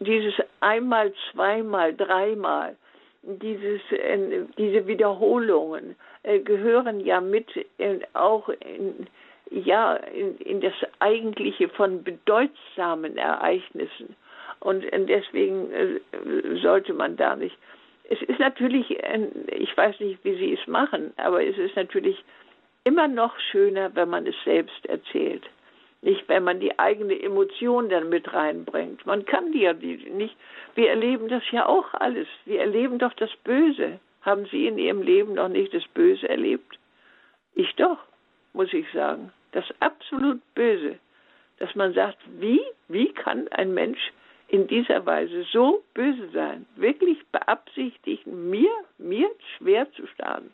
Dieses 0.00 0.34
einmal, 0.60 1.12
zweimal, 1.32 1.94
dreimal, 1.94 2.76
dieses, 3.22 3.80
äh, 3.90 4.44
diese 4.56 4.86
Wiederholungen 4.86 5.96
äh, 6.22 6.38
gehören 6.38 7.00
ja 7.00 7.20
mit 7.20 7.46
auch 8.14 8.48
in, 8.48 9.08
ja, 9.50 9.94
in, 9.96 10.38
in 10.38 10.60
das 10.60 10.74
Eigentliche 11.00 11.68
von 11.68 12.04
bedeutsamen 12.04 13.18
Ereignissen. 13.18 14.14
Und 14.60 14.84
deswegen 14.92 16.00
sollte 16.60 16.92
man 16.92 17.16
da 17.16 17.36
nicht. 17.36 17.56
Es 18.10 18.20
ist 18.22 18.40
natürlich, 18.40 18.90
ich 18.90 19.76
weiß 19.76 20.00
nicht, 20.00 20.18
wie 20.24 20.34
Sie 20.34 20.52
es 20.54 20.66
machen, 20.66 21.12
aber 21.16 21.44
es 21.44 21.56
ist 21.56 21.76
natürlich 21.76 22.24
immer 22.88 23.06
noch 23.06 23.38
schöner, 23.50 23.94
wenn 23.94 24.08
man 24.08 24.26
es 24.26 24.34
selbst 24.44 24.86
erzählt. 24.86 25.44
Nicht, 26.00 26.26
wenn 26.28 26.42
man 26.42 26.58
die 26.58 26.78
eigene 26.78 27.20
Emotion 27.20 27.90
dann 27.90 28.08
mit 28.08 28.32
reinbringt. 28.32 29.04
Man 29.04 29.26
kann 29.26 29.52
die 29.52 29.60
ja 29.60 29.74
nicht. 29.74 30.36
Wir 30.74 30.88
erleben 30.88 31.28
das 31.28 31.42
ja 31.50 31.66
auch 31.66 31.92
alles. 31.92 32.28
Wir 32.46 32.60
erleben 32.60 32.98
doch 32.98 33.12
das 33.14 33.30
Böse 33.44 34.00
Haben 34.22 34.46
Sie 34.46 34.66
in 34.66 34.78
Ihrem 34.78 35.02
Leben 35.02 35.34
noch 35.34 35.48
nicht 35.48 35.74
das 35.74 35.86
Böse 35.88 36.28
erlebt? 36.28 36.78
Ich 37.54 37.74
doch, 37.76 37.98
muss 38.54 38.72
ich 38.72 38.90
sagen. 38.92 39.32
Das 39.52 39.64
absolut 39.80 40.40
Böse. 40.54 40.98
Dass 41.58 41.74
man 41.74 41.92
sagt, 41.92 42.18
wie, 42.40 42.62
wie 42.88 43.12
kann 43.12 43.48
ein 43.48 43.74
Mensch 43.74 44.12
in 44.48 44.66
dieser 44.66 45.04
Weise 45.04 45.44
so 45.52 45.82
böse 45.92 46.28
sein? 46.32 46.64
Wirklich 46.76 47.18
beabsichtigt, 47.32 48.26
mir, 48.26 48.72
mir 48.98 49.28
schwer 49.56 49.90
zu 49.92 50.06
schaden. 50.16 50.52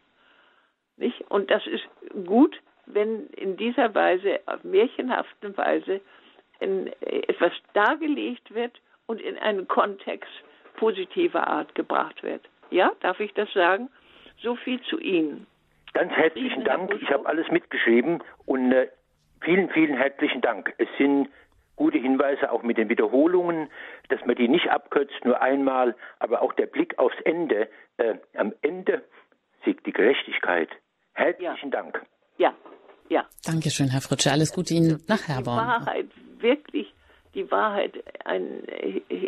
Nicht? 0.97 1.21
Und 1.31 1.51
das 1.51 1.67
ist 1.67 1.87
gut, 2.27 2.61
wenn 2.87 3.27
in 3.29 3.57
dieser 3.57 3.95
Weise, 3.95 4.41
auf 4.47 4.63
märchenhaften 4.65 5.57
Weise, 5.57 6.01
in, 6.61 6.89
äh, 7.01 7.21
etwas 7.29 7.53
dargelegt 7.73 8.55
wird 8.55 8.81
und 9.07 9.21
in 9.21 9.39
einen 9.39 9.69
Kontext 9.69 10.31
positiver 10.77 11.47
Art 11.47 11.75
gebracht 11.75 12.23
wird. 12.23 12.43
Ja, 12.71 12.93
darf 13.01 13.21
ich 13.21 13.33
das 13.35 13.53
sagen? 13.53 13.89
So 14.43 14.57
viel 14.57 14.81
zu 14.83 14.99
Ihnen. 14.99 15.47
Ganz 15.93 16.13
herzlichen 16.13 16.65
Dank. 16.65 16.93
Ich 17.01 17.11
habe 17.11 17.27
alles 17.27 17.49
mitgeschrieben 17.51 18.23
und 18.47 18.73
äh, 18.73 18.89
vielen, 19.41 19.71
vielen 19.71 19.97
herzlichen 19.97 20.41
Dank. 20.41 20.75
Es 20.79 20.89
sind 20.99 21.29
gute 21.77 21.99
Hinweise 21.99 22.51
auch 22.51 22.63
mit 22.63 22.79
den 22.79 22.89
Wiederholungen, 22.89 23.69
dass 24.09 24.25
man 24.27 24.37
die 24.37 24.49
nicht 24.49 24.71
abkürzt, 24.71 25.25
nur 25.25 25.41
einmal, 25.41 25.95
aber 26.19 26.43
auch 26.43 26.53
der 26.53 26.67
Blick 26.67 26.99
aufs 26.99 27.21
Ende. 27.25 27.69
Äh, 27.97 28.15
am 28.37 28.53
Ende 28.63 29.03
siegt 29.65 29.87
die 29.87 29.93
Gerechtigkeit. 29.93 30.69
Herzlichen 31.15 31.71
ja. 31.71 31.83
Dank. 31.83 32.03
Ja, 32.39 32.55
ja. 33.09 33.27
Dankeschön, 33.45 33.89
Herr 33.89 34.01
Fritsche. 34.01 34.31
Alles 34.31 34.53
Gute 34.53 34.75
Ihnen 34.75 35.03
nach 35.09 35.29
Herborn. 35.29 35.59
Die 35.59 35.87
Wahrheit, 35.87 36.07
wirklich 36.39 36.93
die 37.35 37.51
Wahrheit 37.51 37.93
ein, 38.25 38.63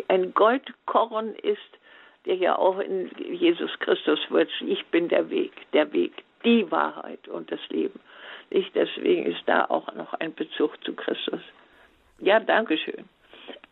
ein 0.07 0.33
Goldkorn 0.33 1.35
ist, 1.35 1.59
der 2.25 2.35
ja 2.35 2.57
auch 2.57 2.79
in 2.79 3.09
Jesus 3.17 3.71
Christus 3.79 4.19
wird. 4.29 4.49
Ich 4.61 4.85
bin 4.87 5.09
der 5.09 5.29
Weg, 5.29 5.51
der 5.73 5.91
Weg, 5.93 6.23
die 6.43 6.69
Wahrheit 6.71 7.27
und 7.27 7.51
das 7.51 7.59
Leben. 7.69 7.99
Nicht 8.49 8.73
deswegen 8.75 9.25
ist 9.25 9.43
da 9.45 9.65
auch 9.65 9.93
noch 9.93 10.13
ein 10.13 10.33
Bezug 10.33 10.83
zu 10.83 10.93
Christus. 10.93 11.41
Ja, 12.19 12.39
danke 12.39 12.77
schön. 12.77 13.05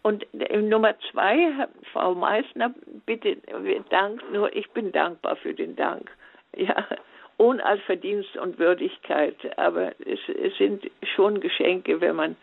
Und 0.02 0.26
Nummer 0.34 0.94
zwei, 1.12 1.68
Frau 1.92 2.14
Meissner, 2.14 2.74
bitte 3.06 3.38
Dank, 3.90 4.22
nur 4.32 4.56
ich 4.56 4.70
bin 4.72 4.92
dankbar 4.92 5.36
für 5.38 5.54
den 5.54 5.76
Dank. 5.76 6.12
Ja, 6.56 6.86
ohne 7.38 7.64
all 7.66 7.80
Verdienst 7.80 8.38
und 8.38 8.60
Würdigkeit. 8.60 9.36
Aber 9.58 9.94
es, 10.06 10.20
es 10.28 10.58
sind 10.58 10.90
schon 11.16 11.40
Geschenke, 11.40 12.02
wenn 12.02 12.16
man 12.16 12.36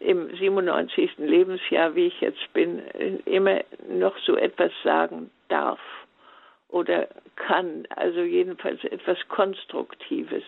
im 0.00 0.34
97. 0.34 1.18
Lebensjahr, 1.18 1.94
wie 1.94 2.06
ich 2.06 2.20
jetzt 2.20 2.52
bin, 2.54 2.80
immer 3.26 3.60
noch 3.88 4.16
so 4.18 4.36
etwas 4.36 4.72
sagen 4.82 5.30
darf 5.48 5.80
oder 6.68 7.08
kann. 7.36 7.86
Also 7.96 8.20
jedenfalls 8.20 8.82
etwas 8.84 9.18
Konstruktives. 9.28 10.42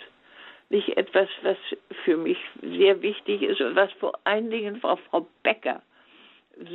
Nicht 0.70 0.96
etwas, 0.96 1.28
was 1.42 1.58
für 2.04 2.16
mich 2.16 2.38
sehr 2.62 3.02
wichtig 3.02 3.42
ist 3.42 3.60
und 3.60 3.76
was 3.76 3.92
vor 3.92 4.18
allen 4.24 4.50
Dingen 4.50 4.76
Frau, 4.80 4.96
Frau 5.10 5.26
Becker 5.42 5.82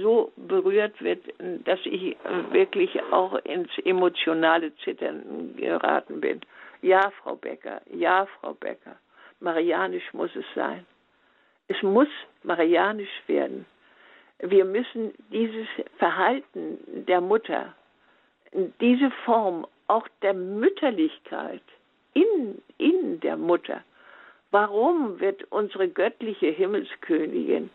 so 0.02 0.32
berührt 0.36 1.02
wird, 1.02 1.24
dass 1.66 1.80
ich 1.84 2.16
wirklich 2.52 3.02
auch 3.12 3.36
ins 3.44 3.70
emotionale 3.86 4.76
Zittern 4.78 5.56
geraten 5.56 6.22
bin. 6.22 6.42
Ja, 6.82 7.12
Frau 7.22 7.36
Becker, 7.36 7.82
ja, 7.92 8.28
Frau 8.40 8.54
Becker, 8.54 8.98
marianisch 9.40 10.14
muss 10.14 10.36
es 10.36 10.46
sein. 10.56 10.86
Es 11.68 11.82
muss 11.82 12.08
marianisch 12.44 13.22
werden. 13.28 13.66
Wir 14.40 14.66
müssen 14.66 15.14
dieses 15.32 15.68
Verhalten 15.98 16.78
der 17.08 17.22
Mutter, 17.22 17.74
diese 18.80 19.12
Form 19.26 19.66
auch 19.88 20.08
der 20.22 20.34
Mütterlichkeit 20.34 21.64
in, 22.14 22.62
in 22.78 23.20
der 23.20 23.38
Mutter, 23.38 23.84
warum 24.52 25.20
wird 25.20 25.44
unsere 25.52 25.88
göttliche 25.88 26.48
Himmelskönigin 26.48 27.70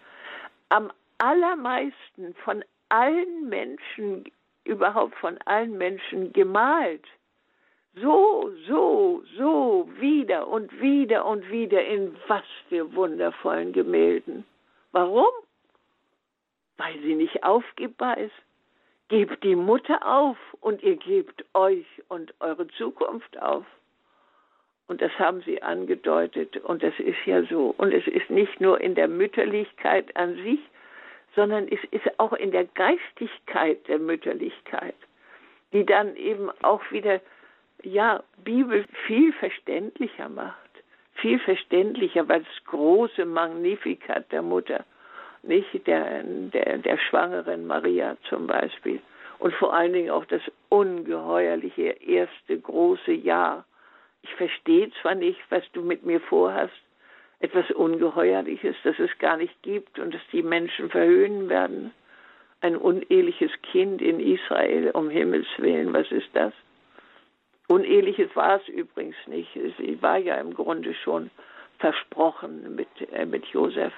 am 0.69 0.91
allermeisten 1.19 2.35
von 2.45 2.65
allen 2.89 3.49
Menschen, 3.49 4.25
überhaupt 4.65 5.15
von 5.17 5.39
allen 5.45 5.77
Menschen 5.79 6.33
gemalt? 6.33 7.05
So, 7.95 8.51
so, 8.67 9.23
so 9.37 9.89
wieder 9.99 10.49
und 10.49 10.81
wieder 10.81 11.27
und 11.27 11.49
wieder 11.51 11.85
in 11.85 12.17
was 12.27 12.45
für 12.69 12.95
wundervollen 12.95 13.73
Gemälden. 13.73 14.45
Warum? 14.93 15.29
Weil 16.79 16.99
sie 17.01 17.15
nicht 17.15 17.45
aufgebbar 17.45 18.19
ist. 18.19 18.35
Gebt 19.09 19.45
die 19.45 19.57
Mutter 19.57 20.07
auf 20.07 20.39
und 20.61 20.83
ihr 20.83 20.97
gebt 20.97 21.45
euch 21.53 21.85
und 22.09 22.33
eure 22.41 22.67
Zukunft 22.69 23.41
auf. 23.43 23.67
Und 24.89 25.03
das 25.03 25.13
haben 25.19 25.43
sie 25.43 25.63
angedeutet 25.63 26.57
und 26.57 26.83
das 26.83 26.99
ist 26.99 27.27
ja 27.27 27.43
so. 27.45 27.75
Und 27.77 27.93
es 27.93 28.07
ist 28.07 28.31
nicht 28.31 28.61
nur 28.61 28.81
in 28.81 28.95
der 28.95 29.09
Mütterlichkeit 29.09 30.17
an 30.17 30.37
sich, 30.37 30.61
sondern 31.35 31.69
es 31.69 31.81
ist 31.91 32.19
auch 32.19 32.33
in 32.33 32.51
der 32.53 32.65
Geistigkeit 32.65 33.87
der 33.89 33.99
Mütterlichkeit, 33.99 34.95
die 35.73 35.85
dann 35.85 36.17
eben 36.17 36.51
auch 36.63 36.83
wieder 36.91 37.21
ja, 37.83 38.23
Bibel 38.45 38.85
viel 39.07 39.33
verständlicher 39.35 40.29
macht. 40.29 40.57
Viel 41.15 41.39
verständlicher, 41.39 42.29
weil 42.29 42.41
das 42.41 42.65
große 42.67 43.25
Magnificat 43.25 44.31
der 44.33 44.43
Mutter, 44.43 44.85
nicht 45.43 45.87
der, 45.87 46.23
der, 46.25 46.79
der 46.79 46.99
schwangeren 46.99 47.67
Maria 47.67 48.17
zum 48.29 48.47
Beispiel. 48.47 49.01
Und 49.39 49.55
vor 49.55 49.75
allen 49.75 49.93
Dingen 49.93 50.11
auch 50.11 50.25
das 50.27 50.43
ungeheuerliche 50.69 51.97
erste 52.01 52.59
große 52.59 53.13
Jahr. 53.13 53.65
Ich 54.23 54.33
verstehe 54.35 54.91
zwar 55.01 55.17
nicht, 55.17 55.41
was 55.51 55.65
du 55.73 55.83
mit 55.83 56.05
mir 56.05 56.21
vorhast, 56.21 56.73
etwas 57.41 57.69
Ungeheuerliches, 57.73 58.77
das 58.85 58.99
es 59.01 59.11
gar 59.19 59.37
nicht 59.37 59.63
gibt 59.63 59.99
und 59.99 60.15
das 60.15 60.21
die 60.31 60.45
Menschen 60.45 60.91
verhöhnen 60.91 61.49
werden. 61.49 61.93
Ein 62.61 62.77
uneheliches 62.77 63.51
Kind 63.63 64.01
in 64.01 64.21
Israel, 64.21 64.93
um 64.93 65.11
Himmels 65.11 65.49
Willen, 65.59 65.93
was 65.93 66.11
ist 66.13 66.31
das? 66.35 66.53
Uneheliches 67.69 68.35
war 68.35 68.61
es 68.61 68.69
übrigens 68.69 69.17
nicht. 69.27 69.51
Sie 69.79 70.01
war 70.03 70.19
ja 70.19 70.37
im 70.37 70.55
Grunde 70.55 70.95
schon 70.95 71.31
versprochen 71.79 72.75
mit, 72.77 72.89
äh, 73.13 73.27
mit 73.27 73.47
Josef. 73.47 73.93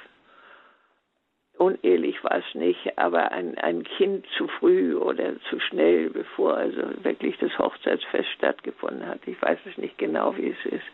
Unehelich 1.57 2.23
war 2.25 2.39
es 2.39 2.55
nicht, 2.55 2.99
aber 2.99 3.31
ein, 3.31 3.57
ein 3.59 3.85
Kind 3.85 4.27
zu 4.37 4.49
früh 4.49 4.97
oder 4.97 5.39
zu 5.49 5.61
schnell, 5.61 6.11
bevor 6.11 6.57
also 6.57 6.83
wirklich 7.05 7.39
das 7.39 7.57
Hochzeitsfest 7.59 8.29
stattgefunden 8.31 9.07
hat. 9.07 9.21
Ich 9.27 9.41
weiß 9.41 9.59
es 9.67 9.79
nicht 9.79 9.97
genau, 9.99 10.37
wie 10.37 10.51
es 10.51 10.73
ist. 10.73 10.87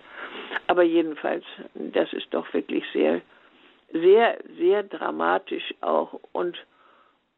Aber 0.67 0.83
jedenfalls, 0.83 1.45
das 1.75 2.13
ist 2.13 2.33
doch 2.35 2.53
wirklich 2.53 2.85
sehr, 2.93 3.23
sehr, 3.93 4.39
sehr 4.59 4.83
dramatisch 4.83 5.75
auch 5.81 6.21
und, 6.33 6.59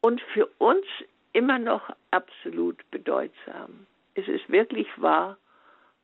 und 0.00 0.20
für 0.34 0.48
uns 0.58 0.84
immer 1.32 1.58
noch 1.58 1.90
absolut 2.10 2.78
bedeutsam 2.90 3.86
es 4.14 4.28
ist 4.28 4.48
wirklich 4.50 4.88
wahr, 4.96 5.36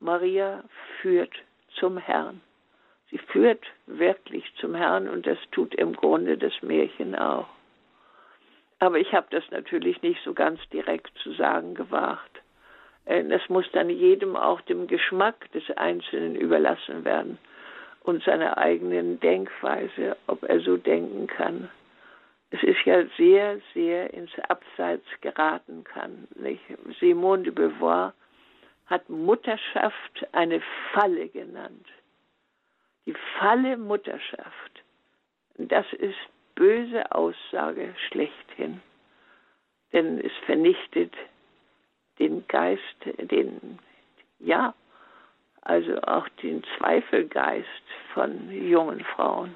Maria 0.01 0.65
führt 1.01 1.35
zum 1.79 1.99
Herrn. 1.99 2.41
Sie 3.11 3.19
führt 3.19 3.65
wirklich 3.87 4.45
zum 4.61 4.75
Herrn 4.75 5.09
und 5.09 5.27
das 5.27 5.39
tut 5.51 5.75
im 5.75 5.95
Grunde 5.95 6.37
das 6.37 6.53
Märchen 6.63 7.15
auch. 7.15 7.49
Aber 8.81 8.99
ich 8.99 9.13
habe 9.13 9.27
das 9.31 9.45
natürlich 9.51 10.03
nicht 10.03 10.23
so 10.25 10.35
ganz 10.35 10.61
direkt 10.71 11.17
zu 11.19 11.33
sagen 11.33 11.75
gewagt. 11.75 12.43
Es 13.07 13.43
äh, 13.43 13.53
muss 13.53 13.65
dann 13.73 13.89
jedem 13.89 14.37
auch 14.37 14.61
dem 14.63 14.87
Geschmack 14.87 15.51
des 15.53 15.71
Einzelnen 15.77 16.37
überlassen 16.37 17.05
werden 17.05 17.39
und 18.03 18.23
seiner 18.23 18.59
eigenen 18.59 19.19
Denkweise, 19.21 20.17
ob 20.27 20.43
er 20.43 20.61
so 20.61 20.77
denken 20.77 21.27
kann 21.27 21.71
es 22.51 22.63
ist 22.63 22.85
ja 22.85 23.05
sehr, 23.17 23.61
sehr 23.75 24.13
ins 24.15 24.31
Abseits 24.49 25.07
geraten 25.21 25.85
kann. 25.85 26.29
Nicht? 26.35 26.63
Simone 26.99 27.43
de 27.43 27.53
Beauvoir 27.53 28.15
hat 28.87 29.09
Mutterschaft 29.11 30.27
eine 30.33 30.63
Falle 30.93 31.29
genannt. 31.29 31.87
Die 33.07 33.15
Falle 33.39 33.77
Mutterschaft. 33.77 34.83
Das 35.59 35.87
ist 35.93 36.17
böse 36.55 37.13
Aussage 37.13 37.95
schlechthin. 38.09 38.81
Denn 39.93 40.19
es 40.19 40.33
vernichtet 40.47 41.13
den 42.19 42.47
Geist, 42.49 42.83
den, 43.05 43.79
ja, 44.39 44.75
also 45.63 46.01
auch 46.03 46.29
den 46.43 46.65
Zweifelgeist 46.77 47.69
von 48.15 48.51
jungen 48.51 49.05
Frauen. 49.05 49.55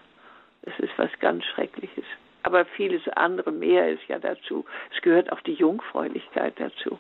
Das 0.62 0.78
ist 0.78 0.92
was 0.98 1.10
ganz 1.20 1.44
Schreckliches. 1.44 2.04
Aber 2.42 2.64
vieles 2.64 3.06
andere 3.08 3.52
mehr 3.52 3.90
ist 3.90 4.02
ja 4.08 4.18
dazu. 4.18 4.64
Es 4.94 5.00
gehört 5.02 5.30
auch 5.32 5.40
die 5.40 5.54
Jungfräulichkeit 5.54 6.54
dazu. 6.58 6.98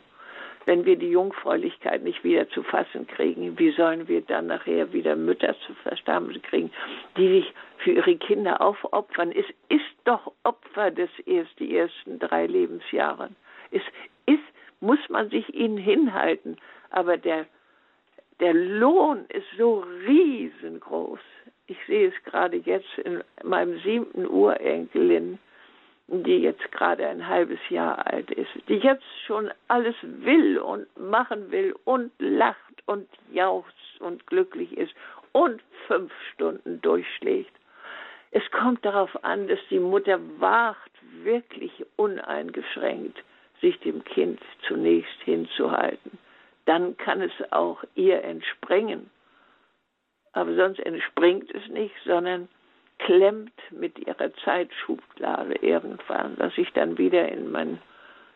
Wenn 0.64 0.84
wir 0.84 0.96
die 0.96 1.10
Jungfräulichkeit 1.10 2.04
nicht 2.04 2.22
wieder 2.22 2.48
zu 2.50 2.62
fassen 2.62 3.06
kriegen, 3.08 3.58
wie 3.58 3.72
sollen 3.72 4.06
wir 4.06 4.20
dann 4.20 4.46
nachher 4.46 4.92
wieder 4.92 5.16
Mütter 5.16 5.56
zu 5.66 5.74
verstanden 5.82 6.40
kriegen, 6.40 6.70
die 7.16 7.28
sich 7.28 7.54
für 7.78 7.92
ihre 7.92 8.16
Kinder 8.16 8.60
aufopfern? 8.60 9.32
Es 9.32 9.46
ist 9.68 9.84
doch 10.04 10.32
Opfer 10.44 10.92
des 10.92 11.10
erst, 11.26 11.58
die 11.58 11.76
ersten 11.76 12.20
drei 12.20 12.46
Lebensjahre. 12.46 13.30
Es 13.72 13.82
ist, 14.26 14.44
muss 14.80 15.00
man 15.08 15.30
sich 15.30 15.52
ihnen 15.52 15.78
hinhalten. 15.78 16.56
Aber 16.90 17.16
der, 17.16 17.46
der 18.38 18.54
Lohn 18.54 19.24
ist 19.30 19.46
so 19.58 19.84
riesengroß. 20.06 21.20
Ich 21.66 21.78
sehe 21.86 22.08
es 22.08 22.24
gerade 22.24 22.56
jetzt 22.56 22.98
in 22.98 23.22
meinem 23.42 23.78
siebten 23.80 24.26
Urenkelin, 24.26 25.38
die 26.08 26.38
jetzt 26.38 26.70
gerade 26.72 27.06
ein 27.06 27.26
halbes 27.26 27.60
Jahr 27.70 28.06
alt 28.06 28.30
ist, 28.30 28.50
die 28.68 28.76
jetzt 28.76 29.04
schon 29.26 29.50
alles 29.68 29.94
will 30.02 30.58
und 30.58 30.86
machen 30.98 31.50
will 31.50 31.74
und 31.84 32.10
lacht 32.18 32.58
und 32.86 33.08
jauchzt 33.30 34.00
und 34.00 34.26
glücklich 34.26 34.76
ist 34.76 34.92
und 35.32 35.62
fünf 35.86 36.12
Stunden 36.32 36.80
durchschlägt. 36.82 37.52
Es 38.30 38.42
kommt 38.50 38.84
darauf 38.84 39.24
an, 39.24 39.46
dass 39.48 39.60
die 39.70 39.78
Mutter 39.78 40.18
wagt, 40.38 40.90
wirklich 41.22 41.84
uneingeschränkt 41.96 43.22
sich 43.60 43.78
dem 43.80 44.02
Kind 44.04 44.40
zunächst 44.66 45.20
hinzuhalten. 45.24 46.18
Dann 46.64 46.96
kann 46.96 47.20
es 47.22 47.32
auch 47.50 47.82
ihr 47.94 48.22
entspringen. 48.24 49.10
Aber 50.32 50.54
sonst 50.54 50.80
entspringt 50.80 51.50
es 51.54 51.68
nicht, 51.68 51.94
sondern 52.04 52.48
klemmt 52.98 53.52
mit 53.70 53.98
ihrer 53.98 54.32
Zeitschublade 54.44 55.56
irgendwann, 55.56 56.36
dass 56.36 56.56
ich 56.56 56.70
dann 56.72 56.98
wieder 56.98 57.28
in 57.28 57.50
meinen 57.50 57.78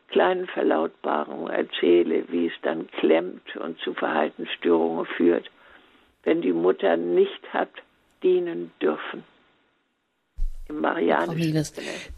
kleinen 0.08 0.46
Verlautbarungen 0.46 1.50
erzähle, 1.50 2.24
wie 2.28 2.46
es 2.46 2.52
dann 2.62 2.88
klemmt 2.88 3.56
und 3.56 3.78
zu 3.80 3.94
Verhaltensstörungen 3.94 5.06
führt, 5.16 5.50
wenn 6.22 6.42
die 6.42 6.52
Mutter 6.52 6.96
nicht 6.96 7.52
hat 7.52 7.70
dienen 8.22 8.72
dürfen. 8.80 9.24
Im 10.68 10.80
Marianischen. 10.80 11.54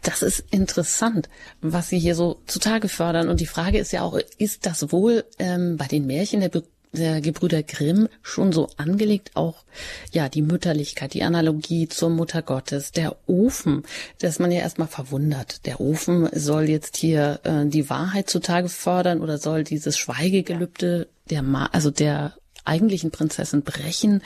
Das 0.03 0.23
ist 0.23 0.51
interessant, 0.51 1.29
was 1.61 1.89
Sie 1.89 1.99
hier 1.99 2.15
so 2.15 2.41
zutage 2.47 2.89
fördern. 2.89 3.29
Und 3.29 3.41
die 3.41 3.45
Frage 3.45 3.77
ist 3.77 3.91
ja 3.91 4.01
auch, 4.01 4.17
ist 4.39 4.65
das 4.65 4.91
wohl 4.91 5.23
ähm, 5.37 5.77
bei 5.77 5.85
den 5.85 6.07
Märchen 6.07 6.41
der 6.41 6.49
Be 6.49 6.63
der 6.91 7.21
Gebrüder 7.21 7.63
Grimm 7.63 8.07
schon 8.21 8.51
so 8.51 8.69
angelegt, 8.77 9.31
auch 9.35 9.63
ja 10.11 10.29
die 10.29 10.41
Mütterlichkeit, 10.41 11.13
die 11.13 11.23
Analogie 11.23 11.87
zur 11.87 12.09
Mutter 12.09 12.41
Gottes, 12.41 12.91
der 12.91 13.15
Ofen, 13.27 13.83
dass 14.19 14.39
man 14.39 14.51
ja 14.51 14.59
erstmal 14.59 14.87
verwundert. 14.87 15.65
Der 15.65 15.79
Ofen 15.79 16.29
soll 16.33 16.69
jetzt 16.69 16.97
hier 16.97 17.39
äh, 17.43 17.65
die 17.65 17.89
Wahrheit 17.89 18.29
zutage 18.29 18.69
fördern 18.69 19.21
oder 19.21 19.37
soll 19.37 19.63
dieses 19.63 19.97
Schweigegelübde 19.97 21.07
der 21.29 21.43
Ma 21.43 21.67
also 21.67 21.91
der 21.91 22.33
eigentlichen 22.65 23.11
Prinzessin 23.11 23.61
brechen? 23.61 24.21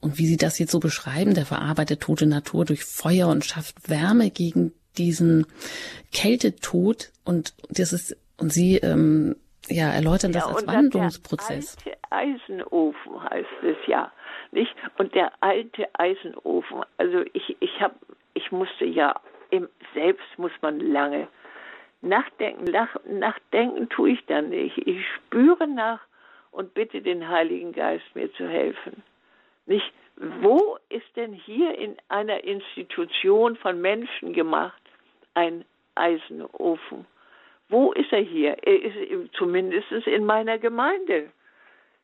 Und 0.00 0.18
wie 0.18 0.26
Sie 0.26 0.36
das 0.36 0.58
jetzt 0.58 0.72
so 0.72 0.80
beschreiben, 0.80 1.34
der 1.34 1.46
verarbeitet 1.46 2.00
tote 2.00 2.26
Natur 2.26 2.64
durch 2.64 2.84
Feuer 2.84 3.28
und 3.28 3.44
schafft 3.44 3.88
Wärme 3.88 4.30
gegen 4.30 4.72
diesen 4.96 5.46
Kältetod. 6.12 7.10
Und 7.24 7.54
das 7.70 7.92
ist 7.92 8.16
und 8.36 8.52
Sie 8.52 8.76
ähm, 8.76 9.36
ja, 9.68 9.90
erläutern 9.90 10.32
das 10.32 10.44
ja, 10.46 10.54
als 10.54 10.66
Wandlungsprozess. 10.66 11.76
Der 11.76 11.96
alte 12.10 12.38
Eisenofen 12.44 13.22
heißt 13.30 13.62
es 13.62 13.76
ja, 13.86 14.12
nicht? 14.52 14.74
Und 14.98 15.14
der 15.14 15.32
alte 15.40 15.88
Eisenofen, 15.94 16.84
also 16.96 17.24
ich, 17.32 17.56
ich 17.60 17.80
habe, 17.80 17.94
ich 18.34 18.50
musste 18.52 18.84
ja, 18.84 19.14
im, 19.50 19.68
selbst 19.94 20.26
muss 20.36 20.52
man 20.60 20.80
lange 20.80 21.28
nachdenken. 22.00 22.64
Nach, 22.64 22.96
nachdenken 23.06 23.88
tue 23.88 24.10
ich 24.10 24.24
dann 24.26 24.50
nicht. 24.50 24.78
Ich 24.78 25.04
spüre 25.16 25.66
nach 25.66 26.00
und 26.50 26.74
bitte 26.74 27.02
den 27.02 27.28
Heiligen 27.28 27.72
Geist 27.72 28.04
mir 28.14 28.32
zu 28.34 28.48
helfen. 28.48 29.02
Nicht? 29.66 29.92
Wo 30.40 30.78
ist 30.88 31.06
denn 31.14 31.32
hier 31.32 31.78
in 31.78 31.96
einer 32.08 32.42
Institution 32.42 33.56
von 33.56 33.80
Menschen 33.80 34.32
gemacht 34.32 34.82
ein 35.34 35.64
Eisenofen? 35.94 37.06
Wo 37.68 37.92
ist 37.92 38.12
er 38.12 38.20
hier? 38.20 38.56
Er 38.62 38.82
ist 38.82 39.34
zumindest 39.34 39.90
in 40.06 40.24
meiner 40.24 40.58
Gemeinde. 40.58 41.30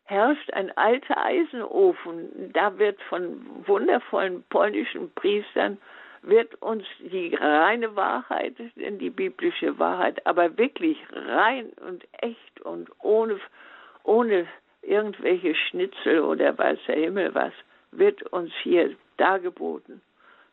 Herrscht 0.05 0.53
ein 0.53 0.77
alter 0.77 1.25
Eisenofen. 1.25 2.53
Da 2.53 2.79
wird 2.79 3.01
von 3.05 3.47
wundervollen 3.67 4.45
polnischen 4.51 5.11
Priestern 5.15 5.79
wird 6.27 6.55
uns 6.63 6.85
die 7.01 7.35
reine 7.35 7.97
Wahrheit, 7.97 8.55
denn 8.77 8.99
die 8.99 9.11
biblische 9.11 9.79
Wahrheit, 9.79 10.27
aber 10.27 10.57
wirklich 10.57 10.99
rein 11.13 11.71
und 11.87 12.07
echt 12.21 12.61
und 12.63 12.91
ohne, 13.03 13.39
ohne 14.05 14.47
irgendwelche 14.83 15.55
Schnitzel 15.55 16.21
oder 16.21 16.57
weiß 16.57 16.79
der 16.89 16.97
Himmel 16.97 17.35
was, 17.35 17.53
wird 17.93 18.23
uns 18.33 18.53
hier 18.63 18.95
dargeboten. 19.19 20.01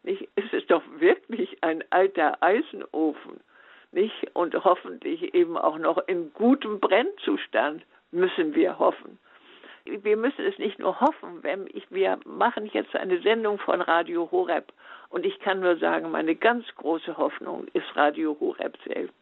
Nicht? 0.03 0.27
Es 0.35 0.51
ist 0.51 0.69
doch 0.69 0.83
wirklich 0.97 1.63
ein 1.63 1.83
alter 1.89 2.41
Eisenofen 2.41 3.39
nicht? 3.91 4.31
Und 4.33 4.53
hoffentlich 4.63 5.33
eben 5.33 5.57
auch 5.57 5.77
noch 5.77 5.97
in 6.07 6.33
gutem 6.33 6.79
Brennzustand 6.79 7.83
müssen 8.11 8.55
wir 8.55 8.79
hoffen. 8.79 9.19
Wir 9.85 10.15
müssen 10.15 10.45
es 10.45 10.57
nicht 10.59 10.77
nur 10.77 10.99
hoffen, 10.99 11.41
wenn 11.41 11.67
ich, 11.73 11.89
wir 11.89 12.19
machen 12.25 12.67
jetzt 12.67 12.95
eine 12.95 13.19
Sendung 13.21 13.57
von 13.57 13.81
Radio 13.81 14.29
Horeb 14.31 14.71
und 15.09 15.25
ich 15.25 15.39
kann 15.39 15.59
nur 15.59 15.77
sagen, 15.77 16.11
meine 16.11 16.35
ganz 16.35 16.65
große 16.75 17.17
Hoffnung 17.17 17.67
ist 17.73 17.95
Radio 17.95 18.37
Horeb 18.39 18.77
selbst. 18.85 19.15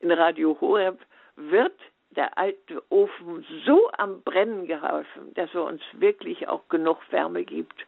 In 0.00 0.10
Radio 0.10 0.56
Horeb 0.60 0.98
wird 1.36 1.74
der 2.10 2.36
alte 2.36 2.82
Ofen 2.90 3.44
so 3.64 3.90
am 3.96 4.20
Brennen 4.22 4.66
geholfen, 4.66 5.32
dass 5.34 5.54
er 5.54 5.64
uns 5.64 5.82
wirklich 5.92 6.48
auch 6.48 6.68
genug 6.68 6.98
Wärme 7.10 7.44
gibt 7.44 7.86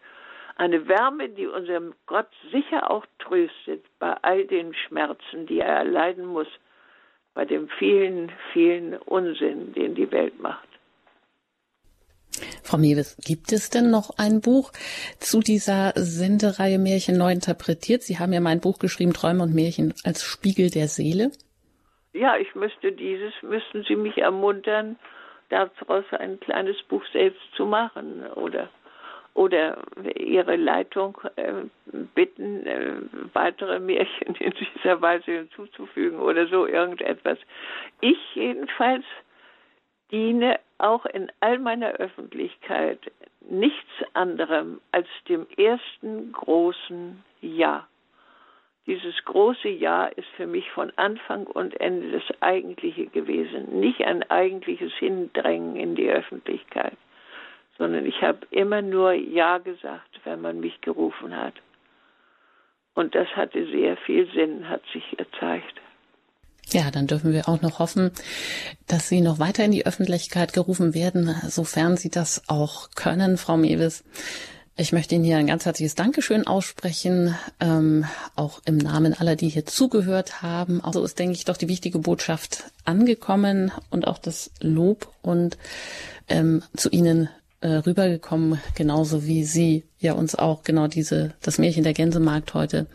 eine 0.57 0.89
Wärme, 0.89 1.29
die 1.29 1.47
unserem 1.47 1.95
Gott 2.07 2.29
sicher 2.51 2.91
auch 2.91 3.05
tröstet 3.19 3.85
bei 3.99 4.17
all 4.23 4.47
den 4.47 4.75
Schmerzen, 4.75 5.47
die 5.47 5.61
er 5.61 5.77
erleiden 5.77 6.27
muss, 6.27 6.49
bei 7.35 7.45
dem 7.45 7.69
vielen, 7.79 8.33
vielen 8.53 8.95
Unsinn, 8.97 9.75
den 9.75 9.95
die 9.95 10.11
Welt 10.11 10.41
macht. 10.41 10.67
Frau 12.63 12.79
Mewes, 12.79 13.17
gibt 13.25 13.53
es 13.53 13.71
denn 13.71 13.91
noch 13.91 14.11
ein 14.19 14.41
Buch 14.41 14.73
zu 15.19 15.41
dieser 15.41 15.93
Sendereihe 15.95 16.79
Märchen 16.79 17.17
neu 17.17 17.33
interpretiert? 17.33 18.03
Sie 18.03 18.19
haben 18.19 18.33
ja 18.33 18.41
mein 18.41 18.61
Buch 18.61 18.79
geschrieben, 18.79 19.13
Träume 19.13 19.43
und 19.43 19.55
Märchen 19.55 19.95
als 20.05 20.25
Spiegel 20.25 20.71
der 20.71 20.89
Seele. 20.89 21.31
Ja, 22.13 22.37
ich 22.37 22.55
müsste 22.55 22.93
dieses, 22.93 23.33
müssten 23.43 23.85
Sie 23.87 23.97
mich 23.97 24.19
ermuntern, 24.19 24.99
daraus 25.51 26.05
ein 26.13 26.41
kleines 26.41 26.83
Buch 26.85 27.05
selbst 27.13 27.43
zu 27.55 27.67
machen, 27.67 28.27
oder? 28.35 28.69
Oder 29.37 29.77
ihre 30.19 30.57
Leitung 30.57 31.19
äh, 31.37 31.53
bitten, 32.15 32.67
äh, 32.67 32.95
weitere 33.35 33.79
Märchen 33.79 34.35
in 34.37 34.53
dieser 34.53 35.01
Weise 35.03 35.31
hinzuzufügen 35.31 36.19
oder 36.19 36.47
so 36.47 36.67
irgendetwas. 36.67 37.39
Ich 38.01 38.19
jedenfalls 38.35 39.05
diene 40.11 40.59
auch 40.79 41.05
in 41.05 41.31
all 41.41 41.59
meiner 41.59 41.93
Öffentlichkeit 41.93 42.99
nichts 43.49 43.91
anderem 44.15 44.81
als 44.91 45.09
dem 45.29 45.47
ersten 45.57 46.33
großen 46.33 47.23
Ja. 47.43 47.87
Dieses 48.87 49.23
große 49.25 49.69
Ja 49.69 50.07
ist 50.07 50.29
für 50.37 50.47
mich 50.47 50.71
von 50.71 50.93
Anfang 50.97 51.47
und 51.47 51.79
Ende 51.79 52.13
das 52.13 52.41
Eigentliche 52.41 53.07
gewesen, 53.07 53.81
nicht 53.81 54.01
ein 54.03 54.23
eigentliches 54.31 54.93
Hindrängen 54.95 55.77
in 55.77 55.95
die 55.95 56.09
Öffentlichkeit 56.09 56.97
sondern 57.79 58.07
ich 58.07 58.23
habe 58.23 58.47
immer 58.51 58.83
nur 58.83 59.13
Ja 59.13 59.59
gesagt, 59.59 60.21
wenn 60.25 60.41
man 60.41 60.61
mich 60.61 60.81
gerufen 60.81 61.37
hat. 61.37 61.55
Und 62.95 63.15
das 63.15 63.29
hatte 63.37 63.67
sehr 63.67 63.97
viel 63.99 64.27
Sinn, 64.33 64.69
hat 64.69 64.83
sich 64.93 65.05
gezeigt. 65.17 65.81
Ja, 66.69 66.91
dann 66.91 67.07
dürfen 67.07 67.33
wir 67.33 67.49
auch 67.49 67.63
noch 67.63 67.79
hoffen, 67.79 68.11
dass 68.89 69.09
Sie 69.09 69.21
noch 69.21 69.39
weiter 69.39 69.65
in 69.65 69.71
die 69.71 69.87
Öffentlichkeit 69.87 70.53
gerufen 70.53 70.95
werden, 70.95 71.33
sofern 71.47 71.97
Sie 71.97 72.11
das 72.11 72.43
auch 72.49 72.91
können, 72.97 73.37
Frau 73.37 73.57
Mewes. 73.57 74.03
Ich 74.79 74.93
möchte 74.93 75.15
Ihnen 75.15 75.25
hier 75.25 75.37
ein 75.37 75.47
ganz 75.47 75.65
herzliches 75.65 75.95
Dankeschön 75.95 76.47
aussprechen, 76.47 77.35
ähm, 77.61 78.05
auch 78.35 78.61
im 78.67 78.79
Namen 78.79 79.15
aller, 79.15 79.37
die 79.37 79.49
hier 79.49 79.65
zugehört 79.65 80.43
haben. 80.43 80.83
Auch 80.83 80.93
so 80.93 81.05
ist, 81.05 81.19
denke 81.19 81.35
ich, 81.35 81.45
doch 81.45 81.57
die 81.57 81.69
wichtige 81.69 81.99
Botschaft 81.99 82.65
angekommen 82.85 83.71
und 83.91 84.07
auch 84.07 84.19
das 84.19 84.51
Lob 84.61 85.09
und 85.23 85.57
ähm, 86.29 86.63
zu 86.77 86.91
Ihnen 86.91 87.31
äh, 87.67 87.79
rübergekommen, 87.79 88.61
genauso 88.77 89.27
wie 89.27 89.45
Sie 89.45 89.85
ja 89.99 90.13
uns 90.13 90.37
auch 90.37 90.63
genau 90.63 90.87
diese, 90.87 91.35
das 91.43 91.59
Märchen 91.59 91.83
der 91.83 91.95
Gänsemarkt 91.95 92.55
heute 92.55 92.87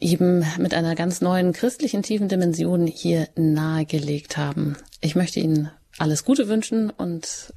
eben 0.00 0.44
mit 0.58 0.72
einer 0.72 0.94
ganz 0.94 1.20
neuen 1.20 1.52
christlichen 1.52 2.02
tiefen 2.02 2.28
Dimension 2.28 2.86
hier 2.86 3.28
nahegelegt 3.36 4.38
haben. 4.38 4.76
Ich 5.02 5.14
möchte 5.14 5.40
Ihnen 5.40 5.70
alles 5.98 6.24
Gute 6.24 6.48
wünschen 6.48 6.88
und 6.88 7.52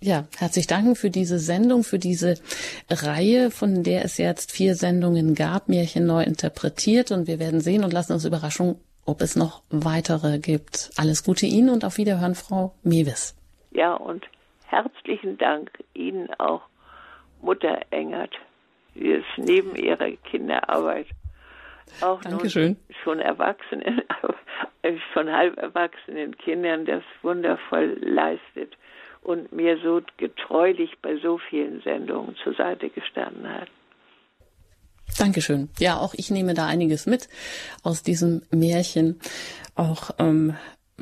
ja, 0.00 0.26
herzlich 0.38 0.66
danken 0.66 0.96
für 0.96 1.10
diese 1.10 1.38
Sendung, 1.38 1.84
für 1.84 1.98
diese 1.98 2.36
Reihe, 2.88 3.50
von 3.50 3.82
der 3.82 4.04
es 4.04 4.16
jetzt 4.16 4.52
vier 4.52 4.74
Sendungen 4.74 5.34
gab, 5.34 5.68
Märchen 5.68 6.06
neu 6.06 6.22
interpretiert 6.22 7.10
und 7.10 7.26
wir 7.26 7.38
werden 7.38 7.60
sehen 7.60 7.84
und 7.84 7.92
lassen 7.92 8.12
uns 8.12 8.24
Überraschung, 8.24 8.76
ob 9.04 9.20
es 9.20 9.36
noch 9.36 9.62
weitere 9.68 10.38
gibt. 10.38 10.92
Alles 10.96 11.24
Gute 11.24 11.44
Ihnen 11.44 11.68
und 11.68 11.84
auf 11.84 11.98
Wiederhören, 11.98 12.34
Frau 12.36 12.74
Mewis. 12.82 13.34
Ja, 13.72 13.94
und 13.94 14.24
herzlichen 14.70 15.38
Dank 15.38 15.70
Ihnen 15.94 16.28
auch, 16.38 16.62
Mutter 17.40 17.80
Engert, 17.90 18.34
die 18.94 19.12
es 19.12 19.24
neben 19.36 19.76
ihrer 19.76 20.10
Kinderarbeit 20.30 21.06
auch 22.00 22.20
Dankeschön. 22.20 22.76
schon 23.02 23.20
erwachsenen, 23.20 24.02
schon 25.12 25.32
halb 25.32 25.56
erwachsenen 25.56 26.36
Kindern 26.36 26.84
das 26.84 27.02
wundervoll 27.22 27.98
leistet 28.00 28.76
und 29.22 29.52
mir 29.52 29.78
so 29.82 30.00
getreulich 30.16 30.98
bei 31.02 31.16
so 31.16 31.38
vielen 31.38 31.80
Sendungen 31.82 32.36
zur 32.42 32.54
Seite 32.54 32.88
gestanden 32.90 33.48
hat. 33.48 33.68
Dankeschön. 35.18 35.68
Ja, 35.78 35.98
auch 35.98 36.14
ich 36.14 36.30
nehme 36.30 36.54
da 36.54 36.66
einiges 36.66 37.06
mit 37.06 37.28
aus 37.82 38.02
diesem 38.02 38.42
Märchen. 38.50 39.18
Auch 39.74 40.10
ähm, 40.18 40.54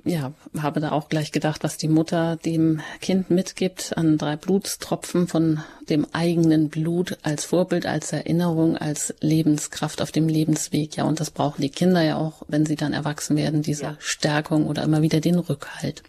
ja, 0.05 0.33
habe 0.61 0.81
da 0.81 0.93
auch 0.93 1.09
gleich 1.09 1.33
gedacht, 1.33 1.65
was 1.65 1.77
die 1.77 1.89
Mutter 1.89 2.37
dem 2.37 2.81
Kind 3.01 3.31
mitgibt 3.31 3.97
an 3.97 4.19
drei 4.19 4.37
Blutstropfen 4.37 5.27
von 5.27 5.61
dem 5.89 6.07
eigenen 6.13 6.69
Blut 6.69 7.19
als 7.23 7.45
Vorbild, 7.45 7.87
als 7.87 8.13
Erinnerung, 8.13 8.77
als 8.77 9.15
Lebenskraft 9.21 10.03
auf 10.03 10.13
dem 10.13 10.29
Lebensweg. 10.29 10.97
Ja, 10.97 11.05
und 11.05 11.21
das 11.21 11.31
brauchen 11.31 11.63
die 11.63 11.71
Kinder 11.71 12.03
ja 12.03 12.17
auch, 12.17 12.43
wenn 12.49 12.67
sie 12.67 12.77
dann 12.77 12.93
erwachsen 12.93 13.37
werden, 13.37 13.63
diese 13.63 13.83
ja. 13.83 13.97
Stärkung 13.99 14.67
oder 14.67 14.83
immer 14.83 15.03
wieder 15.03 15.21
den 15.21 15.39
Rückhalt. 15.39 16.03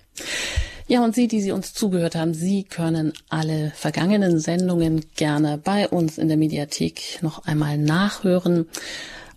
Ja, 0.90 1.04
und 1.04 1.16
Sie, 1.16 1.28
die 1.28 1.42
Sie 1.42 1.52
uns 1.52 1.74
zugehört 1.74 2.16
haben, 2.16 2.34
Sie 2.34 2.64
können 2.64 3.12
alle 3.28 3.72
vergangenen 3.76 4.40
Sendungen 4.40 5.06
gerne 5.18 5.58
bei 5.58 5.86
uns 5.86 6.18
in 6.18 6.30
der 6.30 6.38
Mediathek 6.38 7.20
noch 7.22 7.46
einmal 7.46 7.78
nachhören. 7.78 8.68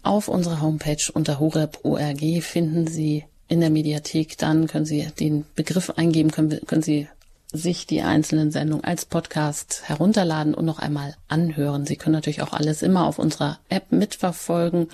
Auf 0.05 0.29
unserer 0.29 0.61
Homepage 0.61 1.11
unter 1.13 1.41
horeb.org 1.41 2.43
finden 2.43 2.87
Sie 2.87 3.25
in 3.51 3.61
der 3.61 3.69
Mediathek, 3.69 4.39
dann 4.39 4.69
können 4.69 4.87
Sie 4.87 5.07
den 5.19 5.45
Begriff 5.57 5.91
eingeben, 5.91 6.31
können, 6.31 6.61
können 6.67 6.83
Sie 6.83 7.09
sich 7.53 7.87
die 7.87 8.03
einzelnen 8.03 8.53
Sendungen 8.53 8.85
als 8.85 9.05
Podcast 9.05 9.83
herunterladen 9.87 10.55
und 10.55 10.65
noch 10.65 10.79
einmal 10.79 11.17
anhören. 11.29 11.85
Sie 11.85 11.97
können 11.97 12.15
natürlich 12.15 12.43
auch 12.43 12.53
alles 12.53 12.83
immer 12.83 13.07
auf 13.07 13.19
unserer 13.19 13.59
App 13.69 13.91
mitverfolgen 13.91 14.87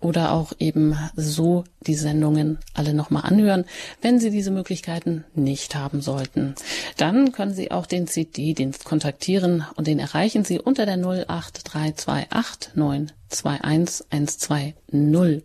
oder 0.00 0.32
auch 0.32 0.52
eben 0.58 0.98
so 1.16 1.64
die 1.80 1.94
Sendungen 1.94 2.58
alle 2.74 2.92
nochmal 2.92 3.22
anhören. 3.24 3.64
Wenn 4.02 4.20
Sie 4.20 4.30
diese 4.30 4.50
Möglichkeiten 4.50 5.24
nicht 5.34 5.74
haben 5.74 6.02
sollten, 6.02 6.54
dann 6.98 7.32
können 7.32 7.54
Sie 7.54 7.70
auch 7.70 7.86
den 7.86 8.06
CD-Dienst 8.06 8.84
kontaktieren 8.84 9.64
und 9.76 9.86
den 9.86 9.98
erreichen 9.98 10.44
Sie 10.44 10.60
unter 10.60 10.84
der 10.84 10.98
08328 10.98 13.14
21120 13.28 14.74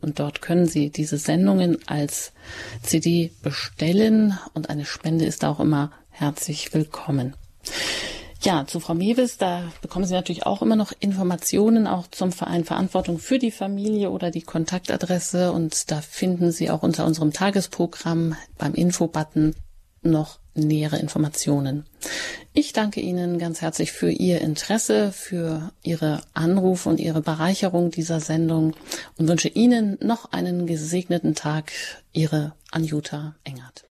und 0.01 0.19
dort 0.19 0.41
können 0.41 0.67
Sie 0.67 0.91
diese 0.91 1.17
Sendungen 1.17 1.79
als 1.87 2.33
CD 2.83 3.31
bestellen 3.41 4.37
und 4.53 4.69
eine 4.69 4.85
Spende 4.85 5.25
ist 5.25 5.43
auch 5.45 5.59
immer 5.59 5.91
herzlich 6.11 6.73
willkommen. 6.73 7.35
Ja, 8.43 8.65
zu 8.65 8.79
Frau 8.79 8.95
Mewes, 8.95 9.37
da 9.37 9.71
bekommen 9.81 10.05
Sie 10.05 10.15
natürlich 10.15 10.47
auch 10.47 10.63
immer 10.63 10.75
noch 10.75 10.93
Informationen 10.99 11.85
auch 11.85 12.07
zum 12.07 12.31
Verein 12.31 12.65
Verantwortung 12.65 13.19
für 13.19 13.37
die 13.37 13.51
Familie 13.51 14.09
oder 14.09 14.31
die 14.31 14.41
Kontaktadresse 14.41 15.51
und 15.51 15.91
da 15.91 16.01
finden 16.01 16.51
Sie 16.51 16.71
auch 16.71 16.81
unter 16.81 17.05
unserem 17.05 17.33
Tagesprogramm 17.33 18.35
beim 18.57 18.73
Infobutton 18.73 19.55
noch 20.01 20.39
nähere 20.55 20.97
Informationen. 20.97 21.85
Ich 22.53 22.73
danke 22.73 22.99
Ihnen 22.99 23.37
ganz 23.37 23.61
herzlich 23.61 23.91
für 23.91 24.09
Ihr 24.09 24.41
Interesse, 24.41 25.11
für 25.11 25.71
Ihre 25.83 26.21
Anrufe 26.33 26.89
und 26.89 26.99
Ihre 26.99 27.21
Bereicherung 27.21 27.91
dieser 27.91 28.19
Sendung 28.19 28.75
und 29.17 29.27
wünsche 29.27 29.49
Ihnen 29.49 29.97
noch 30.01 30.31
einen 30.31 30.65
gesegneten 30.65 31.35
Tag. 31.35 31.71
Ihre 32.11 32.53
Anjuta 32.71 33.35
Engert. 33.43 33.90